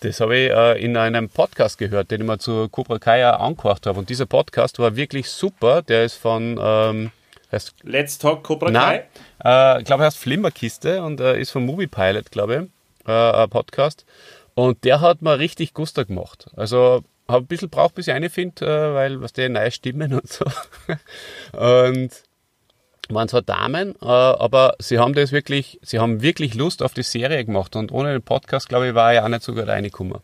Das 0.00 0.20
habe 0.20 0.36
ich 0.36 0.50
äh, 0.50 0.84
in 0.84 0.96
einem 0.96 1.28
Podcast 1.28 1.78
gehört, 1.78 2.10
den 2.10 2.20
ich 2.20 2.26
mir 2.26 2.38
zu 2.38 2.68
Cobra 2.68 2.98
Kai 2.98 3.26
angehört 3.26 3.86
habe. 3.86 3.98
Und 3.98 4.10
dieser 4.10 4.26
Podcast 4.26 4.78
war 4.78 4.94
wirklich 4.94 5.30
super. 5.30 5.82
Der 5.82 6.04
ist 6.04 6.14
von 6.14 6.58
ähm, 6.60 7.10
heißt, 7.50 7.74
Let's 7.82 8.18
Talk 8.18 8.44
Cobra 8.44 8.70
Kai? 8.70 9.04
Äh, 9.44 9.80
ich 9.80 9.84
glaube, 9.84 10.02
er 10.02 10.06
heißt 10.06 10.18
Flimmerkiste 10.18 11.02
und 11.02 11.20
äh, 11.20 11.40
ist 11.40 11.50
vom 11.50 11.64
Movie 11.64 11.86
Pilot, 11.86 12.30
glaube 12.30 12.70
ich, 13.04 13.08
äh, 13.08 13.12
ein 13.12 13.50
Podcast. 13.50 14.04
Und 14.54 14.84
der 14.84 15.00
hat 15.00 15.22
mir 15.22 15.38
richtig 15.38 15.74
Guster 15.74 16.04
gemacht. 16.04 16.46
Also 16.56 17.02
habe 17.28 17.44
ein 17.44 17.46
bisschen 17.46 17.70
braucht, 17.70 17.94
bis 17.94 18.08
ich 18.08 18.14
eine 18.14 18.30
finde, 18.30 18.66
äh, 18.66 18.94
weil 18.94 19.20
was 19.20 19.32
der 19.32 19.48
neue 19.48 19.70
Stimmen 19.70 20.14
und 20.14 20.28
so. 20.28 20.44
und 21.52 22.10
waren 23.10 23.28
zwar 23.28 23.42
Damen, 23.42 23.94
äh, 24.02 24.06
aber 24.06 24.74
sie 24.78 24.98
haben 24.98 25.14
das 25.14 25.32
wirklich, 25.32 25.78
sie 25.82 25.98
haben 25.98 26.22
wirklich 26.22 26.54
Lust 26.54 26.82
auf 26.82 26.94
die 26.94 27.02
Serie 27.02 27.44
gemacht 27.44 27.76
und 27.76 27.92
ohne 27.92 28.12
den 28.12 28.22
Podcast, 28.22 28.68
glaube 28.68 28.88
ich, 28.88 28.94
war 28.94 29.14
ich 29.14 29.20
auch 29.20 29.28
nicht 29.28 29.42
so 29.42 29.54
gut 29.54 29.66
reingekommen. 29.66 30.20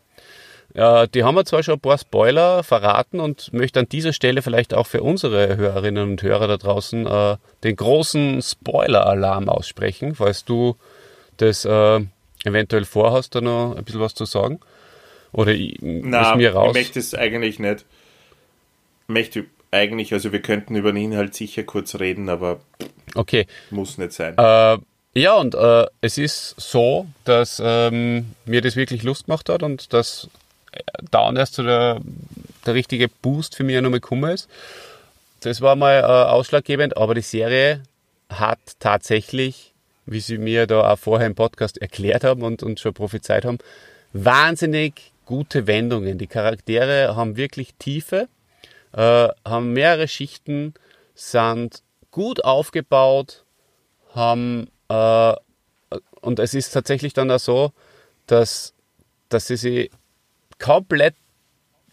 Ja, 0.75 1.05
die 1.05 1.23
haben 1.23 1.35
mir 1.35 1.45
zwar 1.45 1.61
schon 1.61 1.75
ein 1.75 1.79
paar 1.79 1.99
Spoiler 1.99 2.63
verraten 2.63 3.19
und 3.19 3.53
möchte 3.53 3.79
an 3.79 3.87
dieser 3.89 4.11
Stelle 4.11 4.41
vielleicht 4.41 4.73
auch 4.73 4.87
für 4.87 5.03
unsere 5.03 5.55
Hörerinnen 5.55 6.09
und 6.11 6.23
Hörer 6.23 6.47
da 6.47 6.57
draußen 6.57 7.05
äh, 7.05 7.37
den 7.63 7.75
großen 7.75 8.41
Spoiler-Alarm 8.41 9.49
aussprechen, 9.49 10.15
falls 10.15 10.45
du 10.45 10.75
das 11.37 11.65
äh, 11.65 11.99
eventuell 12.43 12.85
vorhast, 12.85 13.35
da 13.35 13.41
noch 13.41 13.75
ein 13.75 13.83
bisschen 13.83 14.01
was 14.01 14.15
zu 14.15 14.25
sagen. 14.25 14.59
Oder 15.31 15.51
ich, 15.51 15.77
Na, 15.81 16.35
mir 16.35 16.53
raus. 16.53 16.69
ich 16.69 16.81
möchte 16.81 16.99
es 16.99 17.13
eigentlich 17.13 17.59
nicht. 17.59 17.85
Ich 19.07 19.13
möchte 19.13 19.45
eigentlich, 19.73 20.13
also 20.13 20.31
wir 20.31 20.41
könnten 20.41 20.75
über 20.75 20.91
den 20.91 21.11
Inhalt 21.11 21.35
sicher 21.35 21.63
kurz 21.63 21.95
reden, 21.95 22.29
aber 22.29 22.59
okay. 23.15 23.47
muss 23.69 23.97
nicht 23.97 24.13
sein. 24.13 24.35
Äh, 24.37 24.77
ja, 25.15 25.35
und 25.35 25.53
äh, 25.55 25.85
es 26.01 26.17
ist 26.17 26.55
so, 26.57 27.07
dass 27.23 27.61
ähm, 27.63 28.33
mir 28.45 28.61
das 28.61 28.75
wirklich 28.75 29.03
Lust 29.03 29.25
gemacht 29.25 29.49
hat 29.49 29.61
und 29.61 29.93
dass 29.93 30.29
da 31.11 31.27
und 31.27 31.37
erst 31.37 31.55
so 31.55 31.63
der, 31.63 32.01
der 32.65 32.73
richtige 32.73 33.07
Boost 33.07 33.55
für 33.55 33.63
mich 33.63 33.75
nochmal 33.75 33.99
gekommen 33.99 34.31
ist. 34.31 34.49
Das 35.41 35.61
war 35.61 35.75
mal 35.75 35.99
äh, 35.99 36.03
ausschlaggebend, 36.03 36.97
aber 36.97 37.13
die 37.13 37.21
Serie 37.21 37.83
hat 38.29 38.59
tatsächlich, 38.79 39.73
wie 40.05 40.19
sie 40.19 40.37
mir 40.37 40.67
da 40.67 40.91
auch 40.91 40.99
vorher 40.99 41.27
im 41.27 41.35
Podcast 41.35 41.79
erklärt 41.81 42.23
haben 42.23 42.41
und, 42.41 42.63
und 42.63 42.79
schon 42.79 42.93
prophezeit 42.93 43.45
haben, 43.45 43.59
wahnsinnig 44.13 45.11
gute 45.25 45.67
Wendungen. 45.67 46.17
Die 46.17 46.27
Charaktere 46.27 47.15
haben 47.15 47.37
wirklich 47.37 47.73
Tiefe, 47.77 48.27
äh, 48.93 49.27
haben 49.45 49.73
mehrere 49.73 50.07
Schichten, 50.07 50.73
sind 51.15 51.83
gut 52.11 52.43
aufgebaut, 52.43 53.43
haben 54.13 54.69
äh, 54.89 55.33
und 56.21 56.39
es 56.39 56.53
ist 56.53 56.71
tatsächlich 56.71 57.13
dann 57.13 57.29
auch 57.31 57.39
so, 57.39 57.71
dass, 58.27 58.73
dass 59.29 59.47
sie 59.47 59.57
sich 59.57 59.91
komplett, 60.57 61.15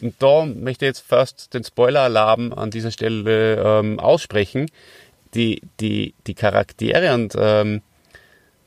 und 0.01 0.15
da 0.19 0.45
möchte 0.45 0.85
ich 0.85 0.89
jetzt 0.89 1.05
fast 1.05 1.53
den 1.53 1.63
Spoiler-Alarm 1.63 2.53
an 2.53 2.71
dieser 2.71 2.91
Stelle 2.91 3.61
ähm, 3.61 3.99
aussprechen, 3.99 4.71
die, 5.33 5.61
die, 5.79 6.13
die 6.27 6.33
Charaktere 6.33 7.13
und 7.13 7.35
ähm, 7.37 7.81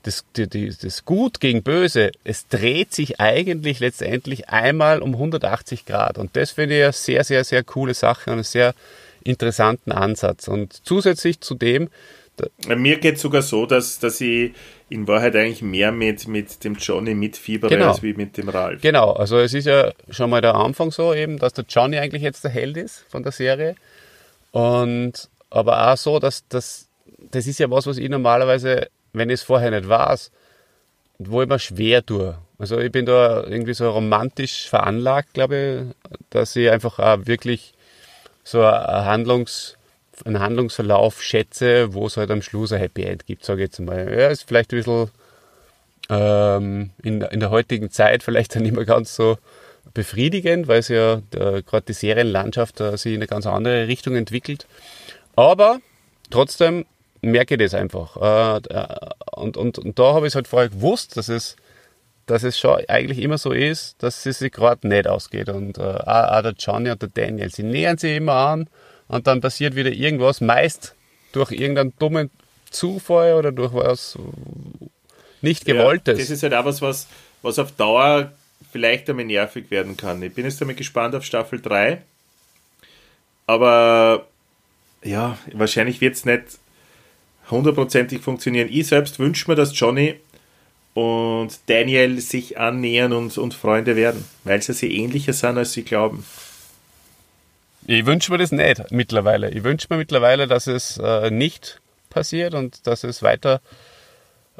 das, 0.04 0.24
die, 0.36 0.48
die, 0.48 0.72
das 0.80 1.04
Gut 1.04 1.40
gegen 1.40 1.62
Böse, 1.62 2.12
es 2.22 2.46
dreht 2.48 2.94
sich 2.94 3.20
eigentlich 3.20 3.80
letztendlich 3.80 4.48
einmal 4.48 5.02
um 5.02 5.14
180 5.14 5.86
Grad. 5.86 6.18
Und 6.18 6.36
das 6.36 6.52
finde 6.52 6.76
ich 6.76 6.84
eine 6.84 6.92
sehr, 6.92 7.24
sehr, 7.24 7.44
sehr 7.44 7.64
coole 7.64 7.94
Sache 7.94 8.30
und 8.30 8.34
einen 8.34 8.44
sehr 8.44 8.74
interessanten 9.24 9.92
Ansatz. 9.92 10.46
Und 10.46 10.86
zusätzlich 10.86 11.40
zu 11.40 11.54
dem, 11.54 11.88
mir 12.66 12.98
geht 12.98 13.16
es 13.16 13.22
sogar 13.22 13.42
so, 13.42 13.64
dass, 13.64 13.98
dass 13.98 14.20
ich 14.20 14.52
in 14.88 15.06
Wahrheit 15.06 15.36
eigentlich 15.36 15.62
mehr 15.62 15.92
mit, 15.92 16.26
mit 16.28 16.64
dem 16.64 16.74
Johnny 16.74 17.14
mitfiebere 17.14 17.70
Genau. 17.70 17.88
als 17.90 18.02
wie 18.02 18.12
mit 18.14 18.36
dem 18.36 18.48
Ralf. 18.48 18.82
Genau, 18.82 19.12
also 19.12 19.38
es 19.38 19.54
ist 19.54 19.66
ja 19.66 19.92
schon 20.10 20.30
mal 20.30 20.40
der 20.40 20.54
Anfang 20.54 20.90
so 20.90 21.14
eben, 21.14 21.38
dass 21.38 21.52
der 21.52 21.64
Johnny 21.68 21.96
eigentlich 21.98 22.22
jetzt 22.22 22.44
der 22.44 22.50
Held 22.50 22.76
ist 22.76 23.04
von 23.08 23.22
der 23.22 23.32
Serie. 23.32 23.76
Und 24.50 25.28
aber 25.50 25.92
auch 25.92 25.96
so, 25.96 26.18
dass 26.18 26.46
das, 26.48 26.88
das 27.30 27.46
ist 27.46 27.58
ja 27.58 27.70
was, 27.70 27.86
was 27.86 27.98
ich 27.98 28.08
normalerweise, 28.08 28.88
wenn 29.14 29.30
ich 29.30 29.40
es 29.40 29.42
vorher 29.42 29.70
nicht 29.70 29.88
weiß, 29.88 30.30
wo 31.18 31.42
ich 31.42 31.48
mir 31.48 31.58
schwer 31.58 32.04
tue. 32.04 32.36
Also 32.58 32.78
ich 32.78 32.92
bin 32.92 33.06
da 33.06 33.42
irgendwie 33.44 33.74
so 33.74 33.90
romantisch 33.90 34.68
veranlagt, 34.68 35.34
glaube 35.34 35.94
ich, 36.06 36.18
dass 36.30 36.54
ich 36.56 36.70
einfach 36.70 36.98
auch 36.98 37.26
wirklich 37.26 37.72
so 38.42 38.62
ein 38.62 39.04
Handlungs, 39.04 39.76
einen 40.24 40.40
Handlungsverlauf 40.40 41.22
schätze, 41.22 41.94
wo 41.94 42.06
es 42.06 42.16
halt 42.16 42.30
am 42.30 42.42
Schluss 42.42 42.72
ein 42.72 42.80
Happy 42.80 43.04
End 43.04 43.26
gibt, 43.26 43.44
sage 43.44 43.62
ich 43.62 43.68
jetzt 43.68 43.80
mal. 43.80 44.12
Ja, 44.12 44.28
ist 44.28 44.46
vielleicht 44.46 44.72
ein 44.72 44.78
bisschen 44.78 45.10
ähm, 46.10 46.90
in, 47.02 47.22
in 47.22 47.40
der 47.40 47.50
heutigen 47.50 47.90
Zeit 47.90 48.22
vielleicht 48.22 48.54
dann 48.54 48.62
nicht 48.62 48.74
mehr 48.74 48.84
ganz 48.84 49.14
so 49.14 49.38
befriedigend, 49.94 50.68
weil 50.68 50.80
es 50.80 50.88
ja 50.88 51.22
gerade 51.30 51.82
die 51.86 51.92
Serienlandschaft 51.92 52.80
äh, 52.80 52.96
sich 52.96 53.14
in 53.14 53.18
eine 53.18 53.26
ganz 53.26 53.46
andere 53.46 53.86
Richtung 53.88 54.16
entwickelt. 54.16 54.66
Aber 55.36 55.78
trotzdem 56.30 56.86
merke 57.24 57.54
ich 57.54 57.60
das 57.60 57.74
einfach. 57.74 58.16
Äh, 58.16 58.74
äh, 58.74 58.86
und, 59.32 59.56
und, 59.56 59.78
und 59.78 59.98
da 59.98 60.14
habe 60.14 60.26
ich 60.26 60.32
es 60.32 60.34
halt 60.34 60.48
vorher 60.48 60.68
gewusst, 60.68 61.16
dass 61.16 61.28
es, 61.28 61.56
dass 62.26 62.42
es 62.42 62.58
schon 62.58 62.80
eigentlich 62.88 63.18
immer 63.18 63.38
so 63.38 63.52
ist, 63.52 64.02
dass 64.02 64.26
es 64.26 64.38
sich 64.38 64.52
gerade 64.52 64.86
nicht 64.86 65.06
ausgeht. 65.06 65.48
Und 65.48 65.78
äh, 65.78 65.82
auch, 65.82 66.32
auch 66.32 66.42
der 66.42 66.54
Johnny 66.58 66.90
und 66.90 67.02
der 67.02 67.08
Daniel, 67.08 67.50
sie 67.50 67.62
nähern 67.62 67.98
sich 67.98 68.16
immer 68.16 68.34
an 68.34 68.68
und 69.08 69.26
dann 69.26 69.40
passiert 69.40 69.74
wieder 69.76 69.90
irgendwas, 69.90 70.40
meist 70.40 70.94
durch 71.32 71.50
irgendeinen 71.50 71.92
dummen 71.98 72.30
Zufall 72.70 73.34
oder 73.34 73.52
durch 73.52 73.72
was 73.72 74.18
nicht 75.42 75.64
gewolltes. 75.64 76.18
Ja, 76.18 76.24
das 76.24 76.30
ist 76.30 76.42
halt 76.42 76.54
auch 76.54 76.64
was, 76.64 76.82
was, 76.82 77.06
was 77.42 77.58
auf 77.58 77.72
Dauer 77.72 78.32
vielleicht 78.72 79.08
einmal 79.10 79.26
nervig 79.26 79.70
werden 79.70 79.96
kann. 79.96 80.22
Ich 80.22 80.34
bin 80.34 80.44
jetzt 80.44 80.60
einmal 80.60 80.74
gespannt 80.74 81.14
auf 81.14 81.24
Staffel 81.24 81.60
3. 81.60 82.02
Aber 83.46 84.26
ja, 85.02 85.38
wahrscheinlich 85.52 86.00
wird 86.00 86.14
es 86.14 86.24
nicht 86.24 86.58
hundertprozentig 87.50 88.20
funktionieren. 88.22 88.68
Ich 88.70 88.86
selbst 88.88 89.18
wünsche 89.18 89.50
mir, 89.50 89.54
dass 89.54 89.78
Johnny 89.78 90.14
und 90.94 91.58
Daniel 91.66 92.20
sich 92.20 92.58
annähern 92.58 93.12
und, 93.12 93.36
und 93.36 93.54
Freunde 93.54 93.96
werden, 93.96 94.24
weil 94.44 94.62
sie 94.62 94.72
sich 94.72 94.92
ähnlicher 94.92 95.32
sind, 95.32 95.58
als 95.58 95.72
sie 95.72 95.82
glauben. 95.82 96.24
Ich 97.86 98.06
wünsche 98.06 98.32
mir 98.32 98.38
das 98.38 98.52
nicht 98.52 98.90
mittlerweile. 98.90 99.50
Ich 99.50 99.62
wünsche 99.64 99.88
mir 99.90 99.98
mittlerweile, 99.98 100.46
dass 100.46 100.66
es 100.66 100.96
äh, 100.98 101.30
nicht 101.30 101.80
passiert 102.08 102.54
und 102.54 102.86
dass 102.86 103.04
es 103.04 103.22
weiter 103.22 103.60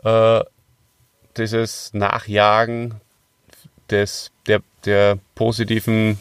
äh, 0.03 0.41
dieses 1.37 1.95
Nachjagen 1.95 3.01
des, 3.91 4.31
der, 4.47 4.61
der 4.85 5.19
positiven, 5.35 6.19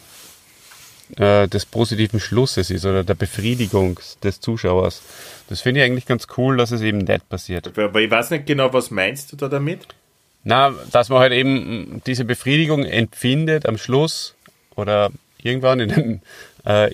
äh, 1.18 1.48
des 1.48 1.66
positiven 1.66 2.20
Schlusses 2.20 2.70
ist 2.70 2.86
oder 2.86 3.04
der 3.04 3.14
Befriedigung 3.14 4.00
des 4.24 4.40
Zuschauers. 4.40 5.02
Das 5.50 5.62
finde 5.62 5.82
ich 5.82 5.86
eigentlich 5.86 6.06
ganz 6.06 6.28
cool, 6.38 6.58
dass 6.58 6.72
es 6.72 6.82
eben 6.82 7.00
nicht 7.00 7.30
passiert. 7.30 7.78
Aber 7.78 8.02
ich 8.02 8.10
weiß 8.10 8.32
nicht 8.32 8.46
genau, 8.46 8.74
was 8.74 8.92
meinst 8.92 9.32
du 9.32 9.36
da 9.36 9.48
damit? 9.48 9.88
Na, 10.44 10.74
dass 10.92 11.10
man 11.10 11.20
halt 11.20 11.34
eben 11.34 12.02
diese 12.06 12.26
Befriedigung 12.26 12.84
empfindet 12.84 13.66
am 13.66 13.78
Schluss 13.78 14.36
oder 14.76 15.12
irgendwann 15.42 15.80
in 15.80 15.90
dem, 15.90 16.22
äh, 16.66 16.90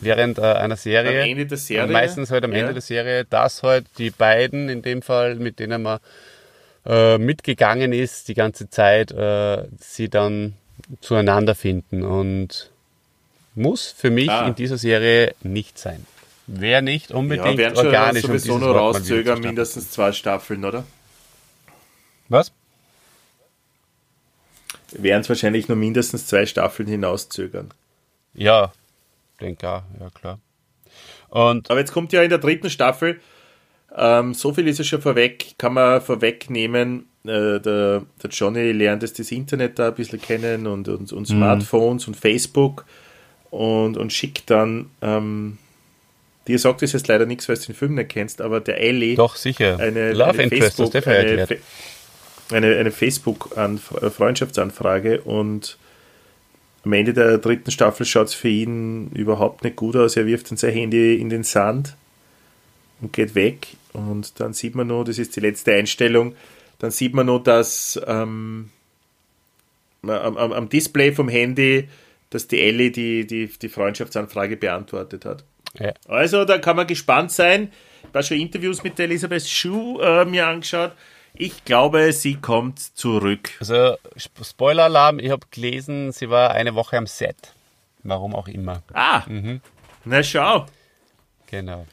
während 0.00 0.38
äh, 0.38 0.42
einer 0.42 0.76
Serie. 0.76 1.22
Am 1.22 1.28
Ende 1.28 1.46
der 1.46 1.58
Serie? 1.58 1.92
Meistens 1.92 2.30
halt 2.30 2.44
am 2.44 2.52
Ja. 2.52 2.60
Ende 2.60 2.72
der 2.74 2.82
Serie, 2.82 3.24
dass 3.24 3.62
halt 3.62 3.86
die 3.98 4.10
beiden, 4.10 4.68
in 4.68 4.82
dem 4.82 5.02
Fall, 5.02 5.34
mit 5.36 5.58
denen 5.58 5.82
man 5.82 5.98
äh, 6.86 7.18
mitgegangen 7.18 7.92
ist, 7.92 8.28
die 8.28 8.34
ganze 8.34 8.70
Zeit, 8.70 9.10
äh, 9.10 9.64
sie 9.78 10.08
dann 10.08 10.54
zueinander 11.00 11.54
finden. 11.54 12.02
Und 12.02 12.70
muss 13.54 13.90
für 13.90 14.10
mich 14.10 14.30
Ah. 14.30 14.46
in 14.48 14.54
dieser 14.54 14.78
Serie 14.78 15.34
nicht 15.42 15.78
sein. 15.78 16.06
Wäre 16.46 16.82
nicht 16.82 17.10
unbedingt 17.10 17.46
Ja, 17.46 17.56
werden 17.56 17.76
schon 17.76 17.86
organisch. 17.86 18.24
um 18.24 18.30
sowieso 18.30 18.44
dieses 18.54 18.60
nur 18.66 18.76
rauszögern, 18.76 19.40
mindestens 19.40 19.90
zwei 19.90 20.12
Staffeln, 20.12 20.64
oder? 20.64 20.84
Was? 22.28 22.52
Werden 24.92 25.22
es 25.22 25.28
wahrscheinlich 25.28 25.68
nur 25.68 25.76
mindestens 25.76 26.26
zwei 26.26 26.46
Staffeln 26.46 26.88
hinauszögern. 26.88 27.70
Ja, 28.34 28.72
denke 29.40 29.68
auch, 29.68 29.82
ja 30.00 30.10
klar. 30.10 30.38
Und 31.30 31.70
Aber 31.70 31.80
jetzt 31.80 31.92
kommt 31.92 32.12
ja 32.12 32.22
in 32.22 32.28
der 32.30 32.38
dritten 32.38 32.70
Staffel, 32.70 33.20
ähm, 33.96 34.34
so 34.34 34.52
viel 34.52 34.68
ist 34.68 34.78
ja 34.78 34.84
schon 34.84 35.02
vorweg, 35.02 35.54
kann 35.58 35.74
man 35.74 36.00
vorwegnehmen, 36.00 37.08
äh, 37.24 37.58
der, 37.60 38.02
der 38.22 38.30
Johnny 38.30 38.72
lernt 38.72 39.02
jetzt 39.02 39.18
das 39.18 39.32
Internet 39.32 39.78
da 39.78 39.88
ein 39.88 39.94
bisschen 39.94 40.20
kennen 40.20 40.66
und, 40.66 40.88
und, 40.88 41.12
und 41.12 41.26
Smartphones 41.26 42.06
und 42.06 42.16
Facebook 42.16 42.84
und, 43.54 43.96
und 43.96 44.12
schickt 44.12 44.50
dann, 44.50 44.90
ähm, 45.00 45.56
dir 46.48 46.58
sagt 46.58 46.82
das 46.82 46.92
jetzt 46.92 47.08
leider 47.08 47.24
nichts, 47.26 47.48
weil 47.48 47.56
du 47.56 47.66
den 47.66 47.76
Film 47.76 47.94
nicht 47.94 48.10
kennst, 48.10 48.40
aber 48.40 48.58
der 48.60 48.80
Ellie 48.80 49.14
doch 49.14 49.36
sicher. 49.36 49.78
eine, 49.78 50.12
Love 50.12 50.30
eine 50.30 50.42
Interest, 50.42 50.80
das 50.80 50.90
Facebook, 50.90 51.06
er 51.06 51.18
eine, 51.18 51.46
eine, 52.50 52.76
eine 52.76 52.90
Facebook-Freundschaftsanfrage 52.90 55.20
und 55.22 55.78
am 56.84 56.92
Ende 56.92 57.14
der 57.14 57.38
dritten 57.38 57.70
Staffel 57.70 58.04
schaut 58.04 58.26
es 58.28 58.34
für 58.34 58.48
ihn 58.48 59.10
überhaupt 59.14 59.64
nicht 59.64 59.76
gut 59.76 59.96
aus. 59.96 60.16
Er 60.16 60.26
wirft 60.26 60.50
dann 60.50 60.58
sein 60.58 60.72
Handy 60.72 61.14
in 61.14 61.30
den 61.30 61.44
Sand 61.44 61.96
und 63.00 63.12
geht 63.12 63.34
weg. 63.34 63.68
Und 63.94 64.38
dann 64.40 64.52
sieht 64.52 64.74
man 64.74 64.88
nur, 64.88 65.04
das 65.04 65.18
ist 65.18 65.34
die 65.36 65.40
letzte 65.40 65.72
Einstellung, 65.72 66.34
dann 66.80 66.90
sieht 66.90 67.14
man 67.14 67.24
nur, 67.26 67.42
dass 67.42 67.98
ähm, 68.06 68.68
am, 70.02 70.36
am 70.36 70.68
Display 70.68 71.12
vom 71.12 71.30
Handy, 71.30 71.88
dass 72.34 72.48
die 72.48 72.60
Ellie 72.60 72.90
die, 72.90 73.26
die, 73.26 73.46
die 73.46 73.68
Freundschaftsanfrage 73.68 74.56
beantwortet 74.56 75.24
hat. 75.24 75.44
Ja. 75.78 75.92
Also 76.08 76.44
da 76.44 76.58
kann 76.58 76.76
man 76.76 76.86
gespannt 76.86 77.30
sein. 77.32 77.72
Ich 78.02 78.08
habe 78.08 78.22
schon 78.22 78.38
Interviews 78.38 78.82
mit 78.82 78.98
der 78.98 79.06
Elisabeth 79.06 79.46
Schuh 79.48 80.00
äh, 80.00 80.24
mir 80.24 80.46
angeschaut. 80.46 80.92
Ich 81.36 81.64
glaube, 81.64 82.12
sie 82.12 82.36
kommt 82.36 82.78
zurück. 82.78 83.50
Also, 83.58 83.96
Sp- 84.14 84.44
Spoiler-Alarm, 84.44 85.18
ich 85.18 85.30
habe 85.30 85.46
gelesen, 85.50 86.12
sie 86.12 86.30
war 86.30 86.50
eine 86.52 86.74
Woche 86.76 86.96
am 86.96 87.06
Set. 87.06 87.36
Warum 88.04 88.34
auch 88.34 88.46
immer. 88.48 88.82
Ah, 88.92 89.22
na 90.04 90.22
schau. 90.22 90.66
Genau. 91.46 91.86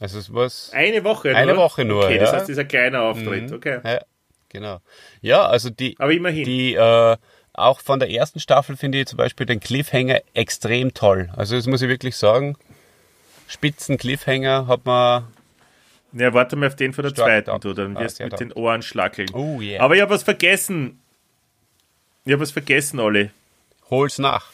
Also 0.00 0.18
es 0.18 0.32
war 0.32 0.48
Eine 0.72 1.04
Woche 1.04 1.36
Eine 1.36 1.52
nur? 1.54 1.62
Woche 1.64 1.84
nur, 1.84 2.04
Okay, 2.04 2.18
das 2.18 2.30
ja. 2.30 2.36
heißt, 2.36 2.42
das 2.44 2.48
ist 2.50 2.58
ein 2.58 2.68
kleiner 2.68 3.02
Auftritt. 3.02 3.52
Okay. 3.52 3.80
Ja, 3.84 4.00
genau. 4.48 4.80
Ja, 5.20 5.46
also 5.46 5.68
die, 5.70 5.94
Aber 5.98 6.12
immerhin. 6.12 6.44
die 6.44 6.74
äh, 6.74 7.16
auch 7.52 7.80
von 7.80 7.98
der 7.98 8.10
ersten 8.10 8.40
Staffel 8.40 8.76
finde 8.76 9.00
ich 9.00 9.06
zum 9.06 9.16
Beispiel 9.16 9.46
den 9.46 9.60
Cliffhanger 9.60 10.20
extrem 10.34 10.94
toll. 10.94 11.30
Also 11.36 11.56
das 11.56 11.66
muss 11.66 11.82
ich 11.82 11.88
wirklich 11.88 12.16
sagen. 12.16 12.56
Spitzen 13.48 13.98
Cliffhanger 13.98 14.66
hat 14.66 14.86
man. 14.86 15.24
Ja, 16.12 16.32
warte 16.34 16.56
mal 16.56 16.66
auf 16.68 16.76
den 16.76 16.92
von 16.92 17.04
der 17.04 17.14
zweiten, 17.14 17.60
du, 17.60 17.72
dann 17.72 17.96
Ah, 17.96 18.00
wirst 18.00 18.14
du 18.14 18.24
sehr 18.24 18.26
mit 18.30 18.40
den 18.40 18.52
Ohren 18.52 18.82
schlackeln. 18.82 19.28
Oh 19.32 19.60
yeah. 19.60 19.82
Aber 19.82 19.94
ich 19.94 20.00
habe 20.02 20.12
was 20.12 20.22
vergessen. 20.22 21.00
Ich 22.24 22.32
habe 22.32 22.42
was 22.42 22.50
vergessen, 22.50 22.98
Olli. 23.00 23.30
Hol's 23.90 24.18
nach. 24.18 24.50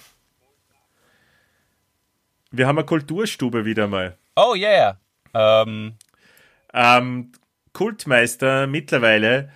Wir 2.50 2.66
haben 2.66 2.78
eine 2.78 2.86
Kulturstube 2.86 3.64
wieder 3.64 3.86
mal. 3.88 4.16
Oh 4.36 4.54
yeah. 4.54 4.98
Ähm, 5.34 5.94
Ähm, 6.72 7.32
Kultmeister 7.72 8.66
mittlerweile, 8.66 9.50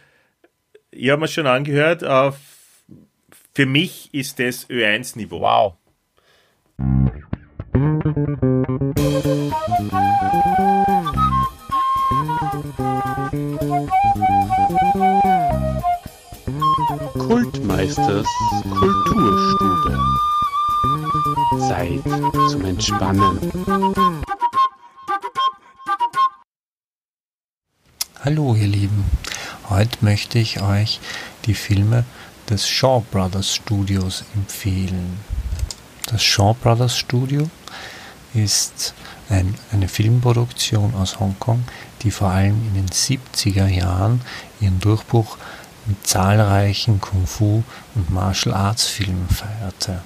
ich 0.91 1.09
habe 1.11 1.21
mir 1.23 1.29
schon 1.29 1.47
angehört, 1.47 2.03
auf, 2.05 2.37
für 3.53 3.67
mich 3.67 4.13
ist 4.13 4.39
das 4.39 4.69
Ö1-Niveau. 4.69 5.41
wow. 5.41 5.75
Kultmeisters 17.19 18.27
Kulturstube. 18.63 19.99
Zeit 21.69 22.03
zum 22.51 22.65
Entspannen. 22.65 23.53
Hallo 28.25 28.55
ihr 28.55 28.67
Lieben, 28.67 29.05
heute 29.69 29.99
möchte 30.03 30.39
ich 30.39 30.61
euch 30.61 31.01
die 31.47 31.55
Filme 31.55 32.05
des 32.51 32.67
Shaw 32.67 33.05
Brothers 33.13 33.55
Studios 33.55 34.25
empfehlen. 34.35 35.21
Das 36.07 36.23
Shaw 36.23 36.55
Brothers 36.61 36.97
Studio 36.97 37.49
ist 38.35 38.93
ein, 39.29 39.55
eine 39.71 39.87
Filmproduktion 39.87 40.95
aus 40.97 41.21
Hongkong, 41.21 41.63
die 42.03 42.11
vor 42.11 42.31
allem 42.31 42.61
in 42.67 42.75
den 42.75 42.89
70er 42.89 43.69
Jahren 43.69 44.21
ihren 44.61 44.81
Durchbruch 44.81 45.39
mit 45.87 46.05
zahlreichen 46.05 47.01
Kung-Fu 47.01 47.63
und 47.95 48.11
Martial 48.11 48.55
Arts 48.55 48.87
Filmen 48.87 49.29
feierte. 49.29 50.03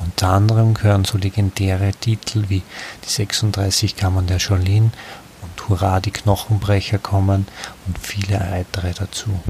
Unter 0.00 0.28
anderem 0.28 0.74
gehören 0.74 1.06
so 1.06 1.16
legendäre 1.16 1.92
Titel 1.92 2.44
wie 2.48 2.62
Die 3.04 3.10
36 3.10 3.96
Kammern 3.96 4.26
der 4.26 4.38
Shaolin 4.38 4.92
und 5.42 5.68
Hurra, 5.68 6.00
die 6.00 6.10
Knochenbrecher 6.10 6.98
kommen 6.98 7.46
und 7.86 7.98
viele 7.98 8.38
weitere 8.38 8.92
dazu. 8.92 9.40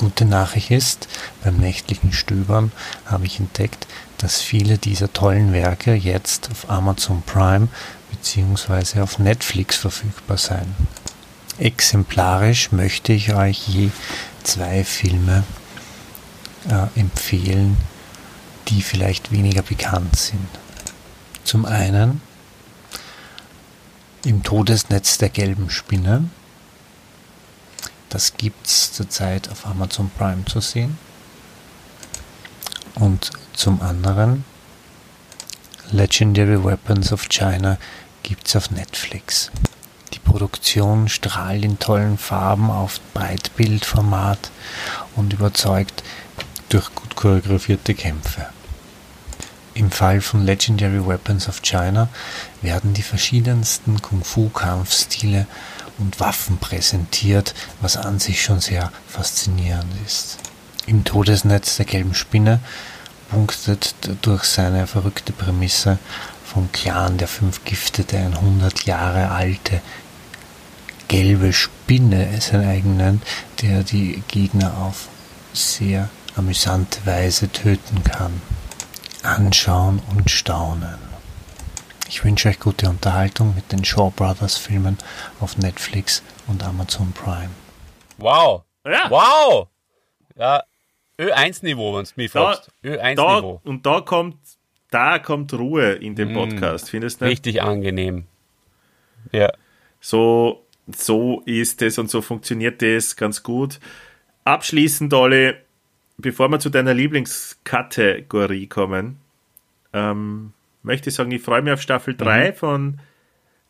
Gute 0.00 0.24
Nachricht 0.24 0.70
ist, 0.70 1.08
beim 1.44 1.58
nächtlichen 1.58 2.14
Stöbern 2.14 2.72
habe 3.04 3.26
ich 3.26 3.38
entdeckt, 3.38 3.86
dass 4.16 4.40
viele 4.40 4.78
dieser 4.78 5.12
tollen 5.12 5.52
Werke 5.52 5.92
jetzt 5.92 6.48
auf 6.50 6.70
Amazon 6.70 7.22
Prime 7.26 7.68
bzw. 8.10 9.00
auf 9.00 9.18
Netflix 9.18 9.76
verfügbar 9.76 10.38
sein. 10.38 10.74
Exemplarisch 11.58 12.72
möchte 12.72 13.12
ich 13.12 13.34
euch 13.34 13.68
je 13.68 13.90
zwei 14.42 14.84
Filme 14.84 15.44
äh, 16.70 16.98
empfehlen, 16.98 17.76
die 18.68 18.80
vielleicht 18.80 19.32
weniger 19.32 19.60
bekannt 19.60 20.16
sind. 20.16 20.48
Zum 21.44 21.66
einen 21.66 22.22
im 24.24 24.42
Todesnetz 24.44 25.18
der 25.18 25.28
gelben 25.28 25.68
Spinne. 25.68 26.24
Das 28.10 28.36
gibt 28.36 28.66
es 28.66 28.92
zurzeit 28.92 29.48
auf 29.50 29.66
Amazon 29.66 30.10
Prime 30.18 30.44
zu 30.44 30.60
sehen. 30.60 30.98
Und 32.96 33.30
zum 33.54 33.80
anderen 33.80 34.44
Legendary 35.92 36.62
Weapons 36.62 37.12
of 37.12 37.28
China 37.28 37.78
gibt 38.22 38.48
es 38.48 38.56
auf 38.56 38.70
Netflix. 38.70 39.50
Die 40.12 40.18
Produktion 40.18 41.08
strahlt 41.08 41.64
in 41.64 41.78
tollen 41.78 42.18
Farben 42.18 42.70
auf 42.70 43.00
Breitbildformat 43.14 44.50
und 45.14 45.32
überzeugt 45.32 46.02
durch 46.68 46.92
gut 46.94 47.14
choreografierte 47.14 47.94
Kämpfe. 47.94 48.46
Im 49.74 49.90
Fall 49.92 50.20
von 50.20 50.44
Legendary 50.44 51.06
Weapons 51.06 51.48
of 51.48 51.62
China 51.62 52.08
werden 52.60 52.92
die 52.92 53.02
verschiedensten 53.02 54.02
Kung-Fu-Kampfstile 54.02 55.46
und 56.00 56.18
Waffen 56.20 56.58
präsentiert, 56.58 57.54
was 57.80 57.96
an 57.96 58.18
sich 58.18 58.42
schon 58.42 58.60
sehr 58.60 58.90
faszinierend 59.06 59.92
ist. 60.06 60.38
Im 60.86 61.04
Todesnetz 61.04 61.76
der 61.76 61.86
gelben 61.86 62.14
Spinne 62.14 62.60
punktet 63.30 63.94
durch 64.22 64.44
seine 64.44 64.86
verrückte 64.86 65.32
Prämisse 65.32 65.98
vom 66.44 66.72
Clan 66.72 67.18
der 67.18 67.28
fünf 67.28 67.64
Gifte, 67.64 68.02
der 68.02 68.20
ein 68.20 68.34
100 68.34 68.86
Jahre 68.86 69.30
alte 69.30 69.80
gelbe 71.06 71.52
Spinne 71.52 72.40
sein 72.40 72.66
eigen 72.66 72.96
nennt, 72.96 73.22
der 73.62 73.82
die 73.82 74.22
Gegner 74.28 74.76
auf 74.78 75.08
sehr 75.52 76.08
amüsante 76.36 77.04
Weise 77.04 77.50
töten 77.50 78.02
kann. 78.04 78.40
Anschauen 79.22 80.00
und 80.14 80.30
staunen. 80.30 81.09
Ich 82.12 82.24
wünsche 82.24 82.48
euch 82.48 82.58
gute 82.58 82.88
Unterhaltung 82.88 83.54
mit 83.54 83.70
den 83.70 83.84
Shaw 83.84 84.10
Brothers 84.10 84.58
Filmen 84.58 84.98
auf 85.38 85.56
Netflix 85.58 86.24
und 86.48 86.60
Amazon 86.64 87.12
Prime. 87.12 87.50
Wow. 88.18 88.64
Ja. 88.84 89.08
Wow. 89.08 89.68
Ja, 90.36 90.64
Ö1-Niveau, 91.16 91.96
wenn 91.96 92.04
du 92.04 92.10
mich 92.16 92.32
fragst. 92.32 92.68
da, 92.82 92.88
Ö1-Niveau. 92.88 93.60
und 93.62 93.86
da 93.86 94.00
kommt, 94.00 94.38
da 94.90 95.20
kommt 95.20 95.52
Ruhe 95.54 95.92
in 95.92 96.14
Mm. 96.14 96.16
dem 96.16 96.32
Podcast, 96.34 96.90
findest 96.90 97.20
du 97.20 97.26
nicht? 97.26 97.32
Richtig 97.46 97.62
angenehm. 97.62 98.24
Ja. 99.30 99.52
So, 100.00 100.66
so 100.92 101.42
ist 101.46 101.80
es 101.80 101.96
und 101.96 102.10
so 102.10 102.22
funktioniert 102.22 102.82
das 102.82 103.14
ganz 103.14 103.44
gut. 103.44 103.78
Abschließend, 104.42 105.14
Olli, 105.14 105.54
bevor 106.18 106.48
wir 106.48 106.58
zu 106.58 106.70
deiner 106.70 106.92
Lieblingskategorie 106.94 108.66
kommen, 108.66 109.20
ähm, 109.92 110.54
möchte 110.82 111.10
ich 111.10 111.14
sagen, 111.14 111.30
ich 111.30 111.42
freue 111.42 111.62
mich 111.62 111.72
auf 111.72 111.82
Staffel 111.82 112.16
3 112.16 112.52
von 112.52 113.00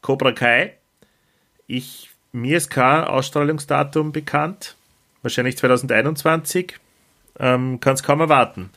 Cobra 0.02 0.32
Kai. 0.32 0.74
Ich, 1.66 2.10
mir 2.32 2.56
ist 2.56 2.70
kein 2.70 3.04
Ausstrahlungsdatum 3.04 4.12
bekannt. 4.12 4.76
Wahrscheinlich 5.22 5.56
2021. 5.58 6.74
Ähm, 7.38 7.80
Kann 7.80 7.94
es 7.94 8.02
kaum 8.02 8.20
erwarten. 8.20 8.70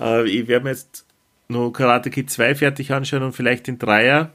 Äh, 0.00 0.28
ich 0.28 0.48
werde 0.48 0.64
mir 0.64 0.70
jetzt 0.70 1.06
nur 1.48 1.72
Karate 1.72 2.10
Kid 2.10 2.30
2 2.30 2.54
fertig 2.56 2.92
anschauen 2.92 3.22
und 3.22 3.32
vielleicht 3.32 3.66
den 3.66 3.78
Dreier. 3.78 4.32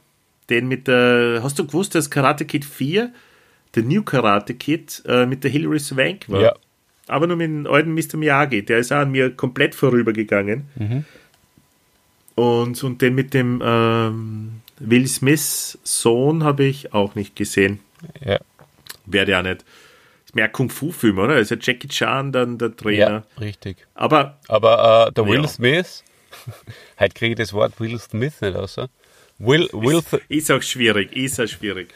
Den 0.50 0.68
mit 0.68 0.88
der. 0.88 1.42
Hast 1.44 1.60
du 1.60 1.66
gewusst, 1.66 1.96
dass 1.96 2.10
Karate 2.10 2.46
Kid 2.46 2.64
4 2.64 3.12
der 3.76 3.84
New 3.84 4.04
Karate 4.04 4.54
Kid 4.54 5.04
äh, 5.06 5.26
mit 5.26 5.44
der 5.44 5.52
Hilary 5.52 5.80
Swank 5.80 6.30
war? 6.30 6.42
Ja. 6.42 6.54
Aber 7.08 7.28
nur 7.28 7.38
mit 7.38 7.48
dem 7.48 7.68
alten 7.68 7.94
Mr. 7.94 8.18
Miyagi. 8.18 8.64
Der 8.64 8.80
ist 8.80 8.92
auch 8.92 8.98
an 8.98 9.12
mir 9.12 9.36
komplett 9.36 9.76
vorübergegangen. 9.76 10.68
Mhm. 10.76 11.06
Und, 12.38 12.84
und 12.84 13.02
den 13.02 13.16
mit 13.16 13.34
dem 13.34 13.64
ähm, 13.66 14.62
Will 14.78 15.08
Smiths 15.08 15.80
Sohn 15.84 16.44
habe 16.44 16.66
ich 16.66 16.94
auch 16.94 17.16
nicht 17.16 17.36
gesehen. 17.36 17.80
Ja. 18.24 18.38
Werde 19.08 19.32
ja 19.32 19.42
nicht. 19.42 19.66
Ist 20.24 20.36
mehr 20.36 20.48
Kung-Fu-Film, 20.48 21.18
oder? 21.18 21.40
Ist 21.40 21.50
ja 21.50 21.58
Jackie 21.60 21.88
Chan 21.88 22.32
dann 22.32 22.60
der 22.60 22.76
Trainer. 22.78 23.26
Ja, 23.38 23.42
richtig. 23.42 23.78
Aber 23.96 24.38
Aber 24.48 25.08
äh, 25.08 25.12
der 25.14 25.26
Will 25.26 25.42
Ja. 25.42 25.48
Smith, 25.48 26.04
heute 27.00 27.14
kriege 27.16 27.32
ich 27.32 27.38
das 27.40 27.54
Wort 27.54 27.80
Will 27.80 27.98
Smith 27.98 28.40
nicht 28.40 28.56
raus. 28.56 28.78
Will, 29.40 29.68
Will, 29.74 30.04
ist 30.30 30.52
auch 30.52 30.62
schwierig, 30.62 31.16
ist 31.16 31.40
auch 31.40 31.48
schwierig. 31.48 31.92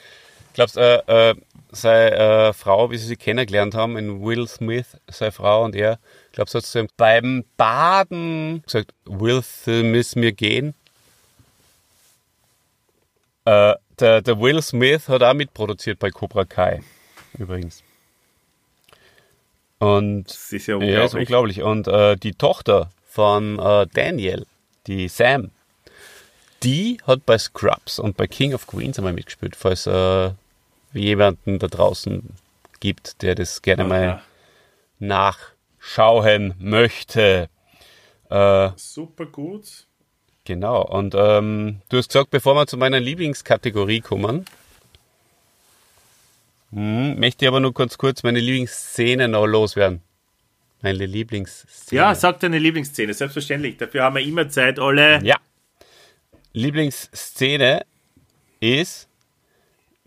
glaubst 0.55 0.75
äh, 0.75 1.29
äh, 1.29 1.35
seine 1.71 2.15
äh, 2.49 2.53
Frau, 2.53 2.91
wie 2.91 2.97
sie 2.97 3.07
sich 3.07 3.19
kennengelernt 3.19 3.75
haben, 3.75 3.97
in 3.97 4.21
Will 4.23 4.47
Smith, 4.47 4.97
seine 5.09 5.31
Frau 5.31 5.63
und 5.63 5.75
er, 5.75 5.99
glaubst 6.33 6.53
du, 6.53 6.57
hat 6.59 6.65
sie 6.65 6.87
beim 6.97 7.45
Baden 7.57 8.61
gesagt, 8.63 8.93
Will 9.05 9.41
Smith 9.41 10.15
mir 10.15 10.31
gehen? 10.33 10.73
Äh, 13.45 13.75
der, 13.99 14.21
der 14.21 14.39
Will 14.39 14.61
Smith 14.61 15.07
hat 15.07 15.23
auch 15.23 15.33
mitproduziert 15.33 15.99
bei 15.99 16.09
Cobra 16.09 16.45
Kai, 16.45 16.81
übrigens. 17.37 17.83
Und 19.79 20.25
Das 20.25 20.51
ist 20.53 20.67
ja 20.67 20.77
ja, 20.77 21.03
ist 21.05 21.15
unglaublich. 21.15 21.61
unglaublich. 21.61 21.61
Und 21.63 21.87
äh, 21.87 22.15
die 22.15 22.33
Tochter 22.33 22.91
von 23.07 23.57
äh, 23.57 23.87
Daniel, 23.93 24.45
die 24.85 25.07
Sam, 25.07 25.51
die 26.61 26.99
hat 27.07 27.25
bei 27.25 27.37
Scrubs 27.39 27.97
und 27.97 28.15
bei 28.15 28.27
King 28.27 28.53
of 28.53 28.67
Queens 28.67 28.99
einmal 28.99 29.13
mitgespielt, 29.13 29.55
falls 29.55 29.87
äh, 29.87 30.31
jemanden 30.93 31.59
da 31.59 31.67
draußen 31.67 32.29
gibt, 32.79 33.21
der 33.21 33.35
das 33.35 33.61
gerne 33.61 33.83
mal 33.83 34.09
Aha. 34.09 34.21
nachschauen 34.99 36.55
möchte. 36.59 37.49
Äh, 38.29 38.69
Super 38.75 39.25
gut. 39.25 39.85
genau. 40.45 40.83
Und 40.83 41.15
ähm, 41.15 41.81
du 41.89 41.97
hast 41.97 42.09
gesagt, 42.09 42.31
bevor 42.31 42.55
wir 42.55 42.67
zu 42.67 42.77
meiner 42.77 42.99
Lieblingskategorie 42.99 44.01
kommen, 44.01 44.45
hm, 46.71 47.19
möchte 47.19 47.45
ich 47.45 47.49
aber 47.49 47.59
nur 47.59 47.73
ganz 47.73 47.97
kurz 47.97 48.23
meine 48.23 48.39
Lieblingsszene 48.39 49.27
noch 49.27 49.45
loswerden. 49.45 50.01
Meine 50.81 51.05
Lieblingsszene. 51.05 52.01
Ja, 52.01 52.15
sag 52.15 52.39
deine 52.39 52.57
Lieblingsszene, 52.57 53.13
selbstverständlich. 53.13 53.77
Dafür 53.77 54.03
haben 54.03 54.15
wir 54.15 54.23
immer 54.23 54.49
Zeit, 54.49 54.79
alle. 54.79 55.21
Ja. 55.23 55.37
Lieblingsszene 56.53 57.85
ist, 58.59 59.07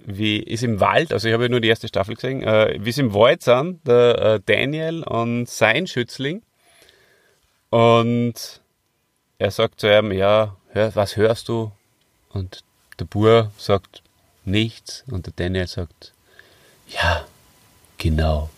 wie 0.05 0.39
ist 0.39 0.63
im 0.63 0.81
Wald, 0.81 1.13
also 1.13 1.29
ich 1.29 1.35
habe 1.35 1.45
ja 1.45 1.49
nur 1.49 1.61
die 1.61 1.69
erste 1.69 1.89
Staffel 1.89 2.15
gesehen, 2.15 2.43
äh, 2.43 2.77
wie 2.79 2.91
es 2.91 2.99
im 2.99 3.15
Wald 3.15 3.43
sind, 3.43 3.87
der 3.87 4.19
äh, 4.19 4.41
Daniel 4.45 5.03
und 5.03 5.49
sein 5.49 5.87
Schützling. 5.87 6.43
Und 7.71 8.61
er 9.39 9.51
sagt 9.51 9.81
zu 9.81 9.89
ihm, 9.89 10.13
ja, 10.13 10.57
hör, 10.73 10.95
was 10.95 11.17
hörst 11.17 11.49
du? 11.49 11.73
Und 12.31 12.63
der 12.99 13.07
Bur 13.07 13.51
sagt 13.59 14.03
nichts 14.45 15.05
und 15.09 15.27
der 15.27 15.33
Daniel 15.35 15.67
sagt, 15.67 16.13
ja, 16.89 17.25
genau, 17.99 18.51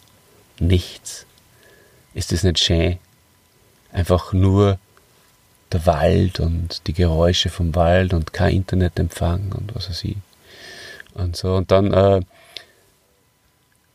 nichts. 0.58 1.26
Ist 2.12 2.32
das 2.32 2.42
nicht 2.42 2.58
schön? 2.58 2.98
Einfach 3.92 4.32
nur 4.32 4.78
der 5.72 5.86
Wald 5.86 6.40
und 6.40 6.86
die 6.86 6.92
Geräusche 6.92 7.50
vom 7.50 7.74
Wald 7.74 8.12
und 8.12 8.32
kein 8.32 8.54
Internetempfang 8.54 9.52
und 9.52 9.74
was 9.74 9.88
weiß 9.88 10.04
ich. 10.04 10.16
Und 11.16 11.36
so. 11.36 11.54
Und 11.54 11.70
dann 11.70 11.92
äh, 11.92 12.20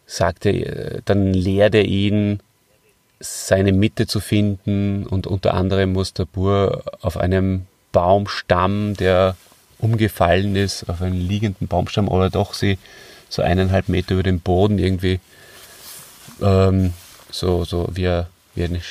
sagt 0.05 0.45
er, 0.45 0.53
äh, 0.53 1.01
dann 1.05 1.34
lehrt 1.34 1.76
er 1.76 1.86
ihn, 1.86 2.41
seine 3.19 3.72
Mitte 3.72 4.07
zu 4.07 4.19
finden 4.19 5.05
und 5.05 5.28
unter 5.28 5.53
anderem 5.53 5.93
muss 5.93 6.13
der 6.13 6.26
Bur 6.26 6.84
auf 7.01 7.17
einem 7.17 7.67
Baumstamm, 7.91 8.95
der 8.95 9.36
umgefallen 9.78 10.55
ist, 10.55 10.89
auf 10.89 11.01
einem 11.01 11.19
liegenden 11.19 11.67
Baumstamm 11.67 12.07
oder 12.07 12.30
doch 12.32 12.53
sie 12.55 12.80
so 13.30 13.41
eineinhalb 13.41 13.89
Meter 13.89 14.15
über 14.15 14.24
dem 14.24 14.39
Boden 14.39 14.80
irgendwie 14.80 15.19
ähm, 16.41 16.93
so, 17.30 17.63
so 17.63 17.89
wie, 17.93 18.24
wie 18.55 18.63
eine 18.63 18.82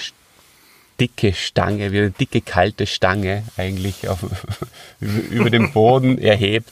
dicke 0.98 1.32
Stange, 1.32 1.92
wie 1.92 1.98
eine 1.98 2.10
dicke 2.10 2.40
kalte 2.40 2.86
Stange 2.86 3.44
eigentlich 3.56 4.08
auf, 4.08 4.22
über, 5.00 5.18
über 5.30 5.50
dem 5.50 5.72
Boden 5.72 6.18
erhebt. 6.18 6.70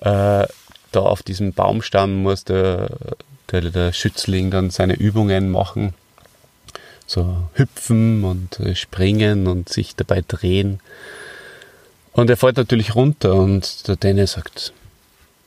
Äh, 0.00 0.46
da 0.92 1.00
auf 1.00 1.22
diesem 1.22 1.52
Baumstamm 1.52 2.22
muss 2.22 2.44
der, 2.44 2.88
der, 3.50 3.62
der 3.62 3.92
Schützling 3.92 4.50
dann 4.50 4.70
seine 4.70 4.94
Übungen 4.94 5.50
machen. 5.50 5.94
So 7.06 7.48
hüpfen 7.54 8.24
und 8.24 8.58
äh, 8.60 8.74
springen 8.74 9.46
und 9.46 9.68
sich 9.68 9.94
dabei 9.94 10.24
drehen. 10.26 10.80
Und 12.12 12.30
er 12.30 12.36
fällt 12.36 12.56
natürlich 12.56 12.94
runter 12.94 13.34
und 13.34 13.86
der 13.86 13.96
Daniel 13.96 14.26
sagt, 14.26 14.72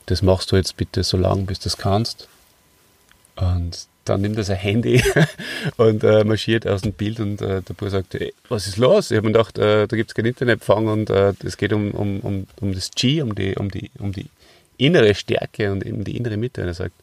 das 0.06 0.22
machst 0.22 0.52
du 0.52 0.56
jetzt 0.56 0.76
bitte 0.76 1.02
so 1.02 1.16
lange, 1.16 1.42
bis 1.42 1.58
du 1.58 1.64
das 1.64 1.76
kannst. 1.76 2.28
Und 3.36 3.86
dann 4.04 4.22
nimmt 4.22 4.38
er 4.38 4.44
sein 4.44 4.56
Handy 4.56 5.02
und 5.76 6.02
äh, 6.02 6.24
marschiert 6.24 6.66
aus 6.66 6.82
dem 6.82 6.92
Bild 6.92 7.20
und 7.20 7.40
äh, 7.42 7.62
der 7.62 7.74
Bub 7.74 7.88
sagt, 7.90 8.14
"Ey, 8.14 8.32
was 8.48 8.66
ist 8.66 8.76
los? 8.76 9.10
Ich 9.10 9.16
habe 9.16 9.26
mir 9.26 9.32
gedacht, 9.32 9.58
äh, 9.58 9.86
da 9.86 9.96
gibt 9.96 10.10
es 10.10 10.14
kein 10.14 10.24
Internetempfang 10.24 10.86
und 10.88 11.10
äh, 11.10 11.34
es 11.44 11.56
geht 11.56 11.72
um, 11.72 11.90
um, 11.92 12.20
um, 12.20 12.46
um 12.60 12.74
das 12.74 12.90
G, 12.92 13.22
um 13.22 13.34
die, 13.34 13.54
um, 13.56 13.70
die, 13.70 13.90
um 13.98 14.12
die 14.12 14.26
innere 14.80 15.14
Stärke 15.14 15.72
und 15.72 15.84
eben 15.84 16.04
die 16.04 16.16
innere 16.16 16.36
Mitte. 16.36 16.62
Und 16.62 16.68
er 16.68 16.74
sagt, 16.74 16.94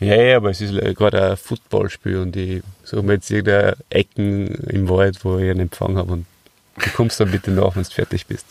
ja, 0.00 0.14
ja, 0.14 0.36
aber 0.36 0.50
es 0.50 0.60
ist 0.60 0.72
gerade 0.96 1.30
ein 1.32 1.36
Footballspiel 1.36 2.18
und 2.18 2.34
ich 2.36 2.62
suche 2.84 3.02
mir 3.02 3.14
jetzt 3.14 3.30
irgendeine 3.30 3.76
Ecken 3.90 4.48
im 4.70 4.88
Wald, 4.88 5.22
wo 5.24 5.38
ich 5.38 5.50
einen 5.50 5.60
Empfang 5.60 5.96
habe 5.96 6.12
und 6.12 6.26
du 6.76 6.90
kommst 6.90 7.20
dann 7.20 7.30
bitte 7.30 7.50
nach, 7.50 7.76
wenn 7.76 7.82
du 7.82 7.90
fertig 7.90 8.26
bist. 8.26 8.46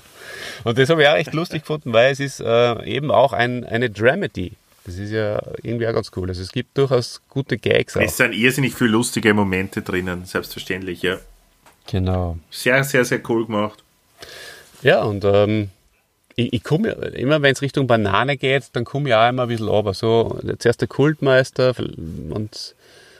Und 0.63 0.77
das 0.77 0.89
habe 0.89 1.01
ich 1.01 1.07
auch 1.07 1.15
echt 1.15 1.33
lustig 1.33 1.63
gefunden, 1.63 1.91
weil 1.91 2.11
es 2.11 2.19
ist 2.19 2.39
äh, 2.39 2.83
eben 2.85 3.09
auch 3.09 3.33
ein, 3.33 3.65
eine 3.65 3.89
Dramedy. 3.89 4.53
Das 4.85 4.97
ist 4.97 5.11
ja 5.11 5.41
irgendwie 5.63 5.87
auch 5.87 5.93
ganz 5.93 6.11
cool. 6.15 6.29
Also 6.29 6.41
es 6.41 6.51
gibt 6.51 6.77
durchaus 6.77 7.21
gute 7.29 7.57
Gags 7.57 7.97
auch. 7.97 8.01
Es 8.01 8.17
sind 8.17 8.33
irrsinnig 8.33 8.75
viele 8.75 8.91
lustige 8.91 9.33
Momente 9.33 9.81
drinnen, 9.81 10.25
selbstverständlich, 10.25 11.01
ja. 11.01 11.17
Genau. 11.87 12.37
Sehr, 12.51 12.83
sehr, 12.83 13.05
sehr 13.05 13.21
cool 13.27 13.45
gemacht. 13.45 13.83
Ja, 14.81 15.03
und 15.03 15.25
ähm, 15.25 15.69
ich, 16.39 16.53
ich 16.53 16.63
komme 16.63 16.89
immer, 16.89 17.41
wenn 17.41 17.51
es 17.51 17.61
Richtung 17.61 17.87
Banane 17.87 18.37
geht, 18.37 18.69
dann 18.73 18.85
komme 18.85 19.09
ich 19.09 19.15
auch 19.15 19.27
immer 19.27 19.43
ein 19.43 19.49
bisschen 19.49 19.67
runter. 19.67 19.93
So, 19.93 20.39
zuerst 20.57 20.81
der 20.81 20.87
Kultmeister 20.87 21.73
und, 21.77 22.75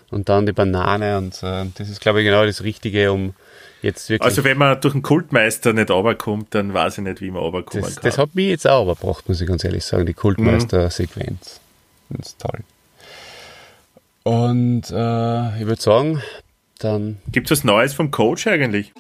und 0.09 0.29
dann 0.29 0.45
die 0.45 0.53
Banane. 0.53 1.17
Und 1.17 1.43
äh, 1.43 1.65
das 1.75 1.89
ist, 1.89 1.99
glaube 1.99 2.21
ich, 2.21 2.25
genau 2.25 2.45
das 2.45 2.63
Richtige, 2.63 3.11
um 3.11 3.33
jetzt 3.81 4.09
wirklich. 4.09 4.25
Also 4.25 4.43
wenn 4.43 4.57
man 4.57 4.79
durch 4.79 4.93
den 4.93 5.01
Kultmeister 5.01 5.73
nicht 5.73 5.91
runterkommt, 5.91 6.55
dann 6.55 6.73
weiß 6.73 6.99
ich 6.99 7.03
nicht, 7.03 7.21
wie 7.21 7.31
man 7.31 7.41
runterkommen 7.43 7.83
das, 7.83 7.95
kann. 7.95 8.03
das 8.05 8.17
hat 8.17 8.35
mich 8.35 8.47
jetzt 8.47 8.67
auch 8.67 8.83
überbracht, 8.83 9.27
muss 9.27 9.41
ich 9.41 9.47
ganz 9.47 9.63
ehrlich 9.63 9.83
sagen, 9.83 10.05
die 10.05 10.13
Kultmeister-Sequenz. 10.13 11.59
Das 12.09 12.27
ist 12.27 12.39
toll. 12.39 12.59
Und 14.23 14.89
äh, 14.91 15.59
ich 15.59 15.67
würde 15.67 15.81
sagen, 15.81 16.21
dann 16.79 17.17
Gibt 17.31 17.51
es 17.51 17.59
was 17.59 17.63
Neues 17.65 17.93
vom 17.93 18.11
Coach 18.11 18.47
eigentlich? 18.47 18.93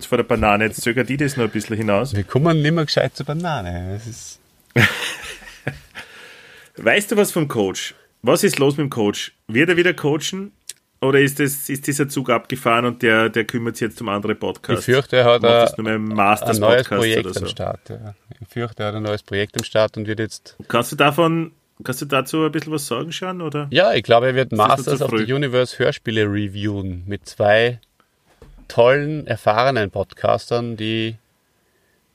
Kurz 0.00 0.06
vor 0.06 0.18
der 0.18 0.24
Banane. 0.24 0.64
Jetzt 0.64 0.80
zögert 0.80 1.08
die 1.10 1.16
das 1.18 1.36
noch 1.36 1.44
ein 1.44 1.50
bisschen 1.50 1.76
hinaus. 1.76 2.14
Wir 2.14 2.24
kommen 2.24 2.62
nicht 2.62 2.72
mehr 2.72 2.86
gescheit 2.86 3.14
zur 3.14 3.26
Banane. 3.26 4.00
Weißt 6.76 7.12
du 7.12 7.16
was 7.16 7.32
vom 7.32 7.48
Coach? 7.48 7.94
Was 8.22 8.42
ist 8.42 8.58
los 8.58 8.78
mit 8.78 8.84
dem 8.84 8.90
Coach? 8.90 9.32
Wird 9.48 9.68
er 9.68 9.76
wieder 9.76 9.92
coachen? 9.92 10.52
Oder 11.02 11.20
ist, 11.20 11.38
das, 11.40 11.68
ist 11.68 11.86
dieser 11.86 12.08
Zug 12.08 12.30
abgefahren 12.30 12.84
und 12.84 13.02
der, 13.02 13.28
der 13.30 13.44
kümmert 13.44 13.76
sich 13.76 13.88
jetzt 13.88 14.00
um 14.00 14.08
andere 14.08 14.34
Podcasts? 14.34 14.86
Ich 14.86 14.94
fürchte, 14.94 15.16
er 15.16 15.24
hat 15.24 15.44
ein, 15.44 15.86
ein 15.86 16.04
neues 16.06 16.40
Projekt 16.88 17.34
so. 17.34 17.40
am 17.40 17.46
Start. 17.46 17.88
Ja. 17.88 18.14
Ich 18.40 18.48
fürchte, 18.48 18.82
er 18.82 18.88
hat 18.88 18.94
ein 18.94 19.02
neues 19.02 19.22
Projekt 19.22 19.56
am 19.58 19.64
Start 19.64 19.96
und 19.96 20.06
wird 20.06 20.18
jetzt. 20.18 20.56
Kannst 20.68 20.92
du 20.92 20.96
davon, 20.96 21.52
kannst 21.84 22.02
du 22.02 22.06
dazu 22.06 22.44
ein 22.44 22.52
bisschen 22.52 22.72
was 22.72 22.86
sagen, 22.86 23.12
Sean? 23.12 23.40
Oder? 23.40 23.66
Ja, 23.70 23.92
ich 23.94 24.02
glaube, 24.02 24.28
er 24.28 24.34
wird 24.34 24.52
Masters 24.52 25.02
of 25.02 25.10
the 25.10 25.32
Universe 25.32 25.78
Hörspiele 25.78 26.24
reviewen 26.24 27.04
mit 27.06 27.26
zwei 27.26 27.80
tollen, 28.70 29.26
erfahrenen 29.26 29.90
Podcastern, 29.90 30.76
die 30.76 31.16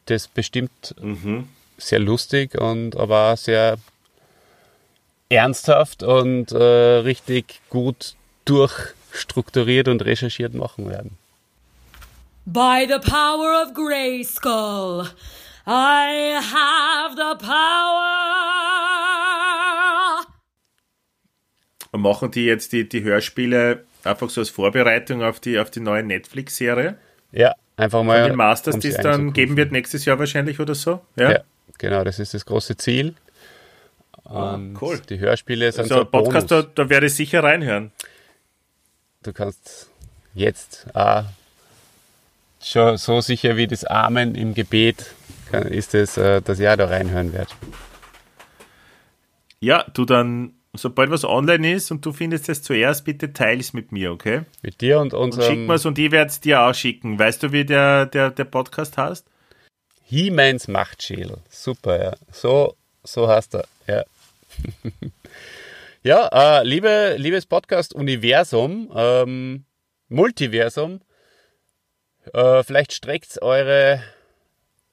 das 0.05 0.27
bestimmt 0.27 0.95
Mhm. 1.01 1.49
sehr 1.77 1.99
lustig 1.99 2.59
und 2.59 2.95
aber 2.95 3.33
auch 3.33 3.37
sehr 3.37 3.77
ernsthaft 5.29 6.03
und 6.03 6.51
äh, 6.51 6.57
richtig 6.57 7.61
gut 7.69 8.15
durchstrukturiert 8.45 9.87
und 9.87 10.05
recherchiert 10.05 10.53
machen 10.53 10.89
werden. 10.89 11.17
By 12.45 12.85
the 12.87 12.99
power 12.99 13.63
of 13.63 13.73
Grayskull, 13.73 15.09
I 15.67 16.37
have 16.39 17.15
the 17.15 17.43
power. 17.43 18.13
Und 21.91 22.01
machen 22.01 22.29
die 22.31 22.45
jetzt 22.45 22.71
die, 22.71 22.87
die 22.87 23.03
Hörspiele 23.03 23.83
einfach 24.05 24.29
so 24.29 24.41
als 24.41 24.49
Vorbereitung 24.49 25.23
auf 25.23 25.39
die, 25.39 25.59
auf 25.59 25.69
die 25.71 25.79
neue 25.79 26.03
Netflix-Serie? 26.03 26.97
Ja, 27.31 27.53
einfach 27.77 27.99
Von 27.99 28.07
mal. 28.07 28.27
den 28.27 28.35
Masters, 28.35 28.79
die 28.79 28.89
es 28.89 28.97
dann 28.97 29.33
geben 29.33 29.57
wird 29.57 29.71
nächstes 29.71 30.05
Jahr 30.05 30.19
wahrscheinlich 30.19 30.59
oder 30.59 30.75
so? 30.75 31.01
Ja. 31.15 31.39
genau, 31.77 32.03
das 32.03 32.19
ist 32.19 32.33
das 32.33 32.45
große 32.45 32.77
Ziel. 32.77 33.15
Und 34.23 34.75
Ah, 34.75 34.79
cool. 34.81 34.99
Die 35.07 35.19
Hörspiele 35.19 35.71
sind 35.71 35.83
Also 35.83 35.95
so 35.95 36.01
ein 36.01 36.09
Podcast, 36.11 36.49
da, 36.49 36.63
da 36.63 36.89
werde 36.89 37.05
ich 37.07 37.13
sicher 37.13 37.43
reinhören. 37.43 37.91
Du 39.21 39.33
kannst 39.33 39.89
jetzt 40.33 40.87
auch 40.95 41.25
schon 42.61 42.97
so 42.97 43.21
sicher 43.21 43.55
wie 43.55 43.67
das 43.67 43.83
Amen 43.83 44.33
im 44.33 44.53
Gebet 44.55 45.13
ist 45.69 45.93
es, 45.93 46.17
äh, 46.17 46.41
dass 46.41 46.59
ich 46.59 46.67
auch 46.67 46.75
da 46.75 46.85
reinhören 46.85 47.31
werde. 47.33 47.51
Ja, 49.59 49.85
du 49.93 50.05
dann, 50.05 50.54
sobald 50.77 51.11
was 51.11 51.23
online 51.23 51.73
ist 51.73 51.91
und 51.91 52.05
du 52.05 52.13
findest 52.13 52.49
es 52.49 52.61
zuerst, 52.61 53.05
bitte 53.05 53.33
teils 53.33 53.73
mit 53.73 53.91
mir, 53.91 54.11
okay? 54.11 54.41
Mit 54.61 54.81
dir 54.81 54.99
und 54.99 55.13
Und 55.13 55.33
schick 55.33 55.41
unserem 55.41 55.65
mir's 55.65 55.85
und 55.85 55.97
ich 55.97 56.11
werde 56.11 56.29
es 56.29 56.39
dir 56.39 56.61
auch 56.61 56.73
schicken. 56.73 57.19
Weißt 57.19 57.43
du, 57.43 57.51
wie 57.51 57.65
der, 57.65 58.05
der, 58.05 58.31
der 58.31 58.45
Podcast 58.45 58.97
heißt? 58.97 59.25
He-Mans 60.03 60.67
Machtschädel. 60.67 61.39
Super, 61.49 62.03
ja. 62.03 62.15
So, 62.31 62.75
so 63.03 63.27
heißt 63.27 63.55
er. 63.55 63.65
Ja, 63.87 64.03
ja 66.03 66.59
äh, 66.59 66.63
liebe, 66.63 67.15
liebes 67.17 67.45
Podcast-Universum, 67.45 68.91
ähm, 68.95 69.65
Multiversum, 70.09 71.01
äh, 72.33 72.63
vielleicht 72.63 72.93
streckt 72.93 73.41
eure 73.41 74.01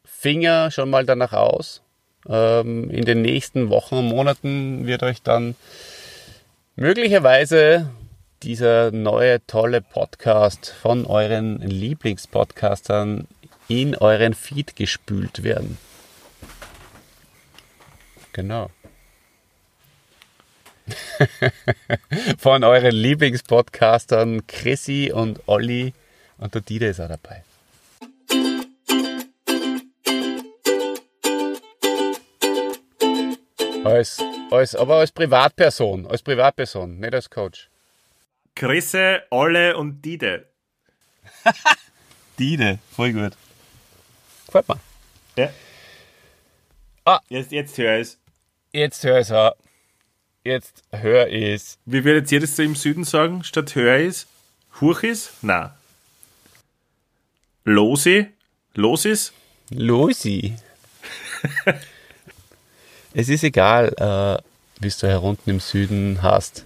Finger 0.05 0.71
schon 0.71 0.89
mal 0.89 1.05
danach 1.05 1.33
aus. 1.33 1.82
Ähm, 2.29 2.91
in 2.91 3.05
den 3.05 3.23
nächsten 3.23 3.69
Wochen 3.69 3.97
und 3.97 4.07
Monaten 4.07 4.87
wird 4.87 5.03
euch 5.03 5.23
dann 5.23 5.57
möglicherweise 6.77 7.91
dieser 8.43 8.91
neue 8.91 9.45
tolle 9.47 9.81
Podcast 9.81 10.75
von 10.81 11.07
euren 11.07 11.59
Lieblingspodcastern 11.61 13.27
in 13.69 13.97
euren 13.97 14.35
Feed 14.35 14.77
gespült 14.77 15.43
werden. 15.43 15.79
Genau. 18.33 18.71
Von 22.39 22.65
euren 22.65 22.95
Lieblingspodcastern 22.95 24.47
Chrissy 24.47 25.13
und 25.15 25.41
Olli 25.47 25.93
und 26.39 26.55
der 26.55 26.63
Dieter 26.63 26.89
ist 26.89 27.01
auch 27.01 27.09
dabei. 27.09 27.45
Als, 33.85 34.23
als, 34.53 34.77
aber 34.77 34.97
als 34.97 35.11
Privatperson, 35.11 36.07
als 36.07 36.23
Privatperson, 36.23 37.01
nicht 37.01 37.15
als 37.15 37.29
Coach. 37.29 37.69
Chrisse, 38.55 39.23
Olle 39.31 39.77
und 39.77 40.03
Dide. 40.03 40.47
Dide, 42.39 42.79
voll 42.95 43.13
gut. 43.13 43.33
Gefällt 44.47 44.69
mir. 44.69 44.81
Ja. 45.37 45.51
Ah. 47.05 47.19
Jetzt, 47.29 47.51
jetzt 47.51 47.77
hör 47.77 47.99
es. 47.99 48.19
Jetzt 48.73 49.03
hör 49.03 49.19
ich 49.19 49.33
auch. 49.33 49.57
Jetzt 50.45 50.85
hör 50.93 51.29
ich 51.29 51.77
Wie 51.85 52.05
würdet 52.05 52.31
ihr 52.31 52.41
das 52.41 52.55
so 52.55 52.63
im 52.63 52.77
Süden 52.77 53.03
sagen, 53.03 53.43
statt 53.43 53.75
hör 53.75 53.99
ist? 53.99 54.29
Huch 54.81 55.03
ist? 55.03 55.33
Na. 55.43 55.77
Losi? 57.65 58.29
Los 58.75 59.05
ist? 59.07 59.33
Losi. 59.71 60.55
es 63.15 63.29
ist 63.29 63.45
egal, 63.45 63.89
äh, 63.99 64.43
wie 64.83 64.89
du 64.89 65.07
hier 65.07 65.23
unten 65.23 65.51
im 65.51 65.61
Süden 65.61 66.21
hast. 66.23 66.65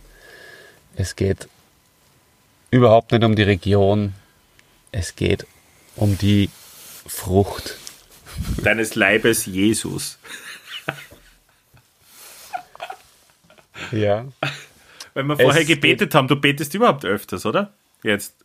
Es 0.96 1.16
geht 1.16 1.48
überhaupt 2.70 3.12
nicht 3.12 3.24
um 3.24 3.36
die 3.36 3.42
Region. 3.42 4.14
Es 4.92 5.16
geht 5.16 5.46
um 5.96 6.16
die 6.18 6.50
Frucht. 7.06 7.76
Deines 8.62 8.94
Leibes 8.94 9.46
Jesus. 9.46 10.18
Ja. 13.92 14.26
Weil 15.14 15.24
wir 15.24 15.36
vorher 15.36 15.62
Es 15.62 15.68
gebetet 15.68 16.14
haben, 16.14 16.28
du 16.28 16.36
betest 16.36 16.74
überhaupt 16.74 17.04
öfters, 17.04 17.44
oder? 17.46 17.74
Jetzt. 18.02 18.34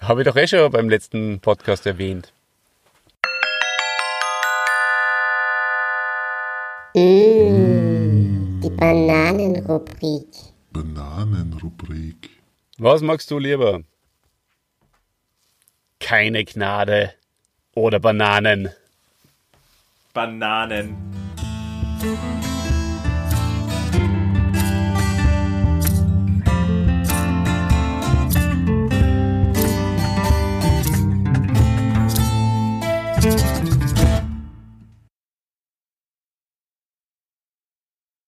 Habe 0.00 0.22
ich 0.22 0.26
doch 0.26 0.36
eh 0.36 0.46
schon 0.46 0.70
beim 0.72 0.88
letzten 0.88 1.38
Podcast 1.40 1.86
erwähnt. 1.86 2.33
Mmh, 6.96 8.60
die 8.62 8.70
Bananenrubrik. 8.70 10.28
Bananenrubrik. 10.70 12.30
Was 12.78 13.02
magst 13.02 13.28
du 13.32 13.38
lieber? 13.40 13.82
Keine 15.98 16.44
Gnade 16.44 17.12
oder 17.74 17.98
Bananen? 17.98 18.68
Bananen. 20.12 20.94